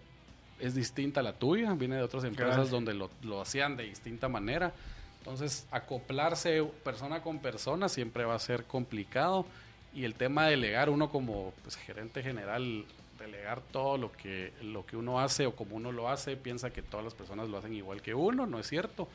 es 0.59 0.75
distinta 0.75 1.21
a 1.21 1.23
la 1.23 1.33
tuya, 1.33 1.73
viene 1.75 1.97
de 1.97 2.03
otras 2.03 2.25
empresas 2.25 2.55
Claro. 2.57 2.69
donde 2.71 2.93
lo, 2.93 3.09
lo 3.23 3.41
hacían 3.41 3.77
de 3.77 3.85
distinta 3.85 4.29
manera. 4.29 4.73
Entonces, 5.19 5.67
acoplarse 5.71 6.63
persona 6.85 7.23
con 7.23 7.39
persona 7.39 7.89
siempre 7.89 8.25
va 8.25 8.35
a 8.35 8.39
ser 8.39 8.65
complicado. 8.65 9.47
Y 9.95 10.05
el 10.05 10.15
tema 10.15 10.45
de 10.45 10.53
delegar, 10.53 10.91
uno 10.91 11.11
como 11.11 11.53
pues, 11.63 11.77
gerente 11.77 12.23
general, 12.23 12.85
delegar 13.21 13.61
todo 13.61 13.97
lo 13.97 14.13
que, 14.13 14.53
lo 14.63 14.85
que 14.87 14.97
uno 14.97 15.21
hace 15.21 15.47
o 15.47 15.55
como 15.55 15.77
uno 15.77 15.93
lo 15.93 16.09
hace, 16.09 16.37
piensa 16.37 16.71
que 16.71 16.83
todas 16.83 17.05
las 17.05 17.15
personas 17.15 17.49
lo 17.49 17.59
hacen 17.59 17.73
igual 17.75 18.03
que 18.03 18.15
uno, 18.15 18.47
no 18.47 18.59
es 18.59 18.67
cierto. 18.67 19.09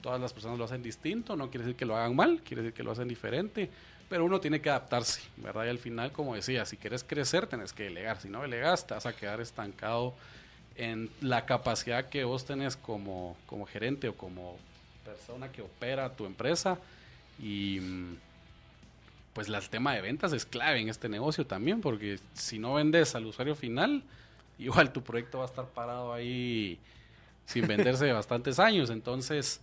Todas 0.00 0.20
las 0.20 0.32
personas 0.32 0.58
lo 0.58 0.64
hacen 0.64 0.82
distinto, 0.82 1.36
no 1.36 1.48
quiere 1.48 1.64
decir 1.64 1.76
que 1.76 1.84
lo 1.84 1.96
hagan 1.96 2.16
mal, 2.16 2.42
quiere 2.44 2.62
decir 2.62 2.74
que 2.74 2.82
lo 2.82 2.90
hacen 2.90 3.06
diferente, 3.06 3.70
pero 4.08 4.24
uno 4.24 4.40
tiene 4.40 4.60
que 4.60 4.68
adaptarse, 4.68 5.22
¿verdad? 5.36 5.64
Y 5.64 5.68
al 5.68 5.78
final, 5.78 6.12
como 6.12 6.34
decía, 6.34 6.66
si 6.66 6.76
quieres 6.76 7.04
crecer, 7.04 7.46
tenés 7.46 7.72
que 7.72 7.84
delegar. 7.84 8.20
Si 8.20 8.28
no 8.28 8.42
delegas, 8.42 8.86
te 8.86 8.94
vas 8.94 9.06
a 9.06 9.14
quedar 9.14 9.40
estancado 9.40 10.14
en 10.76 11.08
la 11.20 11.46
capacidad 11.46 12.08
que 12.08 12.24
vos 12.24 12.44
tenés 12.44 12.76
como, 12.76 13.36
como 13.46 13.64
gerente 13.64 14.08
o 14.08 14.16
como 14.16 14.58
persona 15.04 15.50
que 15.50 15.62
opera 15.62 16.10
tu 16.10 16.26
empresa. 16.26 16.78
Y 17.38 17.78
mm, 17.80 18.16
pues 19.32 19.48
el 19.48 19.68
tema 19.70 19.94
de 19.94 20.00
ventas 20.02 20.32
es 20.32 20.44
clave 20.44 20.80
en 20.80 20.88
este 20.88 21.08
negocio 21.08 21.46
también, 21.46 21.80
porque 21.80 22.18
si 22.34 22.58
no 22.58 22.74
vendes 22.74 23.14
al 23.14 23.26
usuario 23.26 23.54
final, 23.54 24.02
igual 24.58 24.92
tu 24.92 25.02
proyecto 25.02 25.38
va 25.38 25.44
a 25.44 25.48
estar 25.48 25.66
parado 25.66 26.12
ahí 26.12 26.78
sin 27.46 27.66
venderse 27.66 28.04
de 28.04 28.12
bastantes 28.12 28.58
años. 28.58 28.90
Entonces, 28.90 29.60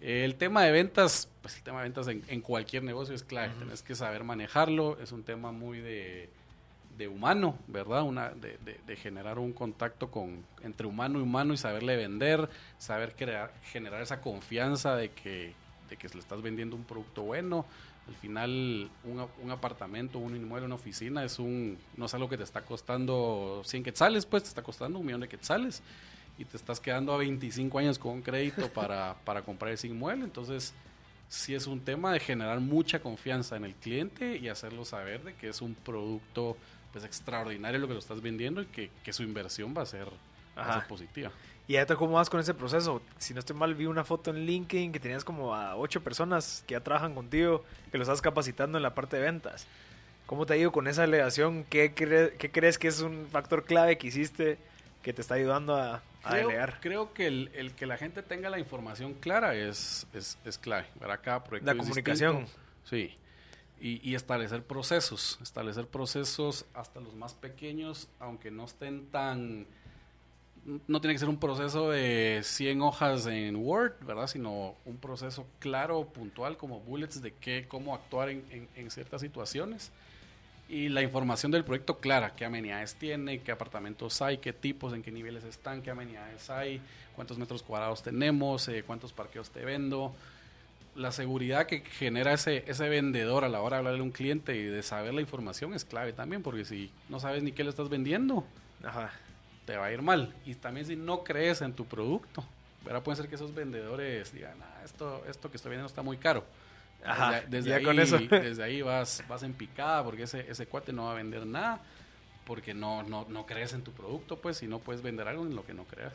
el 0.00 0.34
tema 0.36 0.62
de 0.64 0.72
ventas, 0.72 1.28
pues 1.42 1.56
el 1.56 1.62
tema 1.62 1.78
de 1.78 1.84
ventas 1.84 2.06
en, 2.08 2.22
en 2.28 2.40
cualquier 2.40 2.82
negocio 2.84 3.14
es 3.14 3.22
clave. 3.24 3.52
Tenés 3.58 3.82
que 3.82 3.94
saber 3.94 4.24
manejarlo. 4.24 4.98
Es 5.00 5.10
un 5.12 5.22
tema 5.24 5.50
muy 5.50 5.80
de, 5.80 6.28
de 6.96 7.08
humano, 7.08 7.58
¿verdad? 7.66 8.02
Una, 8.02 8.30
de, 8.30 8.58
de- 8.64 8.78
de 8.86 8.96
generar 8.96 9.38
un 9.38 9.52
contacto 9.52 10.10
con, 10.10 10.44
entre 10.62 10.86
humano 10.86 11.18
y 11.18 11.22
humano 11.22 11.54
y 11.54 11.56
saberle 11.56 11.96
vender, 11.96 12.48
saber 12.78 13.14
crear, 13.16 13.52
generar 13.72 14.02
esa 14.02 14.20
confianza 14.20 14.94
de 14.94 15.10
que, 15.10 15.52
de 15.88 15.96
que 15.96 16.08
le 16.08 16.18
estás 16.20 16.42
vendiendo 16.42 16.76
un 16.76 16.84
producto 16.84 17.22
bueno. 17.22 17.64
Al 18.08 18.14
final, 18.14 18.90
un, 19.04 19.26
un 19.42 19.50
apartamento, 19.50 20.18
un 20.18 20.34
inmueble, 20.34 20.64
una 20.66 20.76
oficina 20.76 21.22
es 21.24 21.38
un, 21.38 21.78
no 21.96 22.06
es 22.06 22.14
algo 22.14 22.28
que 22.28 22.38
te 22.38 22.42
está 22.44 22.62
costando 22.62 23.60
100 23.64 23.82
quetzales, 23.84 24.24
pues 24.24 24.44
te 24.44 24.48
está 24.48 24.62
costando 24.62 24.98
un 24.98 25.04
millón 25.06 25.20
de 25.20 25.28
quetzales 25.28 25.82
y 26.38 26.44
te 26.46 26.56
estás 26.56 26.80
quedando 26.80 27.12
a 27.12 27.18
25 27.18 27.78
años 27.78 27.98
con 27.98 28.12
un 28.12 28.22
crédito 28.22 28.68
para, 28.72 29.14
para 29.24 29.42
comprar 29.42 29.72
ese 29.72 29.88
inmueble. 29.88 30.24
Entonces, 30.24 30.72
sí 31.28 31.54
es 31.54 31.66
un 31.66 31.80
tema 31.80 32.12
de 32.12 32.20
generar 32.20 32.60
mucha 32.60 33.00
confianza 33.00 33.56
en 33.56 33.64
el 33.64 33.74
cliente 33.74 34.36
y 34.38 34.48
hacerlo 34.48 34.84
saber 34.86 35.22
de 35.24 35.34
que 35.34 35.50
es 35.50 35.60
un 35.60 35.74
producto 35.74 36.56
pues 36.92 37.04
extraordinario 37.04 37.78
lo 37.78 37.86
que 37.88 37.92
lo 37.92 37.98
estás 37.98 38.22
vendiendo 38.22 38.62
y 38.62 38.66
que, 38.66 38.90
que 39.04 39.12
su 39.12 39.22
inversión 39.22 39.74
va 39.76 39.82
a 39.82 39.86
ser, 39.86 40.06
va 40.56 40.62
a 40.62 40.70
Ajá. 40.70 40.78
ser 40.80 40.88
positiva. 40.88 41.30
¿Y 41.68 41.76
ahorita 41.76 41.96
cómo 41.96 42.14
vas 42.14 42.30
con 42.30 42.40
ese 42.40 42.54
proceso? 42.54 43.02
Si 43.18 43.34
no 43.34 43.40
estoy 43.40 43.54
mal, 43.54 43.74
vi 43.74 43.84
una 43.86 44.02
foto 44.02 44.30
en 44.30 44.46
LinkedIn 44.46 44.90
que 44.90 44.98
tenías 44.98 45.22
como 45.22 45.54
a 45.54 45.76
ocho 45.76 46.02
personas 46.02 46.64
que 46.66 46.72
ya 46.72 46.80
trabajan 46.80 47.14
contigo, 47.14 47.62
que 47.92 47.98
lo 47.98 48.02
estás 48.04 48.22
capacitando 48.22 48.78
en 48.78 48.82
la 48.82 48.94
parte 48.94 49.16
de 49.18 49.22
ventas. 49.22 49.66
¿Cómo 50.24 50.46
te 50.46 50.54
ha 50.54 50.56
ido 50.56 50.72
con 50.72 50.88
esa 50.88 51.02
delegación? 51.02 51.64
¿Qué, 51.64 51.94
cre- 51.94 52.32
qué 52.38 52.50
crees 52.50 52.78
que 52.78 52.88
es 52.88 53.00
un 53.02 53.26
factor 53.30 53.64
clave 53.64 53.98
que 53.98 54.06
hiciste 54.06 54.56
que 55.02 55.12
te 55.12 55.20
está 55.20 55.34
ayudando 55.34 55.76
a, 55.76 55.96
a 56.22 56.30
Creo, 56.30 56.48
delegar? 56.48 56.78
creo 56.80 57.12
que 57.12 57.26
el, 57.26 57.50
el 57.54 57.72
que 57.74 57.84
la 57.86 57.98
gente 57.98 58.22
tenga 58.22 58.48
la 58.48 58.58
información 58.58 59.12
clara 59.14 59.54
es, 59.54 60.06
es, 60.14 60.38
es 60.46 60.56
clave. 60.56 60.86
¿verdad? 60.98 61.20
Cada 61.22 61.44
proyecto 61.44 61.66
La 61.66 61.72
es 61.72 61.78
comunicación. 61.86 62.40
distinto. 62.46 62.60
Sí. 62.84 63.14
Y, 63.80 64.10
y 64.10 64.14
establecer 64.14 64.62
procesos. 64.62 65.38
Establecer 65.42 65.86
procesos 65.86 66.64
hasta 66.72 66.98
los 67.00 67.14
más 67.14 67.34
pequeños, 67.34 68.08
aunque 68.20 68.50
no 68.50 68.64
estén 68.64 69.06
tan... 69.10 69.66
No 70.86 71.00
tiene 71.00 71.14
que 71.14 71.18
ser 71.18 71.28
un 71.28 71.38
proceso 71.38 71.90
de 71.90 72.40
100 72.44 72.82
hojas 72.82 73.26
en 73.26 73.56
Word, 73.56 73.92
¿verdad? 74.06 74.26
Sino 74.26 74.74
un 74.84 74.96
proceso 74.98 75.46
claro, 75.60 76.04
puntual, 76.04 76.56
como 76.56 76.80
bullets 76.80 77.22
de 77.22 77.32
qué, 77.32 77.64
cómo 77.68 77.94
actuar 77.94 78.28
en, 78.28 78.68
en- 78.76 78.90
ciertas 78.90 79.20
situaciones. 79.20 79.90
y 80.68 80.90
la 80.90 81.00
información 81.00 81.50
del 81.50 81.64
proyecto 81.64 81.96
clara, 81.98 82.34
qué 82.36 82.44
amenidades 82.44 82.94
tiene, 82.96 83.40
qué 83.40 83.52
apartamentos 83.52 84.20
hay, 84.20 84.36
qué 84.36 84.52
tipos, 84.52 84.92
en 84.92 85.02
qué 85.02 85.10
niveles 85.10 85.42
están, 85.44 85.80
qué 85.80 85.90
amenidades 85.90 86.50
hay, 86.50 86.82
cuántos 87.16 87.38
metros 87.38 87.62
cuadrados 87.62 88.02
tenemos, 88.02 88.68
eh, 88.68 88.82
cuántos 88.86 89.14
parqueos 89.14 89.48
te 89.48 89.64
vendo. 89.64 90.14
La 90.94 91.10
seguridad 91.12 91.64
que 91.66 91.80
genera 91.80 92.34
ese, 92.34 92.64
ese 92.66 92.86
vendedor 92.90 93.44
a 93.44 93.48
la 93.48 93.62
hora 93.62 93.76
de 93.76 93.78
hablarle 93.78 94.00
a 94.00 94.02
un 94.02 94.10
cliente 94.10 94.56
y 94.56 94.64
de 94.64 94.82
saber 94.82 95.14
la 95.14 95.22
información 95.22 95.72
es 95.72 95.86
clave 95.86 96.12
también, 96.12 96.42
porque 96.42 96.66
si 96.66 96.90
no 97.08 97.18
sabes 97.18 97.42
ni 97.42 97.52
qué 97.52 97.64
le 97.64 97.70
estás 97.70 97.88
vendiendo, 97.88 98.44
te 99.68 99.76
va 99.76 99.84
a 99.84 99.92
ir 99.92 100.00
mal. 100.00 100.34
Y 100.46 100.54
también 100.54 100.86
si 100.86 100.96
no 100.96 101.22
crees 101.22 101.60
en 101.60 101.74
tu 101.74 101.84
producto, 101.84 102.42
¿verdad? 102.86 103.02
puede 103.02 103.16
ser 103.16 103.28
que 103.28 103.34
esos 103.34 103.54
vendedores 103.54 104.32
digan, 104.32 104.56
ah, 104.62 104.80
esto, 104.82 105.22
esto 105.28 105.50
que 105.50 105.58
estoy 105.58 105.68
vendiendo 105.68 105.88
está 105.88 106.00
muy 106.00 106.16
caro 106.16 106.42
desde, 107.50 107.74
ahí, 107.74 107.84
con 107.84 108.00
eso. 108.00 108.16
desde 108.30 108.62
ahí 108.62 108.80
vas, 108.80 109.22
vas 109.28 109.42
en 109.42 109.52
picada 109.52 110.02
porque 110.02 110.22
ese, 110.22 110.50
ese 110.50 110.64
cuate 110.64 110.94
no 110.94 111.04
va 111.04 111.12
a 111.12 111.14
vender 111.16 111.44
nada 111.44 111.82
porque 112.46 112.72
no, 112.72 113.02
no, 113.02 113.26
no 113.28 113.44
crees 113.44 113.74
en 113.74 113.82
tu 113.82 113.92
producto, 113.92 114.38
pues, 114.38 114.62
y 114.62 114.66
no 114.66 114.78
puedes 114.78 115.02
vender 115.02 115.28
algo 115.28 115.44
en 115.44 115.54
lo 115.54 115.66
que 115.66 115.74
no 115.74 115.84
creas. 115.84 116.14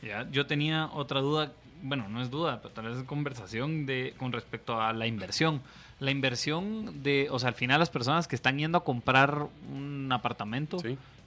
Ya, 0.00 0.24
yo 0.30 0.46
tenía 0.46 0.86
otra 0.92 1.20
duda, 1.20 1.50
bueno, 1.82 2.08
no 2.08 2.22
es 2.22 2.30
duda, 2.30 2.62
pero 2.62 2.72
tal 2.72 2.86
vez 2.86 2.98
es 2.98 3.02
conversación 3.02 3.84
de, 3.86 4.14
con 4.18 4.30
respecto 4.30 4.80
a 4.80 4.92
la 4.92 5.08
inversión. 5.08 5.60
La 5.98 6.12
inversión 6.12 7.02
de, 7.02 7.26
o 7.28 7.40
sea, 7.40 7.48
al 7.48 7.56
final 7.56 7.80
las 7.80 7.90
personas 7.90 8.28
que 8.28 8.36
están 8.36 8.56
yendo 8.56 8.78
a 8.78 8.84
comprar 8.84 9.48
un 9.68 10.12
apartamento, 10.12 10.76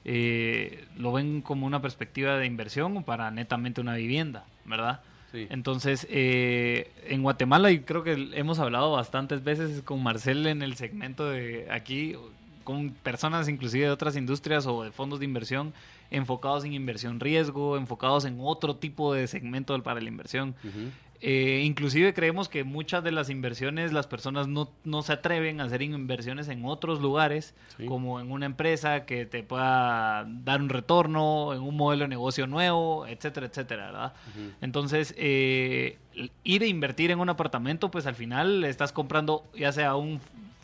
eh, 0.05 0.85
lo 0.97 1.11
ven 1.11 1.41
como 1.41 1.65
una 1.65 1.81
perspectiva 1.81 2.37
de 2.37 2.45
inversión 2.45 2.95
o 2.97 3.01
para 3.01 3.31
netamente 3.31 3.81
una 3.81 3.95
vivienda, 3.95 4.45
¿verdad? 4.65 5.01
Entonces, 5.33 6.07
eh, 6.09 6.91
en 7.07 7.21
Guatemala, 7.21 7.69
y 7.69 7.79
creo 7.79 8.03
que 8.03 8.29
hemos 8.35 8.59
hablado 8.59 8.93
bastantes 8.93 9.43
veces 9.43 9.81
con 9.81 10.01
Marcel 10.01 10.47
en 10.47 10.61
el 10.61 10.77
segmento 10.77 11.29
de 11.29 11.67
aquí, 11.69 12.15
con 12.63 12.91
personas 12.91 13.49
inclusive 13.49 13.85
de 13.85 13.91
otras 13.91 14.15
industrias 14.15 14.65
o 14.65 14.83
de 14.83 14.91
fondos 14.91 15.19
de 15.19 15.25
inversión 15.25 15.73
enfocados 16.11 16.63
en 16.65 16.73
inversión 16.73 17.19
riesgo, 17.19 17.77
enfocados 17.77 18.25
en 18.25 18.37
otro 18.39 18.75
tipo 18.75 19.13
de 19.13 19.27
segmento 19.27 19.81
para 19.83 19.99
la 20.01 20.07
inversión. 20.07 20.55
Eh, 21.21 21.63
inclusive 21.63 22.13
creemos 22.13 22.49
que 22.49 22.63
muchas 22.63 23.03
de 23.03 23.11
las 23.11 23.29
inversiones 23.29 23.93
las 23.93 24.05
personas 24.05 24.47
no, 24.47 24.71
no 24.83 25.01
se 25.01 25.13
atreven 25.13 25.61
a 25.61 25.63
hacer 25.63 25.81
inversiones 25.81 26.49
en 26.49 26.65
otros 26.65 27.01
lugares, 27.01 27.55
como 27.87 28.19
en 28.19 28.31
una 28.31 28.45
empresa 28.45 29.05
que 29.05 29.25
te 29.25 29.41
pueda 29.43 30.25
dar 30.27 30.61
un 30.61 30.69
retorno, 30.69 31.53
en 31.53 31.61
un 31.61 31.75
modelo 31.75 32.03
de 32.03 32.09
negocio 32.09 32.47
nuevo, 32.47 33.07
etcétera, 33.07 33.47
etcétera, 33.47 33.85
¿verdad? 33.87 34.13
Entonces, 34.61 35.15
eh, 35.17 35.97
ir 36.43 36.61
a 36.63 36.65
invertir 36.65 37.11
en 37.11 37.19
un 37.19 37.29
apartamento, 37.29 37.89
pues 37.89 38.05
al 38.05 38.15
final 38.15 38.63
estás 38.63 38.91
comprando 38.91 39.43
ya 39.55 39.71
sea 39.71 39.95
un 39.95 40.19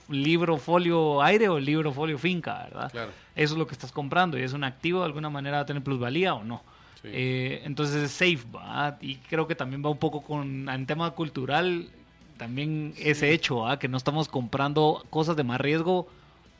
libro 0.10 0.58
folio 0.58 1.22
aire 1.22 1.48
o 1.50 1.60
libro 1.60 1.94
folio 1.94 2.18
finca, 2.18 2.64
¿verdad? 2.66 2.92
Eso 3.36 3.54
es 3.54 3.58
lo 3.58 3.66
que 3.66 3.74
estás 3.74 3.92
comprando 3.92 4.38
y 4.38 4.44
es 4.44 4.54
un 4.54 4.64
activo 4.64 5.00
de 5.00 5.06
alguna 5.06 5.30
manera 5.30 5.58
va 5.58 5.64
a 5.64 5.66
tener 5.66 5.84
plusvalía 5.84 6.34
o 6.34 6.44
no. 6.44 6.62
Eh, 7.04 7.62
entonces 7.66 7.96
es 8.04 8.12
safe, 8.12 8.46
¿va? 8.56 8.98
Y 9.02 9.16
creo 9.16 9.48
que 9.48 9.56
también 9.56 9.84
va 9.84 9.90
un 9.90 9.98
poco 9.98 10.22
con 10.22 10.70
el 10.70 10.86
tema 10.86 11.12
cultural, 11.12 11.90
también 12.38 12.94
ese 12.98 13.32
hecho. 13.32 13.66
Que 13.80 13.88
no 13.88 13.98
estamos 13.98 14.28
comprando 14.28 15.04
cosas 15.10 15.36
de 15.36 15.44
más 15.44 15.60
riesgo, 15.60 16.08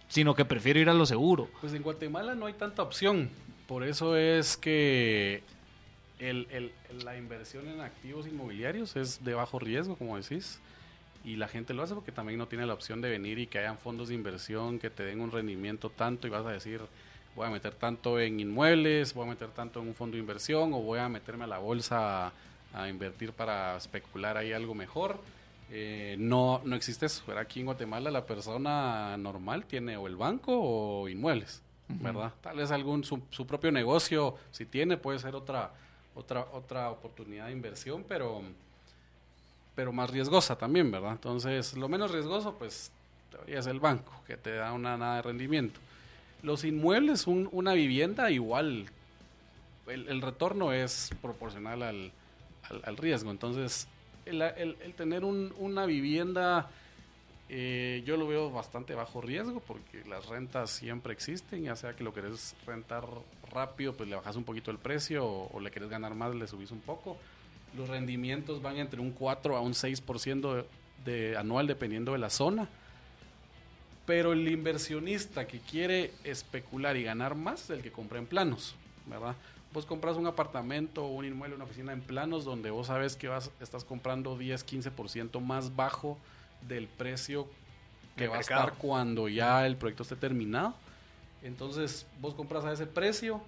sino 0.08 0.36
que 0.36 0.46
prefiero 0.46 0.80
ir 0.80 0.90
a 0.90 0.94
lo 0.94 1.06
seguro. 1.06 1.48
Pues 1.62 1.74
en 1.74 1.84
Guatemala 1.84 2.36
no 2.36 2.48
hay 2.48 2.54
tanta 2.54 2.82
opción. 2.82 3.30
Por 3.68 3.84
eso 3.84 4.18
es 4.18 4.58
que 4.58 5.44
la 7.04 7.18
inversión 7.18 7.68
en 7.68 7.82
activos 7.82 8.28
inmobiliarios 8.28 8.96
es 8.96 9.24
de 9.24 9.34
bajo 9.34 9.60
riesgo, 9.60 9.96
como 9.96 10.18
decís. 10.18 10.60
Y 11.24 11.36
la 11.36 11.48
gente 11.48 11.74
lo 11.74 11.84
hace 11.84 11.94
porque 11.94 12.12
también 12.12 12.40
no 12.40 12.48
tiene 12.48 12.66
la 12.66 12.74
opción 12.74 13.00
de 13.00 13.10
venir 13.10 13.38
y 13.38 13.48
que 13.48 13.60
hayan 13.60 13.78
fondos 13.78 14.10
de 14.10 14.16
inversión 14.16 14.80
que 14.80 14.90
te 14.90 15.04
den 15.04 15.22
un 15.22 15.32
rendimiento 15.32 15.90
tanto 15.90 16.26
y 16.26 16.32
vas 16.32 16.46
a 16.46 16.50
decir, 16.50 16.82
voy 17.36 17.48
a 17.48 17.50
meter 17.50 17.74
tanto 17.76 18.20
en 18.20 18.40
inmuebles, 18.40 19.14
voy 19.14 19.26
a 19.26 19.30
meter 19.30 19.50
tanto 19.50 19.82
en 19.82 19.88
un 19.88 19.96
fondo 19.96 20.16
de 20.16 20.20
inversión 20.20 20.74
o 20.74 20.82
voy 20.82 21.00
a 21.00 21.10
meterme 21.10 21.46
a 21.46 21.48
la 21.48 21.58
bolsa 21.58 22.32
a, 22.74 22.90
invertir 22.90 23.34
para 23.34 23.78
especular 23.78 24.38
ahí 24.38 24.54
algo 24.54 24.74
mejor. 24.74 25.18
Eh, 25.70 26.16
no, 26.20 26.62
no 26.66 26.76
existe 26.76 27.06
eso. 27.06 27.24
Aquí 27.38 27.62
en 27.62 27.66
Guatemala 27.66 28.12
la 28.12 28.26
persona 28.26 29.16
normal 29.18 29.66
tiene 29.66 29.98
o 29.98 30.08
el 30.08 30.16
banco 30.16 30.52
o 30.54 31.08
inmuebles, 31.08 31.62
¿verdad? 31.88 32.34
Tal 32.42 32.58
vez 32.58 32.72
algún 32.72 33.04
su, 33.04 33.20
propio 33.48 33.72
negocio, 33.72 34.36
si 34.52 34.66
tiene, 34.66 34.98
puede 34.98 35.20
ser 35.20 35.36
otra, 35.36 35.72
otra, 36.16 36.46
otra 36.52 36.90
oportunidad 36.90 37.48
de 37.48 37.54
inversión, 37.54 38.06
pero, 38.08 38.42
pero 39.76 39.94
más 39.94 40.10
riesgosa 40.10 40.58
también, 40.58 40.92
¿verdad? 40.92 41.14
Entonces, 41.14 41.76
lo 41.78 41.88
menos 41.88 42.12
riesgoso, 42.12 42.56
pues, 42.58 42.92
todavía 43.30 43.60
es 43.60 43.68
el 43.68 43.80
banco, 43.80 44.12
que 44.28 44.36
te 44.36 44.56
da 44.56 44.74
una 44.74 44.98
nada 44.98 45.18
de 45.18 45.22
rendimiento. 45.22 45.80
Los 46.44 46.64
inmuebles, 46.64 47.28
una 47.28 47.74
vivienda 47.74 48.32
igual, 48.32 48.88
el, 49.88 50.22
retorno 50.22 50.74
es 50.74 51.12
proporcional 51.22 51.84
al, 51.84 52.98
riesgo. 52.98 53.32
Entonces, 53.32 53.88
el, 54.26 54.94
tener 54.96 55.24
una 55.24 55.86
vivienda, 55.86 56.70
eh, 57.50 58.02
yo 58.06 58.18
lo 58.18 58.28
veo 58.28 58.50
bastante 58.50 58.96
bajo 58.96 59.22
riesgo 59.22 59.60
porque 59.60 60.04
las 60.08 60.28
rentas 60.28 60.72
siempre 60.72 61.14
existen, 61.14 61.64
ya 61.64 61.76
sea 61.76 61.96
que 61.96 62.04
lo 62.04 62.14
querés 62.14 62.56
rentar 62.66 63.06
rápido, 63.52 63.94
pues 63.94 64.10
le 64.10 64.16
bajas 64.16 64.36
un 64.36 64.44
poquito 64.44 64.72
el 64.72 64.78
precio, 64.78 65.26
o, 65.26 65.60
le 65.60 65.70
querés 65.70 65.90
ganar 65.90 66.16
más, 66.16 66.34
le 66.34 66.48
subís 66.48 66.72
un 66.72 66.82
poco. 66.82 67.18
Los 67.78 67.88
rendimientos 67.88 68.62
van 68.62 68.78
entre 68.78 69.00
un 69.00 69.12
4 69.12 69.56
a 69.56 69.62
un 69.62 69.74
6% 69.74 70.66
de 71.06 71.38
anual 71.38 71.68
dependiendo 71.68 72.14
de 72.14 72.18
la 72.18 72.30
zona. 72.30 72.68
Pero 74.06 74.34
el 74.34 74.48
inversionista 74.48 75.46
que 75.46 75.60
quiere 75.60 76.12
especular 76.24 76.98
y 76.98 77.04
ganar 77.04 77.36
más 77.36 77.66
es 77.66 77.70
el 77.70 77.82
que 77.82 77.92
compra 77.92 78.20
en 78.20 78.26
planos, 78.26 78.76
¿verdad? 79.06 79.36
Vos 79.74 79.86
compras 79.86 80.18
un 80.18 80.28
apartamento 80.28 81.06
un 81.06 81.26
inmueble, 81.26 81.56
una 81.56 81.64
oficina 81.64 81.94
en 81.94 82.02
planos 82.02 82.44
donde 82.44 82.72
vos 82.72 82.88
sabes 82.88 83.16
que 83.16 83.28
vas, 83.28 83.52
estás 83.62 83.86
comprando 83.86 84.38
10, 84.38 84.66
15% 84.66 85.40
más 85.40 85.76
bajo 85.76 86.18
del 86.68 86.88
precio 86.88 87.48
que 88.18 88.28
va 88.28 88.38
a 88.38 88.42
estar 88.42 88.74
cuando 88.74 89.30
ya 89.30 89.66
el 89.66 89.78
proyecto 89.78 90.04
esté 90.04 90.16
terminado. 90.16 90.74
Entonces 91.44 92.06
vos 92.20 92.34
compras 92.34 92.66
a 92.66 92.74
ese 92.74 92.86
precio, 92.86 93.42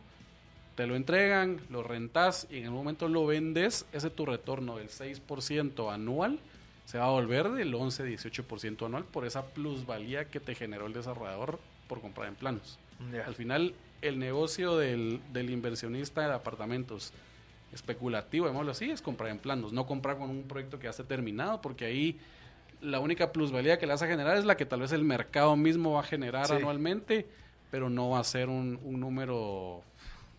te 0.75 0.87
lo 0.87 0.95
entregan, 0.95 1.59
lo 1.69 1.83
rentas 1.83 2.47
y 2.49 2.57
en 2.57 2.65
el 2.65 2.71
momento 2.71 3.07
lo 3.07 3.25
vendes, 3.25 3.85
ese 3.91 4.09
tu 4.09 4.25
retorno 4.25 4.77
del 4.77 4.89
6% 4.89 5.93
anual 5.93 6.39
se 6.85 6.97
va 6.97 7.05
a 7.05 7.09
volver 7.09 7.49
del 7.51 7.73
11-18% 7.73 8.85
anual 8.85 9.05
por 9.05 9.25
esa 9.25 9.45
plusvalía 9.45 10.25
que 10.25 10.39
te 10.39 10.55
generó 10.55 10.87
el 10.87 10.93
desarrollador 10.93 11.59
por 11.87 12.01
comprar 12.01 12.27
en 12.27 12.35
planos. 12.35 12.79
Al 13.25 13.35
final, 13.35 13.73
el 14.01 14.19
negocio 14.19 14.77
del, 14.77 15.21
inversionista 15.33 16.27
de 16.27 16.33
apartamentos 16.33 17.13
especulativo, 17.73 18.45
llamémoslo 18.45 18.71
así, 18.71 18.91
es 18.91 19.01
comprar 19.01 19.31
en 19.31 19.39
planos, 19.39 19.73
no 19.73 19.85
comprar 19.87 20.17
con 20.17 20.29
un 20.29 20.43
proyecto 20.43 20.77
que 20.77 20.85
ya 20.85 20.91
esté 20.91 21.03
terminado, 21.03 21.61
porque 21.61 21.85
ahí 21.85 22.19
la 22.81 22.99
única 22.99 23.31
plusvalía 23.31 23.79
que 23.79 23.87
le 23.87 23.93
vas 23.93 24.03
a 24.03 24.07
generar 24.07 24.37
es 24.37 24.45
la 24.45 24.55
que 24.57 24.65
tal 24.65 24.81
vez 24.81 24.91
el 24.91 25.03
mercado 25.03 25.55
mismo 25.55 25.93
va 25.93 26.01
a 26.01 26.03
generar 26.03 26.51
anualmente, 26.51 27.25
pero 27.71 27.89
no 27.89 28.11
va 28.11 28.19
a 28.19 28.23
ser 28.23 28.49
un, 28.49 28.79
un 28.83 28.99
número 28.99 29.81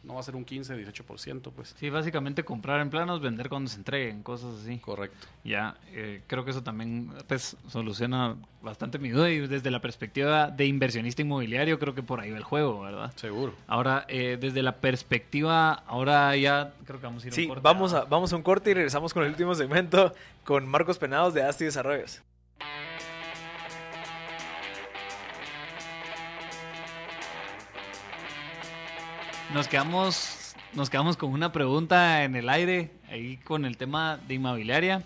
no 0.05 0.15
va 0.15 0.21
a 0.21 0.23
ser 0.23 0.37
un 0.37 0.45
15, 0.45 0.77
18%, 0.77 1.51
pues. 1.55 1.75
Sí, 1.79 1.91
básicamente 1.91 2.45
comprar 2.45 2.81
en 2.81 2.91
planos, 2.91 3.21
vender 3.21 3.49
cuando 3.49 3.71
se 3.71 3.77
entreguen, 3.77 4.23
cosas 4.23 4.61
así. 4.61 4.79
Correcto. 4.79 5.27
Ya, 5.45 5.77
eh, 5.93 6.23
creo 6.27 6.45
que 6.45 6.51
eso 6.51 6.63
también, 6.63 7.11
pues, 7.27 7.57
soluciona 7.69 8.37
bastante 8.63 8.99
mi 8.99 9.11
duda 9.11 9.31
y 9.31 9.47
desde 9.47 9.71
la 9.71 9.81
perspectiva 9.81 10.49
de 10.51 10.67
inversionista 10.67 11.23
inmobiliario, 11.23 11.79
creo 11.79 11.95
que 11.95 12.03
por 12.03 12.21
ahí 12.21 12.31
va 12.31 12.39
el 12.39 12.45
juego, 12.45 12.81
¿verdad? 12.81 13.13
Seguro. 13.17 13.55
Ahora, 13.67 14.05
eh, 14.09 14.39
desde 14.41 14.63
la 14.63 14.77
perspectiva, 14.77 15.73
ahora 15.87 16.37
ya 16.37 16.73
creo 16.85 17.01
que 17.01 17.07
vamos 17.07 17.25
a 17.25 17.29
ir 17.29 17.35
a 17.35 17.37
un 17.37 17.49
corte. 17.49 17.63
Vamos 17.63 17.95
a, 17.95 18.05
vamos 18.05 18.33
a 18.33 18.37
un 18.37 18.43
corte 18.43 18.71
y 18.71 18.75
regresamos 18.75 19.13
con 19.13 19.25
el 19.25 19.31
último 19.31 19.55
segmento 19.55 20.15
con 20.45 20.67
Marcos 20.69 20.99
Penados 20.99 21.35
de 21.35 21.43
Asti 21.43 21.65
Desarrollos. 21.65 22.23
Nos 29.55 29.69
quedamos, 29.69 30.57
nos 30.73 30.91
quedamos 30.91 31.17
con 31.17 31.31
una 31.31 31.53
pregunta 31.53 32.25
en 32.25 32.35
el 32.35 32.49
aire, 32.49 32.91
ahí 33.09 33.37
con 33.37 33.65
el 33.65 33.77
tema 33.77 34.19
de 34.27 34.35
inmobiliaria. 34.35 35.05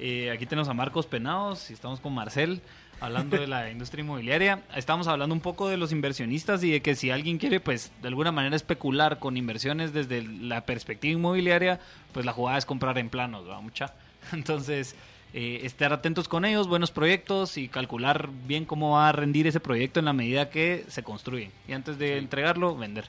Eh, 0.00 0.32
aquí 0.32 0.46
tenemos 0.46 0.68
a 0.68 0.74
Marcos 0.74 1.06
Penados 1.06 1.70
y 1.70 1.74
estamos 1.74 2.00
con 2.00 2.12
Marcel 2.12 2.60
hablando 3.00 3.36
de 3.38 3.46
la 3.46 3.70
industria 3.70 4.02
inmobiliaria. 4.02 4.64
Estamos 4.74 5.06
hablando 5.06 5.32
un 5.32 5.40
poco 5.40 5.68
de 5.68 5.76
los 5.76 5.92
inversionistas 5.92 6.64
y 6.64 6.72
de 6.72 6.82
que 6.82 6.96
si 6.96 7.12
alguien 7.12 7.38
quiere, 7.38 7.60
pues, 7.60 7.92
de 8.02 8.08
alguna 8.08 8.32
manera 8.32 8.56
especular 8.56 9.20
con 9.20 9.36
inversiones 9.36 9.92
desde 9.92 10.22
la 10.22 10.66
perspectiva 10.66 11.12
inmobiliaria, 11.12 11.78
pues 12.12 12.26
la 12.26 12.32
jugada 12.32 12.58
es 12.58 12.66
comprar 12.66 12.98
en 12.98 13.10
planos, 13.10 13.48
¿va? 13.48 13.60
Mucha. 13.60 13.94
Entonces, 14.32 14.96
eh, 15.34 15.60
estar 15.62 15.92
atentos 15.92 16.26
con 16.26 16.44
ellos, 16.44 16.66
buenos 16.66 16.90
proyectos 16.90 17.56
y 17.56 17.68
calcular 17.68 18.28
bien 18.48 18.64
cómo 18.64 18.94
va 18.94 19.08
a 19.08 19.12
rendir 19.12 19.46
ese 19.46 19.60
proyecto 19.60 20.00
en 20.00 20.06
la 20.06 20.12
medida 20.12 20.50
que 20.50 20.84
se 20.88 21.04
construye. 21.04 21.52
Y 21.68 21.74
antes 21.74 21.96
de 21.96 22.18
entregarlo, 22.18 22.76
vender. 22.76 23.08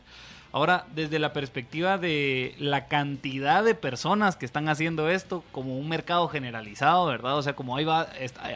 Ahora, 0.55 0.85
desde 0.95 1.19
la 1.19 1.33
perspectiva 1.33 1.97
de 1.97 2.55
la 2.59 2.87
cantidad 2.87 3.61
de 3.61 3.75
personas 3.75 4.37
que 4.37 4.45
están 4.45 4.69
haciendo 4.69 5.09
esto 5.09 5.43
como 5.51 5.77
un 5.77 5.89
mercado 5.89 6.29
generalizado, 6.29 7.07
¿verdad? 7.07 7.37
O 7.37 7.41
sea, 7.41 7.57
como 7.57 7.75
ahí 7.75 7.83
va, 7.83 8.07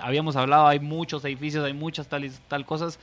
habíamos 0.02 0.38
hablado, 0.38 0.66
hay 0.66 0.80
muchos 0.80 1.26
edificios, 1.26 1.66
hay 1.66 1.74
muchas 1.74 2.08
tal, 2.08 2.32
tal 2.48 2.66
cosas. 2.66 3.00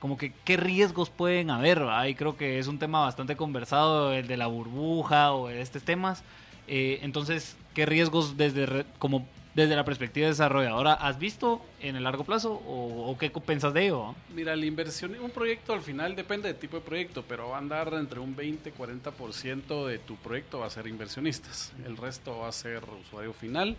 como 0.00 0.16
que 0.16 0.32
qué 0.44 0.56
riesgos 0.56 1.08
pueden 1.08 1.50
haber, 1.50 1.84
ahí 1.84 2.16
creo 2.16 2.36
que 2.36 2.58
es 2.58 2.66
un 2.66 2.80
tema 2.80 3.02
bastante 3.02 3.36
conversado, 3.36 4.12
el 4.12 4.26
de 4.26 4.36
la 4.36 4.48
burbuja 4.48 5.30
o 5.34 5.48
estos 5.48 5.84
temas. 5.84 6.24
Eh, 6.66 6.98
entonces, 7.02 7.56
¿qué 7.74 7.86
riesgos 7.86 8.36
desde, 8.36 8.84
como 8.98 9.24
desde 9.54 9.76
la 9.76 9.84
perspectiva 9.84 10.28
desarrolladora 10.28 10.94
has 10.94 11.18
visto 11.18 11.60
en 11.80 11.96
el 11.96 12.04
largo 12.04 12.24
plazo 12.24 12.52
o, 12.52 13.16
qué 13.18 13.30
pensas 13.30 13.74
de 13.74 13.86
ello? 13.86 14.14
Mira, 14.34 14.56
la 14.56 14.64
inversión 14.64 15.14
en 15.14 15.22
un 15.22 15.30
proyecto 15.30 15.72
al 15.72 15.82
final 15.82 16.16
depende 16.16 16.48
del 16.48 16.56
tipo 16.56 16.78
de 16.78 16.82
proyecto, 16.82 17.24
pero 17.28 17.50
va 17.50 17.56
a 17.56 17.58
andar 17.58 17.92
entre 17.94 18.20
un 18.20 18.34
20-40% 18.34 19.86
de 19.86 19.98
tu 19.98 20.16
proyecto 20.16 20.60
va 20.60 20.66
a 20.66 20.70
ser 20.70 20.86
inversionistas, 20.86 21.72
el 21.84 21.96
resto 21.96 22.38
va 22.38 22.48
a 22.48 22.52
ser 22.52 22.82
usuario 23.00 23.32
final. 23.32 23.76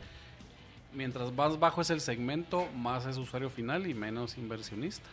Mientras 0.93 1.33
más 1.33 1.59
bajo 1.59 1.81
es 1.81 1.89
el 1.89 2.01
segmento, 2.01 2.67
más 2.75 3.07
es 3.07 3.17
usuario 3.17 3.49
final 3.49 3.87
y 3.87 3.95
menos 3.95 4.37
inversionista. 4.37 5.09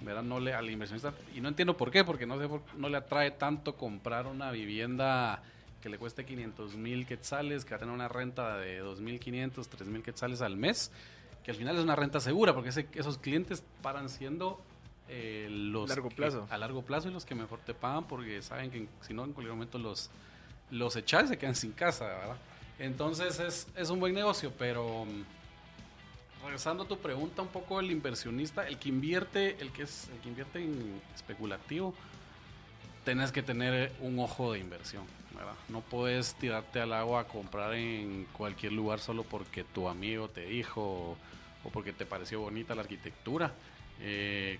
¿verdad? 0.00 0.22
No 0.22 0.38
le, 0.38 0.54
al 0.54 0.70
inversionista, 0.70 1.14
y 1.34 1.40
no 1.40 1.48
entiendo 1.48 1.76
por 1.76 1.90
qué, 1.90 2.04
porque 2.04 2.26
no, 2.26 2.38
sé 2.38 2.48
no 2.76 2.88
le 2.88 2.98
atrae 2.98 3.30
tanto 3.32 3.76
comprar 3.76 4.26
una 4.26 4.50
vivienda 4.50 5.42
que 5.82 5.88
le 5.88 5.98
cueste 5.98 6.24
500 6.24 6.76
mil 6.76 7.06
quetzales, 7.06 7.64
que 7.64 7.70
va 7.70 7.76
a 7.76 7.80
tener 7.80 7.94
una 7.94 8.08
renta 8.08 8.58
de 8.58 8.82
2.500, 8.82 9.52
3.000 9.52 10.02
quetzales 10.02 10.42
al 10.42 10.56
mes, 10.56 10.90
que 11.44 11.50
al 11.50 11.56
final 11.56 11.76
es 11.76 11.84
una 11.84 11.96
renta 11.96 12.20
segura, 12.20 12.54
porque 12.54 12.70
esos 12.70 13.18
clientes 13.18 13.62
paran 13.82 14.08
siendo 14.08 14.60
eh, 15.08 15.46
los 15.50 15.88
largo 15.88 16.08
plazo. 16.08 16.46
a 16.50 16.58
largo 16.58 16.82
plazo 16.82 17.08
y 17.08 17.12
los 17.12 17.24
que 17.24 17.34
mejor 17.34 17.60
te 17.60 17.74
pagan, 17.74 18.04
porque 18.08 18.42
saben 18.42 18.70
que 18.70 18.88
si 19.02 19.14
no, 19.14 19.24
en 19.24 19.32
cualquier 19.32 19.54
momento 19.54 19.78
los, 19.78 20.10
los 20.70 20.96
echas 20.96 21.24
y 21.24 21.28
se 21.28 21.38
quedan 21.38 21.54
sin 21.54 21.72
casa, 21.72 22.06
¿verdad? 22.06 22.36
Entonces 22.78 23.38
es, 23.38 23.68
es 23.76 23.90
un 23.90 24.00
buen 24.00 24.14
negocio, 24.14 24.52
pero 24.58 25.04
mm, 25.04 26.44
regresando 26.44 26.82
a 26.82 26.88
tu 26.88 26.98
pregunta, 26.98 27.42
un 27.42 27.48
poco 27.48 27.80
el 27.80 27.90
inversionista, 27.90 28.66
el 28.66 28.78
que 28.78 28.88
invierte, 28.88 29.56
el 29.60 29.70
que 29.72 29.84
es, 29.84 30.08
el 30.12 30.20
que 30.20 30.28
invierte 30.28 30.62
en 30.62 31.00
especulativo, 31.14 31.94
tenés 33.04 33.30
que 33.30 33.42
tener 33.42 33.92
un 34.00 34.18
ojo 34.18 34.52
de 34.52 34.58
inversión. 34.58 35.04
No 35.68 35.80
puedes 35.80 36.34
tirarte 36.36 36.80
al 36.80 36.92
agua 36.92 37.22
a 37.22 37.24
comprar 37.24 37.74
en 37.74 38.26
cualquier 38.32 38.72
lugar 38.72 39.00
solo 39.00 39.24
porque 39.24 39.64
tu 39.64 39.88
amigo 39.88 40.28
te 40.28 40.46
dijo 40.46 41.16
o, 41.64 41.70
porque 41.70 41.92
te 41.92 42.06
pareció 42.06 42.40
bonita 42.40 42.74
la 42.74 42.82
arquitectura. 42.82 43.52
Eh, 44.00 44.58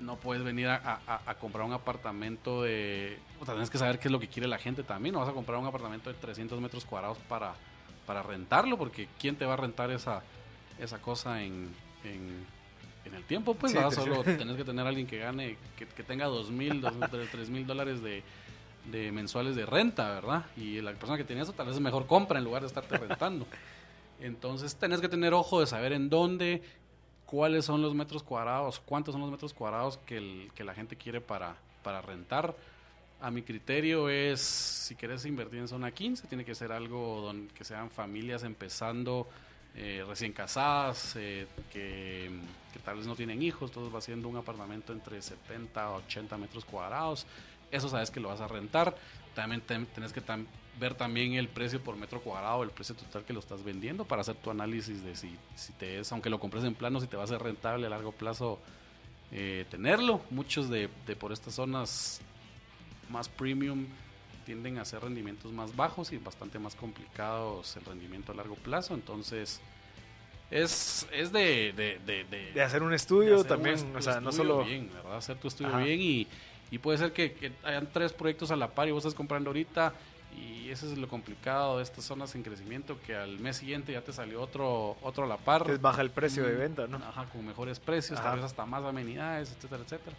no 0.00 0.16
puedes 0.16 0.42
venir 0.42 0.68
a, 0.68 1.36
comprar 1.38 1.64
un 1.64 1.72
apartamento 1.72 2.62
de... 2.62 3.18
O 3.40 3.44
sea, 3.44 3.54
tienes 3.54 3.70
que 3.70 3.78
saber 3.78 3.98
qué 3.98 4.08
es 4.08 4.12
lo 4.12 4.18
que 4.18 4.28
quiere 4.28 4.48
la 4.48 4.58
gente 4.58 4.82
también. 4.82 5.12
No 5.12 5.20
vas 5.20 5.28
a 5.28 5.32
comprar 5.32 5.58
un 5.58 5.66
apartamento 5.66 6.10
de 6.10 6.18
300 6.18 6.60
metros 6.60 6.84
cuadrados 6.84 7.18
para, 7.28 7.54
para 8.06 8.22
rentarlo, 8.22 8.76
porque 8.76 9.08
¿quién 9.20 9.36
te 9.36 9.44
va 9.44 9.54
a 9.54 9.58
rentar 9.58 9.90
esa, 9.90 10.22
esa 10.80 11.00
cosa 11.00 11.42
en, 11.42 11.74
en, 12.04 13.14
el 13.14 13.22
tiempo? 13.24 13.54
Pues 13.54 13.72
solo 13.72 14.22
tenés 14.24 14.56
que 14.56 14.64
tener 14.64 14.84
a 14.84 14.88
alguien 14.88 15.06
que 15.06 15.18
gane, 15.18 15.56
que, 15.76 15.86
que 15.86 16.02
tenga 16.02 16.26
2 16.26 16.50
mil, 16.50 16.84
3 17.30 17.50
mil 17.50 17.66
dólares 17.66 18.02
de, 18.02 18.24
de 18.86 19.12
mensuales 19.12 19.54
de 19.54 19.66
renta, 19.66 20.08
¿verdad? 20.10 20.46
Y 20.56 20.80
la 20.80 20.92
persona 20.92 21.16
que 21.16 21.24
tiene 21.24 21.42
eso 21.42 21.52
tal 21.52 21.66
vez 21.66 21.76
es 21.76 21.82
mejor 21.82 22.06
compra 22.06 22.38
en 22.38 22.44
lugar 22.44 22.62
de 22.62 22.68
estarte 22.68 22.96
rentando. 22.98 23.46
Entonces 24.20 24.76
tenés 24.76 25.00
que 25.00 25.08
tener 25.08 25.34
ojo 25.34 25.60
de 25.60 25.66
saber 25.66 25.92
en 25.92 26.08
dónde, 26.08 26.62
cuáles 27.26 27.64
son 27.64 27.82
los 27.82 27.94
metros 27.94 28.22
cuadrados, 28.22 28.80
cuántos 28.80 29.12
son 29.12 29.20
los 29.20 29.30
metros 29.30 29.54
cuadrados 29.54 29.98
que, 29.98 30.16
el, 30.16 30.50
que 30.54 30.64
la 30.64 30.74
gente 30.74 30.96
quiere 30.96 31.20
para, 31.20 31.56
para 31.82 32.02
rentar. 32.02 32.54
A 33.20 33.30
mi 33.30 33.42
criterio 33.42 34.08
es, 34.08 34.40
si 34.40 34.96
quieres 34.96 35.24
invertir 35.26 35.60
en 35.60 35.68
zona 35.68 35.92
15, 35.92 36.26
tiene 36.26 36.44
que 36.44 36.54
ser 36.54 36.72
algo 36.72 37.20
donde, 37.20 37.52
que 37.54 37.64
sean 37.64 37.88
familias 37.88 38.42
empezando, 38.42 39.28
eh, 39.76 40.04
recién 40.06 40.32
casadas, 40.32 41.14
eh, 41.16 41.46
que, 41.72 42.30
que, 42.72 42.78
tal 42.80 42.96
vez 42.96 43.06
no 43.06 43.14
tienen 43.14 43.40
hijos, 43.42 43.70
todo 43.70 43.90
va 43.90 44.00
siendo 44.00 44.28
un 44.28 44.36
apartamento 44.36 44.92
entre 44.92 45.22
70 45.22 45.82
a 45.82 45.92
80 45.92 46.36
metros 46.36 46.64
cuadrados 46.64 47.26
eso 47.72 47.88
sabes 47.88 48.10
que 48.10 48.20
lo 48.20 48.28
vas 48.28 48.40
a 48.40 48.48
rentar. 48.48 48.94
También 49.34 49.62
tenés 49.62 50.12
que 50.12 50.22
ver 50.78 50.94
también 50.94 51.34
el 51.34 51.48
precio 51.48 51.82
por 51.82 51.96
metro 51.96 52.20
cuadrado, 52.20 52.62
el 52.62 52.70
precio 52.70 52.94
total 52.94 53.24
que 53.24 53.32
lo 53.32 53.40
estás 53.40 53.64
vendiendo 53.64 54.04
para 54.04 54.20
hacer 54.20 54.36
tu 54.36 54.50
análisis 54.50 55.02
de 55.02 55.16
si, 55.16 55.36
si 55.54 55.72
te 55.72 55.98
es, 55.98 56.12
aunque 56.12 56.30
lo 56.30 56.38
compres 56.38 56.64
en 56.64 56.74
plano, 56.74 57.00
si 57.00 57.06
te 57.06 57.16
va 57.16 57.24
a 57.24 57.26
ser 57.26 57.42
rentable 57.42 57.86
a 57.86 57.90
largo 57.90 58.12
plazo 58.12 58.58
eh, 59.32 59.64
tenerlo. 59.70 60.20
Muchos 60.30 60.68
de, 60.68 60.88
por 61.18 61.32
estas 61.32 61.54
zonas 61.54 62.20
más 63.08 63.28
premium 63.28 63.86
tienden 64.44 64.78
a 64.78 64.82
hacer 64.82 65.00
rendimientos 65.00 65.52
más 65.52 65.74
bajos 65.74 66.12
y 66.12 66.18
bastante 66.18 66.58
más 66.58 66.74
complicados 66.74 67.76
el 67.76 67.84
rendimiento 67.84 68.32
a 68.32 68.34
largo 68.34 68.56
plazo. 68.56 68.92
Entonces, 68.92 69.60
es, 70.50 71.06
es 71.12 71.32
de, 71.32 71.72
de, 71.72 72.62
hacer 72.62 72.82
un 72.82 72.92
estudio 72.92 73.42
también, 73.44 73.96
o 73.96 74.02
sea, 74.02 74.20
no 74.20 74.32
solo... 74.32 74.64
Bien, 74.64 74.90
¿verdad? 74.92 75.16
Hacer 75.16 75.38
tu 75.38 75.48
estudio 75.48 75.78
bien 75.78 76.00
y 76.00 76.26
y 76.72 76.78
puede 76.78 76.96
ser 76.96 77.12
que, 77.12 77.52
hayan 77.62 77.86
tres 77.92 78.14
proyectos 78.14 78.50
a 78.50 78.56
la 78.56 78.68
par 78.68 78.88
y 78.88 78.92
vos 78.92 79.04
estás 79.04 79.14
comprando 79.14 79.50
ahorita 79.50 79.92
y 80.34 80.70
eso 80.70 80.90
es 80.90 80.96
lo 80.96 81.06
complicado 81.06 81.76
de 81.76 81.82
estas 81.82 82.02
zonas 82.06 82.34
en 82.34 82.42
crecimiento 82.42 82.98
que 83.06 83.14
al 83.14 83.38
mes 83.40 83.58
siguiente 83.58 83.92
ya 83.92 84.00
te 84.00 84.10
salió 84.10 84.40
otro 84.40 84.96
otro 85.02 85.24
a 85.24 85.26
la 85.26 85.36
par. 85.36 85.64
Que 85.64 85.76
baja 85.76 86.00
el 86.00 86.10
precio 86.10 86.44
de 86.44 86.54
venta, 86.54 86.86
¿no? 86.86 86.96
Ajá, 86.96 87.26
con 87.26 87.46
mejores 87.46 87.78
precios, 87.78 88.18
tal 88.18 88.36
vez 88.36 88.46
hasta 88.46 88.64
más 88.64 88.82
amenidades, 88.82 89.52
etcétera, 89.52 89.82
etcétera. 89.84 90.16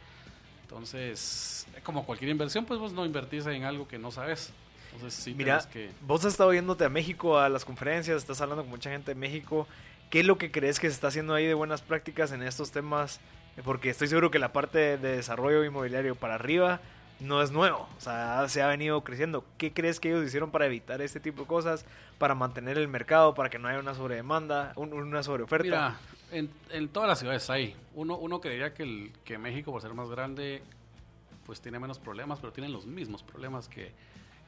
Entonces, 0.62 1.66
como 1.82 2.06
cualquier 2.06 2.30
inversión, 2.30 2.66
pues 2.66 2.80
vos 2.80 2.94
no 2.94 3.04
invertís 3.04 3.48
en 3.48 3.64
algo 3.64 3.88
que 3.88 3.98
no 3.98 4.12
sabes. 4.12 4.54
Entonces, 4.94 5.24
sí 5.24 5.34
Mira, 5.34 5.60
que... 5.74 5.90
vos 6.02 6.24
has 6.24 6.34
estado 6.34 6.54
yéndote 6.54 6.86
a 6.86 6.90
México 6.90 7.40
a 7.40 7.50
las 7.50 7.66
conferencias, 7.66 8.18
estás 8.18 8.40
hablando 8.42 8.62
con 8.62 8.70
mucha 8.70 8.92
gente 8.92 9.16
de 9.16 9.16
México. 9.16 9.68
¿Qué 10.12 10.20
es 10.20 10.26
lo 10.28 10.38
que 10.38 10.52
crees 10.52 10.80
que 10.80 10.88
se 10.88 10.94
está 10.94 11.08
haciendo 11.08 11.34
ahí 11.34 11.48
de 11.48 11.56
buenas 11.56 11.82
prácticas 11.82 12.32
en 12.32 12.44
estos 12.44 12.70
temas 12.70 13.20
porque 13.64 13.90
estoy 13.90 14.08
seguro 14.08 14.32
que 14.32 14.40
la 14.40 14.52
parte 14.52 14.98
de 14.98 15.18
desarrollo 15.18 15.64
inmobiliario 15.64 16.16
para 16.16 16.36
arriba 16.36 16.82
no 17.20 17.42
es 17.42 17.52
nuevo, 17.52 17.88
o 17.98 18.02
sea, 18.02 18.48
se 18.50 18.62
ha 18.62 18.68
venido 18.68 19.02
creciendo. 19.04 19.46
¿Qué 19.58 19.72
crees 19.72 20.00
que 20.00 20.10
ellos 20.10 20.26
hicieron 20.26 20.52
para 20.52 20.66
evitar 20.66 21.02
este 21.02 21.20
tipo 21.20 21.42
de 21.44 21.48
cosas, 21.48 21.86
para 22.18 22.36
mantener 22.36 22.78
el 22.78 22.88
mercado, 22.88 23.34
para 23.34 23.50
que 23.50 23.60
no 23.60 23.68
haya 23.68 23.80
una 23.80 23.96
sobredemanda, 23.96 24.74
una 24.76 25.24
sobreoferta? 25.24 25.64
Mira, 25.64 25.98
en, 26.32 26.50
en, 26.72 26.90
todas 26.90 27.08
las 27.08 27.20
ciudades 27.20 27.50
hay. 27.50 27.76
Uno, 27.94 28.18
uno 28.18 28.42
creería 28.42 28.74
que, 28.74 28.84
el, 28.84 29.14
que 29.24 29.38
México, 29.38 29.72
por 29.72 29.82
ser 29.82 29.94
más 29.94 30.10
grande, 30.10 30.64
pues 31.46 31.62
tiene 31.62 31.80
menos 31.80 32.00
problemas, 32.00 32.40
pero 32.40 32.52
tienen 32.52 32.74
los 32.74 32.86
mismos 32.86 33.24
problemas 33.24 33.68
que, 33.68 33.92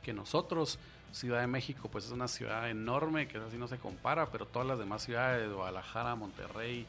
que 0.04 0.14
nosotros. 0.14 0.80
Ciudad 1.12 1.40
de 1.40 1.48
México, 1.48 1.88
pues 1.90 2.06
es 2.06 2.12
una 2.12 2.28
ciudad 2.28 2.70
enorme, 2.70 3.30
que 3.30 3.38
así 3.38 3.58
no 3.58 3.70
se 3.70 3.78
compara, 3.78 4.26
pero 4.32 4.46
todas 4.46 4.68
las 4.68 4.78
demás 4.78 5.04
ciudades, 5.04 5.50
Guadalajara, 5.50 6.16
Monterrey, 6.16 6.86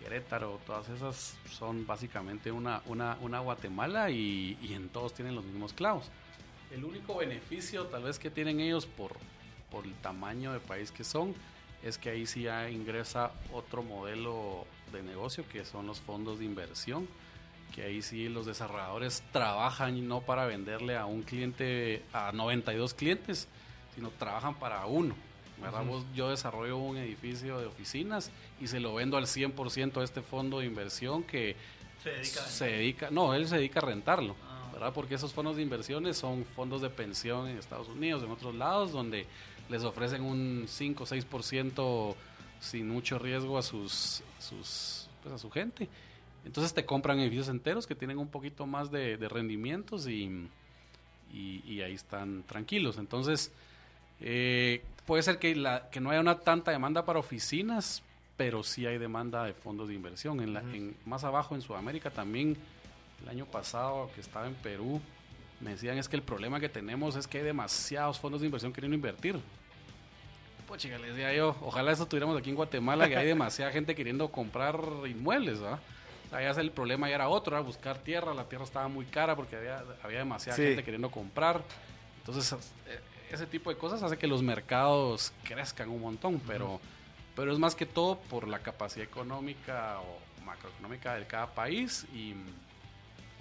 Querétaro, 0.00 0.60
todas 0.66 0.88
esas 0.88 1.36
son 1.50 1.86
básicamente 1.86 2.52
una, 2.52 2.82
una, 2.86 3.16
una 3.20 3.40
Guatemala 3.40 4.10
y, 4.10 4.56
en 4.70 4.88
todos 4.88 5.14
tienen 5.14 5.34
los 5.34 5.44
mismos 5.44 5.72
clavos. 5.72 6.10
El 6.70 6.84
único 6.84 7.16
beneficio 7.16 7.86
tal 7.86 8.04
vez 8.04 8.18
que 8.18 8.30
tienen 8.30 8.60
ellos 8.60 8.86
por, 8.86 9.12
por 9.70 9.84
el 9.84 9.94
tamaño 9.94 10.52
de 10.52 10.60
país 10.60 10.92
que 10.92 11.04
son 11.04 11.34
es 11.82 11.98
que 11.98 12.10
ahí 12.10 12.26
sí 12.26 12.42
ya 12.42 12.68
ingresa 12.70 13.32
otro 13.52 13.82
modelo 13.82 14.66
de 14.92 15.02
negocio 15.02 15.44
que 15.48 15.64
son 15.64 15.86
los 15.86 16.00
fondos 16.00 16.38
de 16.38 16.44
inversión, 16.44 17.08
que 17.74 17.82
ahí 17.82 18.02
sí 18.02 18.28
los 18.28 18.46
desarrolladores 18.46 19.22
trabajan 19.32 20.06
no 20.08 20.20
para 20.20 20.46
venderle 20.46 20.96
a 20.96 21.06
un 21.06 21.22
cliente, 21.22 22.02
a 22.12 22.32
92 22.32 22.94
clientes, 22.94 23.48
sino 23.94 24.10
trabajan 24.10 24.54
para 24.56 24.86
uno 24.86 25.14
yo 26.14 26.30
desarrollo 26.30 26.76
un 26.76 26.96
edificio 26.96 27.58
de 27.58 27.66
oficinas 27.66 28.30
y 28.60 28.66
se 28.66 28.80
lo 28.80 28.94
vendo 28.94 29.16
al 29.16 29.24
100% 29.24 30.00
a 30.00 30.04
este 30.04 30.22
fondo 30.22 30.60
de 30.60 30.66
inversión 30.66 31.22
que 31.22 31.56
se 32.32 32.66
dedica, 32.66 33.10
no, 33.10 33.34
él 33.34 33.48
se 33.48 33.56
dedica 33.56 33.80
a 33.80 33.84
rentarlo, 33.84 34.36
ah. 34.44 34.70
¿verdad? 34.72 34.92
Porque 34.92 35.16
esos 35.16 35.32
fondos 35.32 35.56
de 35.56 35.62
inversiones 35.62 36.16
son 36.16 36.44
fondos 36.44 36.80
de 36.82 36.90
pensión 36.90 37.48
en 37.48 37.58
Estados 37.58 37.88
Unidos, 37.88 38.22
en 38.22 38.30
otros 38.30 38.54
lados, 38.54 38.92
donde 38.92 39.26
les 39.68 39.82
ofrecen 39.82 40.22
un 40.22 40.66
5 40.68 41.02
o 41.02 41.06
6% 41.06 42.14
sin 42.60 42.88
mucho 42.88 43.18
riesgo 43.18 43.58
a 43.58 43.62
sus, 43.62 44.22
sus 44.38 45.08
pues 45.22 45.34
a 45.34 45.38
su 45.38 45.50
gente. 45.50 45.88
Entonces 46.44 46.72
te 46.72 46.84
compran 46.84 47.18
edificios 47.18 47.48
enteros 47.48 47.86
que 47.86 47.96
tienen 47.96 48.18
un 48.18 48.28
poquito 48.28 48.66
más 48.66 48.90
de, 48.90 49.16
rendimientos 49.28 50.06
y, 50.06 50.48
y, 51.32 51.80
ahí 51.80 51.92
están 51.92 52.44
tranquilos. 52.44 52.98
Entonces, 52.98 53.50
eh, 54.20 54.82
puede 55.06 55.22
ser 55.22 55.38
que, 55.38 55.54
la, 55.54 55.88
que 55.90 56.00
no 56.00 56.10
haya 56.10 56.20
una 56.20 56.40
tanta 56.40 56.70
demanda 56.70 57.04
para 57.04 57.18
oficinas, 57.18 58.02
pero 58.36 58.62
sí 58.62 58.86
hay 58.86 58.98
demanda 58.98 59.44
de 59.44 59.54
fondos 59.54 59.88
de 59.88 59.94
inversión. 59.94 60.40
En, 60.40 60.52
la, 60.52 60.60
en 60.60 60.96
más 61.06 61.24
abajo 61.24 61.54
en 61.54 61.62
Sudamérica 61.62 62.10
también, 62.10 62.56
el 63.22 63.28
año 63.28 63.46
pasado 63.46 64.10
que 64.14 64.20
estaba 64.20 64.46
en 64.46 64.54
Perú, 64.54 65.00
me 65.60 65.70
decían 65.70 65.96
es 65.96 66.08
que 66.08 66.16
el 66.16 66.22
problema 66.22 66.60
que 66.60 66.68
tenemos 66.68 67.16
es 67.16 67.26
que 67.26 67.38
hay 67.38 67.44
demasiados 67.44 68.18
fondos 68.18 68.40
de 68.40 68.46
inversión 68.46 68.72
queriendo 68.72 68.94
invertir. 68.94 69.40
Pues 70.68 70.82
chica, 70.82 70.98
les 70.98 71.14
decía 71.14 71.32
yo, 71.32 71.56
ojalá 71.62 71.92
eso 71.92 72.06
tuviéramos 72.06 72.36
aquí 72.36 72.50
en 72.50 72.56
Guatemala, 72.56 73.08
que 73.08 73.16
hay 73.16 73.26
demasiada 73.36 73.70
gente 73.70 73.94
queriendo 73.94 74.30
comprar 74.30 74.80
inmuebles, 75.06 75.60
¿verdad? 75.60 75.78
Allá 76.32 76.60
el 76.60 76.72
problema 76.72 77.08
ya 77.08 77.14
era 77.14 77.28
otro, 77.28 77.54
era 77.56 77.64
buscar 77.64 77.98
tierra, 77.98 78.34
la 78.34 78.48
tierra 78.48 78.64
estaba 78.64 78.88
muy 78.88 79.06
cara 79.06 79.36
porque 79.36 79.54
había, 79.54 79.84
había 80.02 80.18
demasiada 80.18 80.56
gente 80.58 80.82
queriendo 80.82 81.08
comprar. 81.08 81.62
Entonces, 82.18 82.52
eh, 82.88 82.98
ese 83.30 83.46
tipo 83.46 83.70
de 83.70 83.76
cosas 83.76 84.02
hace 84.02 84.16
que 84.18 84.26
los 84.26 84.42
mercados 84.42 85.32
crezcan 85.44 85.88
un 85.88 86.00
montón, 86.00 86.40
pero, 86.46 86.80
pero 87.34 87.52
es 87.52 87.58
más 87.58 87.74
que 87.74 87.86
todo 87.86 88.18
por 88.30 88.46
la 88.48 88.60
capacidad 88.60 89.04
económica 89.04 89.98
o 90.00 90.44
macroeconómica 90.44 91.14
de 91.14 91.26
cada 91.26 91.46
país 91.54 92.06
y, 92.14 92.34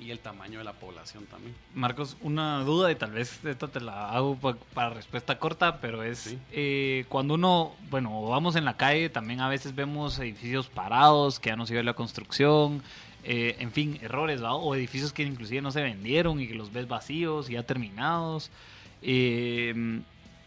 y 0.03 0.11
el 0.11 0.19
tamaño 0.19 0.57
de 0.59 0.65
la 0.65 0.73
población 0.73 1.25
también. 1.27 1.55
Marcos, 1.73 2.17
una 2.21 2.59
duda 2.63 2.91
y 2.91 2.95
tal 2.95 3.11
vez 3.11 3.43
esta 3.45 3.67
te 3.67 3.79
la 3.79 4.09
hago 4.09 4.36
pa- 4.36 4.57
para 4.73 4.89
respuesta 4.89 5.38
corta, 5.39 5.79
pero 5.79 6.03
es 6.03 6.17
Sí. 6.19 6.39
eh, 6.51 7.05
cuando 7.09 7.36
uno, 7.36 7.75
bueno, 7.89 8.21
vamos 8.23 8.55
en 8.55 8.65
la 8.65 8.75
calle, 8.75 9.09
también 9.09 9.39
a 9.39 9.47
veces 9.49 9.73
vemos 9.75 10.17
edificios 10.19 10.67
parados 10.67 11.39
que 11.39 11.49
ya 11.49 11.55
no 11.55 11.65
sirve 11.65 11.83
la 11.83 11.93
construcción, 11.93 12.81
eh, 13.23 13.55
en 13.59 13.71
fin, 13.71 13.97
errores, 14.01 14.43
¿va? 14.43 14.53
o 14.55 14.75
edificios 14.75 15.13
que 15.13 15.23
inclusive 15.23 15.61
no 15.61 15.71
se 15.71 15.81
vendieron 15.81 16.39
y 16.41 16.47
que 16.47 16.55
los 16.55 16.73
ves 16.73 16.88
vacíos 16.88 17.49
y 17.49 17.53
ya 17.53 17.63
terminados. 17.63 18.51
Eh, 19.01 19.73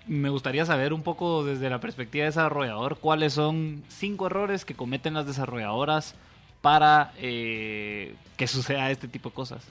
me 0.06 0.28
gustaría 0.30 0.64
saber 0.64 0.92
un 0.92 1.02
poco 1.02 1.44
desde 1.44 1.68
la 1.70 1.80
perspectiva 1.80 2.22
de 2.24 2.30
desarrollador 2.30 2.98
cuáles 2.98 3.34
son 3.34 3.84
cinco 3.88 4.26
errores 4.26 4.64
que 4.64 4.74
cometen 4.74 5.14
las 5.14 5.26
desarrolladoras 5.26 6.14
para 6.62 7.12
eh, 7.18 8.14
que 8.36 8.46
suceda 8.48 8.90
este 8.90 9.06
tipo 9.08 9.28
de 9.30 9.34
cosas. 9.34 9.64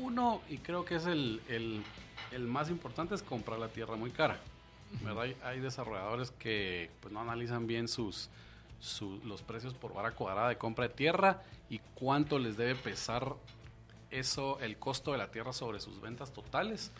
Uno, 0.00 0.40
y 0.50 0.58
creo 0.58 0.84
que 0.84 0.96
es 0.96 1.06
el, 1.06 1.40
el- 1.48 1.82
el 2.32 2.42
más 2.46 2.70
importante, 2.70 3.14
es 3.14 3.22
comprar 3.22 3.58
la 3.58 3.68
tierra 3.68 3.96
muy 3.96 4.10
cara. 4.10 4.38
¿verdad? 5.02 5.22
Hay, 5.24 5.36
hay 5.44 5.60
desarrolladores 5.60 6.30
que 6.32 6.90
pues, 7.00 7.12
no 7.12 7.20
analizan 7.20 7.66
bien 7.66 7.88
sus, 7.88 8.28
su- 8.80 9.20
los 9.24 9.42
precios 9.42 9.74
por 9.74 9.94
vara 9.94 10.10
cuadrada 10.12 10.48
de 10.48 10.58
compra 10.58 10.88
de 10.88 10.94
tierra 10.94 11.42
y 11.70 11.78
cuánto 11.94 12.38
les 12.38 12.56
debe 12.56 12.74
pesar 12.74 13.34
eso, 14.10 14.58
el 14.60 14.76
costo 14.76 15.12
de 15.12 15.18
la 15.18 15.30
tierra 15.30 15.52
sobre 15.52 15.80
sus 15.80 16.00
ventas 16.00 16.32
totales. 16.32 16.92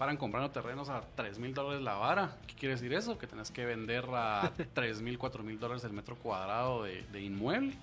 Paran 0.00 0.16
comprando 0.16 0.50
terrenos 0.50 0.88
a 0.88 1.02
3 1.14 1.38
mil 1.38 1.52
dólares 1.52 1.82
la 1.82 1.92
vara. 1.92 2.38
¿Qué 2.46 2.54
quiere 2.54 2.74
decir 2.74 2.90
eso? 2.94 3.18
Que 3.18 3.26
tenés 3.26 3.50
que 3.50 3.66
vender 3.66 4.06
a 4.14 4.50
3 4.72 5.02
mil, 5.02 5.18
4 5.18 5.42
mil 5.42 5.60
dólares 5.60 5.84
el 5.84 5.92
metro 5.92 6.16
cuadrado 6.16 6.84
de, 6.84 7.02
de 7.12 7.20
inmueble. 7.20 7.74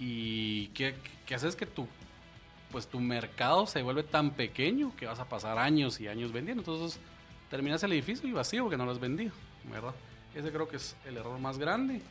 ¿Y 0.00 0.66
qué, 0.70 0.96
qué 1.24 1.36
haces? 1.36 1.54
Que 1.54 1.64
tu, 1.64 1.86
pues 2.72 2.88
tu 2.88 2.98
mercado 2.98 3.64
se 3.68 3.80
vuelve 3.80 4.02
tan 4.02 4.32
pequeño 4.32 4.92
que 4.96 5.06
vas 5.06 5.20
a 5.20 5.28
pasar 5.28 5.56
años 5.56 6.00
y 6.00 6.08
años 6.08 6.32
vendiendo. 6.32 6.62
Entonces 6.62 6.98
terminas 7.48 7.80
el 7.84 7.92
edificio 7.92 8.28
y 8.28 8.32
vacío 8.32 8.64
porque 8.64 8.76
no 8.76 8.84
lo 8.84 8.90
has 8.90 8.98
vendido, 8.98 9.30
¿verdad? 9.70 9.94
Ese 10.34 10.50
creo 10.50 10.66
que 10.66 10.78
es 10.78 10.96
el 11.06 11.16
error 11.16 11.38
más 11.38 11.58
grande. 11.58 12.02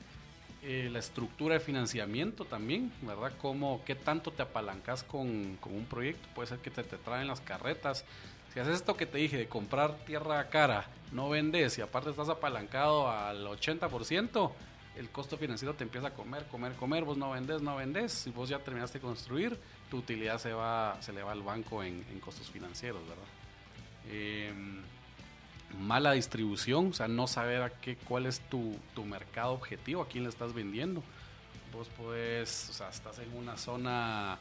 Eh, 0.63 0.87
la 0.89 0.99
estructura 0.99 1.55
de 1.55 1.59
financiamiento 1.59 2.45
también, 2.45 2.89
¿verdad? 3.01 3.33
Cómo, 3.41 3.81
qué 3.85 3.95
tanto 3.95 4.31
te 4.31 4.43
apalancas 4.43 5.03
con, 5.03 5.57
con 5.57 5.75
un 5.75 5.83
proyecto. 5.83 6.25
Puede 6.33 6.47
ser 6.47 6.59
que 6.59 6.71
te, 6.71 6.83
te 6.83 6.97
traen 6.97 7.27
las 7.27 7.41
carretas. 7.41 8.05
Si 8.55 8.61
haces 8.61 8.75
esto 8.75 8.95
que 8.95 9.05
te 9.05 9.17
dije 9.17 9.37
de 9.37 9.49
comprar 9.49 9.97
tierra 10.05 10.47
cara, 10.47 10.85
no 11.11 11.27
vendes 11.27 11.77
y 11.77 11.81
aparte 11.81 12.09
estás 12.09 12.29
apalancado 12.29 13.11
al 13.11 13.45
80%, 13.45 14.51
el 14.95 15.09
costo 15.09 15.37
financiero 15.37 15.73
te 15.73 15.83
empieza 15.83 16.07
a 16.07 16.13
comer, 16.13 16.45
comer, 16.45 16.71
comer. 16.75 17.03
Vos 17.03 17.17
no 17.17 17.31
vendes, 17.31 17.61
no 17.61 17.75
vendes. 17.75 18.13
Si 18.13 18.31
vos 18.31 18.47
ya 18.47 18.59
terminaste 18.59 18.99
de 18.99 19.01
construir, 19.01 19.59
tu 19.91 19.97
utilidad 19.97 20.37
se, 20.37 20.53
va, 20.53 20.95
se 21.01 21.11
le 21.11 21.21
va 21.21 21.33
al 21.33 21.41
banco 21.41 21.83
en, 21.83 22.05
en 22.09 22.19
costos 22.21 22.49
financieros, 22.49 23.01
¿verdad? 23.05 23.25
Em, 24.09 24.81
mala 25.77 26.13
distribución, 26.13 26.91
o 26.91 26.93
sea, 26.93 27.09
no 27.09 27.27
saber 27.27 27.61
a 27.61 27.69
qué, 27.81 27.97
cuál 27.97 28.25
es 28.25 28.39
tu, 28.39 28.79
tu 28.93 29.03
mercado 29.03 29.51
objetivo, 29.51 30.01
a 30.01 30.07
quién 30.07 30.23
le 30.23 30.29
estás 30.29 30.53
vendiendo. 30.53 31.03
Vos 31.73 31.89
podés, 31.89 32.69
o 32.69 32.73
sea, 32.73 32.87
estás 32.87 33.19
en 33.19 33.35
una 33.35 33.57
zona, 33.57 34.39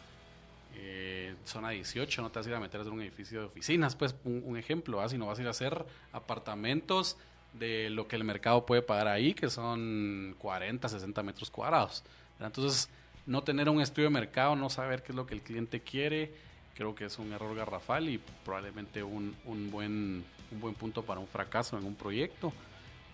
eh, 0.77 1.35
zona 1.45 1.71
18, 1.71 2.23
no 2.23 2.31
te 2.31 2.39
vas 2.39 2.47
a 2.47 2.51
ir 2.51 2.57
a 2.57 2.61
meter 2.61 2.81
en 2.81 2.89
un 2.89 3.03
edificio 3.03 3.41
de 3.41 3.47
oficinas, 3.47 3.97
pues 3.97 4.15
un, 4.25 4.57
ejemplo, 4.57 5.01
¿ah? 5.01 5.09
sino 5.09 5.27
vas 5.27 5.39
a 5.39 5.43
ir 5.43 5.49
a 5.49 5.51
hacer 5.51 5.85
apartamentos 6.13 7.17
de 7.53 7.91
lo 7.91 8.09
que 8.09 8.17
el 8.17 8.25
mercado 8.25 8.67
puede 8.67 8.83
pagar 8.83 9.09
ahí, 9.09 9.35
que 9.35 9.51
son 9.51 10.35
40, 10.39 10.89
60 10.89 11.23
metros 11.23 11.51
cuadrados. 11.51 12.03
Entonces, 12.41 12.89
no 13.27 13.43
tener 13.43 13.69
un 13.69 13.81
estudio 13.81 14.09
de 14.09 14.15
mercado, 14.15 14.57
no 14.57 14.69
saber 14.71 15.03
qué 15.03 15.13
es 15.13 15.17
lo 15.17 15.27
que 15.27 15.35
el 15.35 15.43
cliente 15.43 15.81
quiere, 15.81 16.33
creo 16.75 16.95
que 16.95 17.05
es 17.05 17.19
un 17.19 17.33
error 17.33 17.55
garrafal 17.55 18.09
y 18.09 18.21
probablemente 18.45 19.03
un, 19.03 19.37
un 19.45 19.71
buen, 19.71 20.25
un 20.51 20.61
buen 20.61 20.75
punto 20.75 21.03
para 21.03 21.21
un 21.21 21.29
fracaso 21.29 21.79
en 21.79 21.85
un 21.85 21.95
proyecto. 21.95 22.53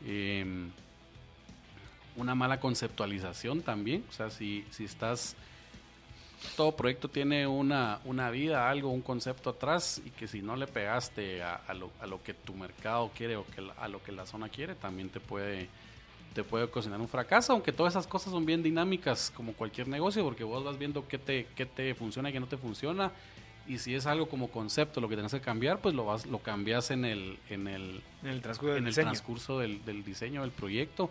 Eh, 0.05 0.71
una 2.17 2.35
mala 2.35 2.61
conceptualización 2.61 3.63
también, 3.63 4.05
o 4.09 4.13
sea, 4.13 4.31
si, 4.31 4.65
si 4.71 4.85
estás... 4.85 5.37
Todo 6.57 6.73
proyecto 6.75 7.09
tiene 7.09 7.47
una, 7.47 8.01
una 8.05 8.31
vida, 8.31 8.71
algo, 8.71 8.91
un 8.91 9.03
concepto 9.03 9.51
atrás 9.51 10.01
y 10.05 10.11
que 10.11 10.27
si 10.27 10.43
no 10.43 10.57
le 10.57 10.67
pegaste 10.67 11.43
a, 11.43 11.55
a 11.55 11.75
lo, 11.75 11.91
a 12.01 12.07
lo 12.07 12.23
que 12.23 12.35
tu 12.35 12.55
mercado 12.55 13.11
quiere 13.15 13.37
o 13.37 13.45
que 13.47 13.63
a 13.79 13.89
lo 13.89 14.03
que 14.03 14.13
la 14.13 14.27
zona 14.27 14.49
quiere, 14.49 14.75
también 14.75 15.11
te 15.11 15.21
puede, 15.21 15.69
te 16.35 16.43
puede 16.43 16.65
ocasionar 16.65 17.01
un 17.01 17.09
fracaso, 17.09 17.53
aunque 17.53 17.73
todas 17.73 17.93
esas 17.93 18.07
cosas 18.07 18.33
son 18.33 18.47
bien 18.47 18.63
dinámicas 18.63 19.33
como 19.35 19.53
cualquier 19.53 19.89
negocio, 19.89 20.25
porque 20.25 20.45
vos 20.45 20.65
vas 20.65 20.79
viendo 20.79 21.07
qué 21.09 21.19
te, 21.19 21.47
qué 21.57 21.67
te 21.67 21.95
funciona 21.95 22.31
y 22.31 22.33
qué 22.33 22.41
no 22.41 22.47
te 22.49 22.57
funciona, 22.57 23.13
y 23.67 23.79
si 23.79 23.95
es 23.95 24.07
algo 24.07 24.29
como 24.29 24.49
concepto 24.49 25.01
lo 25.01 25.09
que 25.09 25.15
tienes 25.15 25.33
que 25.33 25.41
cambiar, 25.41 25.81
pues 25.81 25.95
lo 25.95 26.05
vas, 26.05 26.27
lo 26.27 26.39
cambias 26.39 26.91
en 26.91 27.05
el, 27.05 27.39
en 27.51 27.69
el, 27.69 28.03
En 28.23 28.31
el 28.31 28.43
transcurso 28.43 28.75
del 28.75 28.79
en 28.79 28.85
el 28.87 28.91
diseño. 28.91 29.07
transcurso 29.07 29.59
del, 29.61 29.85
del 29.85 30.03
diseño 30.03 30.41
del 30.41 30.51
proyecto. 30.51 31.11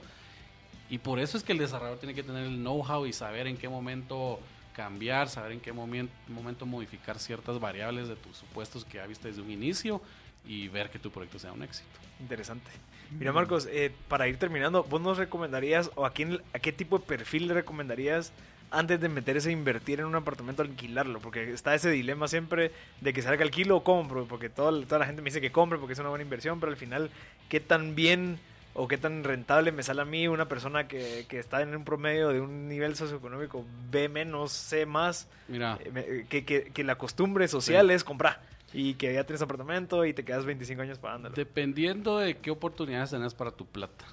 Y 0.89 0.97
por 0.97 1.19
eso 1.19 1.38
es 1.38 1.43
que 1.43 1.51
el 1.53 1.59
desarrollador 1.59 1.99
tiene 1.99 2.15
que 2.15 2.23
tener 2.23 2.43
el 2.45 2.57
know-how 2.57 3.05
y 3.05 3.13
saber 3.13 3.47
en 3.47 3.55
qué 3.55 3.69
momento 3.69 4.39
cambiar, 4.84 5.27
saber 5.27 5.51
en 5.51 5.59
qué 5.59 5.73
momen- 5.73 6.07
momento 6.30 6.65
modificar 6.65 7.19
ciertas 7.19 7.59
variables 7.59 8.07
de 8.07 8.15
tus 8.15 8.38
supuestos 8.38 8.86
que 8.86 8.95
ya 8.97 9.05
viste 9.05 9.27
desde 9.27 9.41
un 9.41 9.51
inicio 9.51 10.01
y 10.47 10.69
ver 10.69 10.89
que 10.89 10.99
tu 10.99 11.11
proyecto 11.11 11.38
sea 11.38 11.51
un 11.51 11.63
éxito. 11.63 11.89
Interesante. 12.21 12.71
Mira, 13.19 13.34
Marcos, 13.34 13.67
eh, 13.69 13.91
para 14.07 14.30
ir 14.30 14.38
terminando, 14.38 14.84
¿vos 14.86 15.01
nos 15.01 15.17
recomendarías 15.17 15.91
o 15.95 16.05
a, 16.05 16.11
quién, 16.13 16.41
a 16.53 16.59
qué 16.59 16.71
tipo 16.71 16.97
de 16.97 17.05
perfil 17.05 17.47
le 17.47 17.55
recomendarías 17.55 18.32
antes 18.71 19.01
de 19.01 19.09
meterse 19.09 19.49
a 19.49 19.51
invertir 19.51 19.99
en 19.99 20.05
un 20.05 20.15
apartamento, 20.15 20.61
alquilarlo? 20.61 21.19
Porque 21.19 21.51
está 21.51 21.75
ese 21.75 21.89
dilema 21.89 22.30
siempre 22.30 22.71
de 23.01 23.11
que 23.11 23.21
salga 23.21 23.43
alquilo 23.43 23.75
o 23.75 23.84
compro, 23.84 24.25
porque 24.27 24.47
toda, 24.47 24.71
toda 24.86 24.99
la 24.99 25.07
gente 25.07 25.21
me 25.21 25.30
dice 25.30 25.41
que 25.41 25.51
compre 25.51 25.77
porque 25.77 25.93
es 25.93 25.99
una 25.99 26.09
buena 26.09 26.23
inversión, 26.23 26.61
pero 26.61 26.71
al 26.71 26.77
final, 26.77 27.09
¿qué 27.49 27.59
tan 27.59 27.95
bien 27.95 28.39
o 28.74 28.88
qué 28.88 28.97
tan 28.97 29.24
rentable 29.24 29.72
me 29.72 29.84
sale 29.84 30.01
a 30.01 30.05
mí 30.05 30.28
una 30.28 30.47
persona 30.47 30.88
que, 30.88 31.26
que 31.28 31.39
está 31.39 31.61
en 31.61 31.76
un 31.76 31.84
promedio 31.84 32.30
de 32.30 32.39
un 32.41 32.67
nivel 32.67 32.95
socioeconómico 32.95 33.65
B 33.89 34.07
menos, 34.09 34.51
C 34.51 34.86
más, 34.86 35.28
Mira, 35.47 35.78
eh, 35.84 35.91
me- 35.91 36.26
que, 36.28 36.45
que, 36.45 36.65
que 36.72 36.84
la 36.84 36.95
costumbre 36.95 37.47
social 37.47 37.89
es 37.91 38.03
comprar? 38.03 38.41
Y 38.72 38.93
que 38.93 39.13
ya 39.13 39.24
tienes 39.24 39.41
apartamento 39.41 40.05
y 40.05 40.13
te 40.13 40.24
quedas 40.24 40.45
25 40.45 40.82
años 40.84 40.99
pagándolo. 40.99 41.34
dependiendo 41.36 42.20
de 42.20 42.38
qué 42.38 42.51
oportunidades 42.51 43.09
tenés 43.09 43.34
para 43.34 43.51
tu 43.51 43.65
plata, 43.65 44.05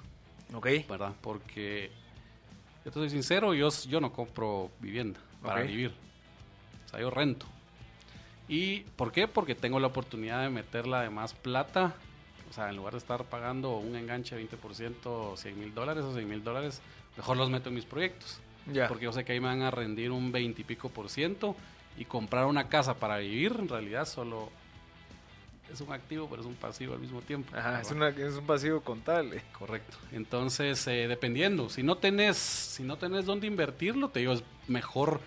¿Ok? 0.53 0.67
¿verdad? 0.89 1.13
Porque, 1.21 1.91
yo 2.83 2.91
te 2.91 2.99
soy 2.99 3.09
sincero, 3.11 3.53
yo, 3.53 3.69
yo 3.87 4.01
no 4.01 4.11
compro 4.11 4.71
vivienda 4.79 5.19
para 5.43 5.61
vivir. 5.61 5.93
O 6.87 6.89
sea, 6.89 6.99
yo 6.99 7.09
rento. 7.11 7.45
¿Y 8.47 8.79
por 8.95 9.11
qué? 9.11 9.27
Porque 9.27 9.53
tengo 9.55 9.79
la 9.79 9.87
oportunidad 9.87 10.41
de 10.41 10.49
meterla 10.49 11.01
de 11.01 11.09
más 11.09 11.33
plata. 11.33 11.93
O 12.49 12.53
sea, 12.53 12.69
en 12.69 12.75
lugar 12.75 12.93
de 12.93 12.99
estar 12.99 13.23
pagando 13.25 13.77
un 13.77 13.95
enganche 13.95 14.35
de 14.35 14.49
20%, 14.49 15.35
100 15.35 15.59
mil 15.59 15.73
dólares 15.73 16.03
o 16.03 16.13
100 16.13 16.27
mil 16.27 16.43
dólares, 16.43 16.81
mejor 17.15 17.37
los 17.37 17.49
meto 17.49 17.69
en 17.69 17.75
mis 17.75 17.85
proyectos. 17.85 18.39
Ya. 18.71 18.87
Porque 18.87 19.05
yo 19.05 19.13
sé 19.13 19.23
que 19.23 19.33
ahí 19.33 19.39
me 19.39 19.47
van 19.47 19.61
a 19.61 19.71
rendir 19.71 20.11
un 20.11 20.31
20 20.31 20.61
y 20.61 20.63
pico 20.63 20.89
por 20.89 21.09
ciento. 21.09 21.55
Y 21.97 22.05
comprar 22.05 22.45
una 22.45 22.69
casa 22.69 22.93
para 22.93 23.17
vivir, 23.17 23.55
en 23.57 23.67
realidad, 23.67 24.05
solo 24.05 24.49
es 25.71 25.81
un 25.81 25.91
activo, 25.91 26.27
pero 26.29 26.41
es 26.41 26.47
un 26.47 26.55
pasivo 26.55 26.93
al 26.93 26.99
mismo 26.99 27.21
tiempo. 27.21 27.55
Ajá, 27.55 27.81
es, 27.81 27.91
una, 27.91 28.09
es 28.09 28.35
un 28.35 28.45
pasivo 28.45 28.81
contable. 28.81 29.41
Correcto. 29.57 29.97
Entonces, 30.11 30.85
eh, 30.87 31.07
dependiendo, 31.07 31.69
si 31.69 31.83
no 31.83 31.97
tenés, 31.97 32.37
si 32.37 32.83
no 32.83 32.97
tenés 32.97 33.25
dónde 33.25 33.47
invertirlo, 33.47 34.09
te 34.09 34.19
digo, 34.19 34.33
es 34.33 34.43
mejor 34.67 35.19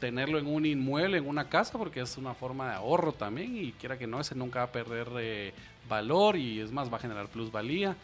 tenerlo 0.00 0.38
en 0.38 0.46
un 0.46 0.66
inmueble, 0.66 1.18
en 1.18 1.28
una 1.28 1.48
casa, 1.48 1.78
porque 1.78 2.00
es 2.00 2.16
una 2.16 2.34
forma 2.34 2.70
de 2.70 2.74
ahorro 2.74 3.12
también 3.12 3.56
y 3.56 3.72
quiera 3.72 3.96
que 3.96 4.06
no, 4.06 4.20
ese 4.20 4.34
nunca 4.34 4.60
va 4.60 4.64
a 4.64 4.72
perder 4.72 5.08
eh, 5.18 5.54
valor 5.88 6.36
y 6.36 6.60
es 6.60 6.70
más, 6.72 6.92
va 6.92 6.96
a 6.96 7.00
generar 7.00 7.28
plusvalía. 7.28 7.96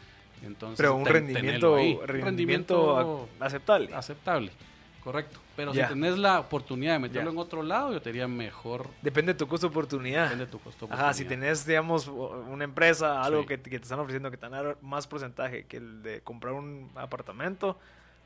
Entonces, 0.42 0.76
Pero 0.76 0.94
un 0.94 1.04
ten- 1.04 1.12
rendimiento, 1.14 1.76
rendimiento, 1.76 2.06
rendimiento 2.06 2.98
ac- 2.98 3.26
aceptable. 3.40 3.94
aceptable. 3.94 4.52
Correcto. 5.02 5.40
Pero 5.56 5.72
si 5.72 5.80
tenés 5.82 6.18
la 6.18 6.38
oportunidad 6.40 6.92
de 6.92 6.98
meterlo 6.98 7.30
en 7.30 7.38
otro 7.38 7.62
lado, 7.62 7.92
yo 7.92 8.00
te 8.02 8.10
diría 8.10 8.28
mejor 8.28 8.88
Depende 9.02 9.32
de 9.32 9.38
tu 9.38 9.48
costo 9.48 9.66
oportunidad. 9.68 10.24
depende 10.24 10.44
de 10.46 10.50
tu 10.50 10.60
costo. 10.60 10.86
Ajá, 10.90 11.12
si 11.14 11.22
oportunidad. 11.22 11.28
tenés, 11.28 11.66
digamos, 11.66 12.06
una 12.08 12.64
empresa, 12.64 13.22
algo 13.22 13.42
Sí. 13.42 13.48
que, 13.48 13.60
que 13.62 13.78
te 13.78 13.84
están 13.84 13.98
ofreciendo 14.00 14.30
que 14.30 14.36
te 14.36 14.46
más 14.82 15.06
porcentaje 15.06 15.64
que 15.64 15.78
el 15.78 16.02
de 16.02 16.20
comprar 16.20 16.52
un 16.54 16.90
apartamento, 16.94 17.78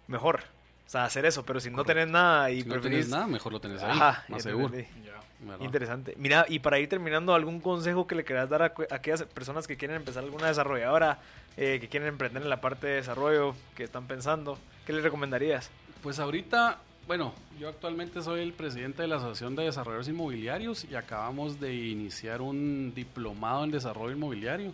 mejor. 0.09 0.41
O 0.87 0.91
sea, 0.93 1.05
hacer 1.05 1.25
eso. 1.27 1.45
Pero 1.45 1.61
si 1.61 1.71
no 1.71 1.77
Correcto. 1.79 1.95
tenés 2.01 2.13
nada 2.13 2.51
y 2.51 2.63
Si 2.63 2.69
no 2.69 2.75
preferís... 2.75 2.99
tenés 2.99 3.09
nada, 3.11 3.27
mejor 3.27 3.53
lo 3.53 3.61
tenés 3.61 3.83
ahí, 3.83 3.91
Ajá, 3.93 4.25
más 4.29 4.45
ya 4.45 4.51
seguro. 4.51 4.69
¿verdad? 4.71 5.61
Interesante. 5.61 6.15
Mira, 6.19 6.45
y 6.49 6.61
para 6.61 6.79
ir 6.79 6.89
terminando, 6.89 7.35
¿algún 7.35 7.61
consejo 7.61 8.07
que 8.07 8.15
le 8.15 8.25
quieras 8.25 8.49
dar 8.49 8.63
a, 8.63 8.75
cu- 8.75 8.87
a 8.91 8.95
aquellas 8.95 9.25
personas 9.25 9.67
que 9.67 9.77
quieren 9.77 9.97
empezar 9.97 10.23
alguna 10.23 10.47
desarrolladora, 10.47 11.19
eh, 11.57 11.79
que 11.81 11.89
quieren 11.89 12.09
emprender 12.09 12.43
en 12.45 12.49
la 12.51 12.61
parte 12.61 12.87
de 12.87 12.95
desarrollo, 12.97 13.55
que 13.75 13.83
están 13.85 14.07
pensando? 14.07 14.57
¿Qué 14.87 14.93
les 14.93 15.03
recomendarías? 15.03 15.69
Pues 16.01 16.21
ahorita, 16.21 16.79
bueno, 17.09 17.33
yo 17.59 17.69
actualmente 17.69 18.23
soy 18.23 18.41
el 18.41 18.53
presidente 18.53 19.03
de 19.03 19.09
la 19.09 19.17
Asociación 19.17 19.57
de 19.57 19.65
Desarrolladores 19.65 20.09
Inmobiliarios 20.09 20.85
y 20.85 20.95
acabamos 20.95 21.59
de 21.59 21.75
iniciar 21.75 22.41
un 22.41 22.93
diplomado 22.95 23.65
en 23.65 23.73
desarrollo 23.73 24.13
inmobiliario. 24.15 24.73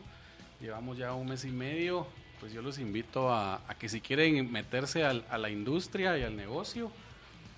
Llevamos 0.61 0.99
ya 0.99 1.15
un 1.15 1.29
mes 1.29 1.45
y 1.47 1.51
medio, 1.51 2.07
pues 2.41 2.53
yo 2.53 2.63
los 2.63 2.79
invito 2.79 3.33
a, 3.33 3.57
a 3.69 3.75
que 3.79 3.89
si 3.89 4.01
quieren 4.01 4.51
meterse 4.53 5.05
al- 5.05 5.25
a 5.31 5.39
la 5.39 5.51
industria 5.51 6.17
y 6.19 6.23
al 6.23 6.37
negocio, 6.37 6.91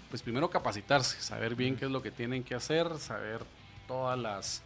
pues 0.09 0.23
primero 0.23 0.51
capacitarse, 0.51 1.21
saber 1.21 1.55
bien 1.55 1.77
qué 1.77 1.85
es 1.85 1.91
lo 1.91 2.03
que 2.03 2.11
tienen 2.11 2.43
que 2.43 2.55
hacer, 2.55 2.99
saber 2.99 3.43
todas 3.87 4.19
las, 4.19 4.63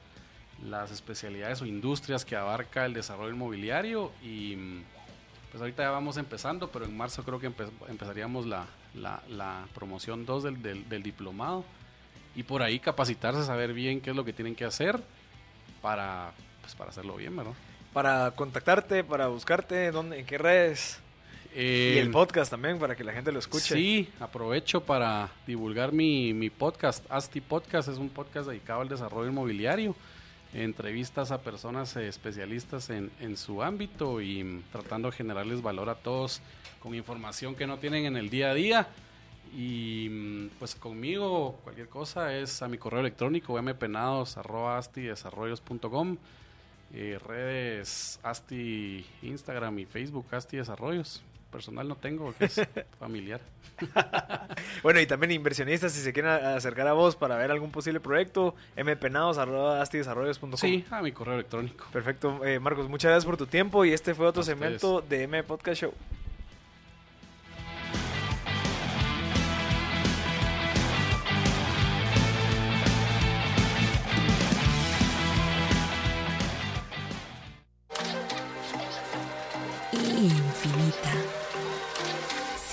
las 0.64 0.90
especialidades 0.90 1.60
o 1.62 1.66
industrias 1.66 2.24
que 2.24 2.36
abarca 2.36 2.86
el 2.86 2.94
desarrollo 2.94 3.34
inmobiliario 3.34 4.12
y 4.22 4.56
pues 5.50 5.60
ahorita 5.60 5.82
ya 5.84 5.90
vamos 5.90 6.16
empezando, 6.16 6.68
pero 6.70 6.84
en 6.84 6.96
marzo 6.96 7.22
creo 7.22 7.38
que 7.38 7.52
empezaríamos 7.88 8.46
la, 8.46 8.66
la, 8.94 9.66
promoción 9.74 10.26
2 10.26 10.42
del, 10.44 10.62
del, 10.62 10.88
del, 10.88 11.02
diplomado 11.02 11.64
y 12.34 12.42
por 12.42 12.62
ahí 12.62 12.80
capacitarse, 12.80 13.44
saber 13.44 13.72
bien 13.72 14.00
qué 14.00 14.10
es 14.10 14.16
lo 14.16 14.24
que 14.24 14.32
tienen 14.32 14.56
que 14.56 14.64
hacer 14.64 15.00
para, 15.80 16.32
pues, 16.60 16.74
para 16.74 16.90
hacerlo 16.90 17.14
bien, 17.16 17.36
¿verdad? 17.36 17.52
Para 17.94 18.32
contactarte, 18.32 19.04
para 19.04 19.28
buscarte, 19.28 19.90
¿dónde, 19.92 20.18
¿en 20.18 20.26
qué 20.26 20.36
redes? 20.36 20.98
y 21.56 21.98
el 21.98 22.10
podcast 22.10 22.50
también 22.50 22.80
para 22.80 22.96
que 22.96 23.04
la 23.04 23.12
gente 23.12 23.30
lo 23.30 23.38
escuche. 23.38 23.76
Sí, 23.76 24.08
aprovecho 24.18 24.80
para 24.80 25.30
divulgar 25.46 25.92
mi, 25.92 26.34
mi 26.34 26.50
podcast. 26.50 27.06
Asti 27.08 27.40
Podcast 27.40 27.88
es 27.88 27.98
un 27.98 28.08
podcast 28.08 28.48
dedicado 28.48 28.80
al 28.80 28.88
desarrollo 28.88 29.30
inmobiliario. 29.30 29.94
Entrevistas 30.52 31.30
a 31.30 31.42
personas 31.42 31.96
especialistas 31.96 32.90
en, 32.90 33.12
en 33.20 33.36
su 33.36 33.62
ámbito 33.62 34.20
y 34.20 34.64
tratando 34.72 35.12
de 35.12 35.16
generarles 35.16 35.62
valor 35.62 35.88
a 35.88 35.94
todos 35.94 36.40
con 36.80 36.96
información 36.96 37.54
que 37.54 37.68
no 37.68 37.78
tienen 37.78 38.06
en 38.06 38.16
el 38.16 38.28
día 38.28 38.50
a 38.50 38.54
día. 38.54 38.88
Y 39.56 40.48
pues 40.58 40.74
conmigo 40.74 41.60
cualquier 41.62 41.88
cosa 41.88 42.36
es 42.36 42.60
a 42.62 42.66
mi 42.66 42.76
correo 42.76 42.98
electrónico 42.98 43.56
mpenados.astidesarrollos.com 43.62 46.16
eh, 46.92 47.18
redes 47.24 48.20
Asti 48.22 49.06
Instagram 49.22 49.78
y 49.80 49.86
Facebook 49.86 50.26
Asti 50.32 50.56
Desarrollos 50.56 51.22
personal 51.54 51.86
no 51.86 51.94
tengo, 51.94 52.34
que 52.36 52.46
es 52.46 52.60
familiar. 52.98 53.40
bueno, 54.82 55.00
y 55.00 55.06
también 55.06 55.30
inversionistas, 55.30 55.92
si 55.92 56.00
se 56.00 56.12
quieren 56.12 56.32
acercar 56.32 56.88
a 56.88 56.94
vos 56.94 57.14
para 57.14 57.36
ver 57.36 57.52
algún 57.52 57.70
posible 57.70 58.00
proyecto, 58.00 58.56
mpenados.astidesarrollos.com. 58.76 60.56
Sí, 60.56 60.84
a 60.90 61.00
mi 61.00 61.12
correo 61.12 61.34
electrónico. 61.34 61.86
Perfecto. 61.92 62.44
Eh, 62.44 62.58
Marcos, 62.58 62.88
muchas 62.88 63.10
gracias 63.10 63.24
por 63.24 63.36
tu 63.36 63.46
tiempo 63.46 63.84
y 63.84 63.92
este 63.92 64.14
fue 64.14 64.26
otro 64.26 64.42
segmento 64.42 65.00
de 65.00 65.22
M 65.22 65.44
Podcast 65.44 65.82
Show. 65.82 65.94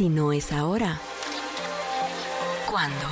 Si 0.01 0.09
no 0.09 0.33
es 0.33 0.51
ahora, 0.51 0.99
¿cuándo? 2.67 3.05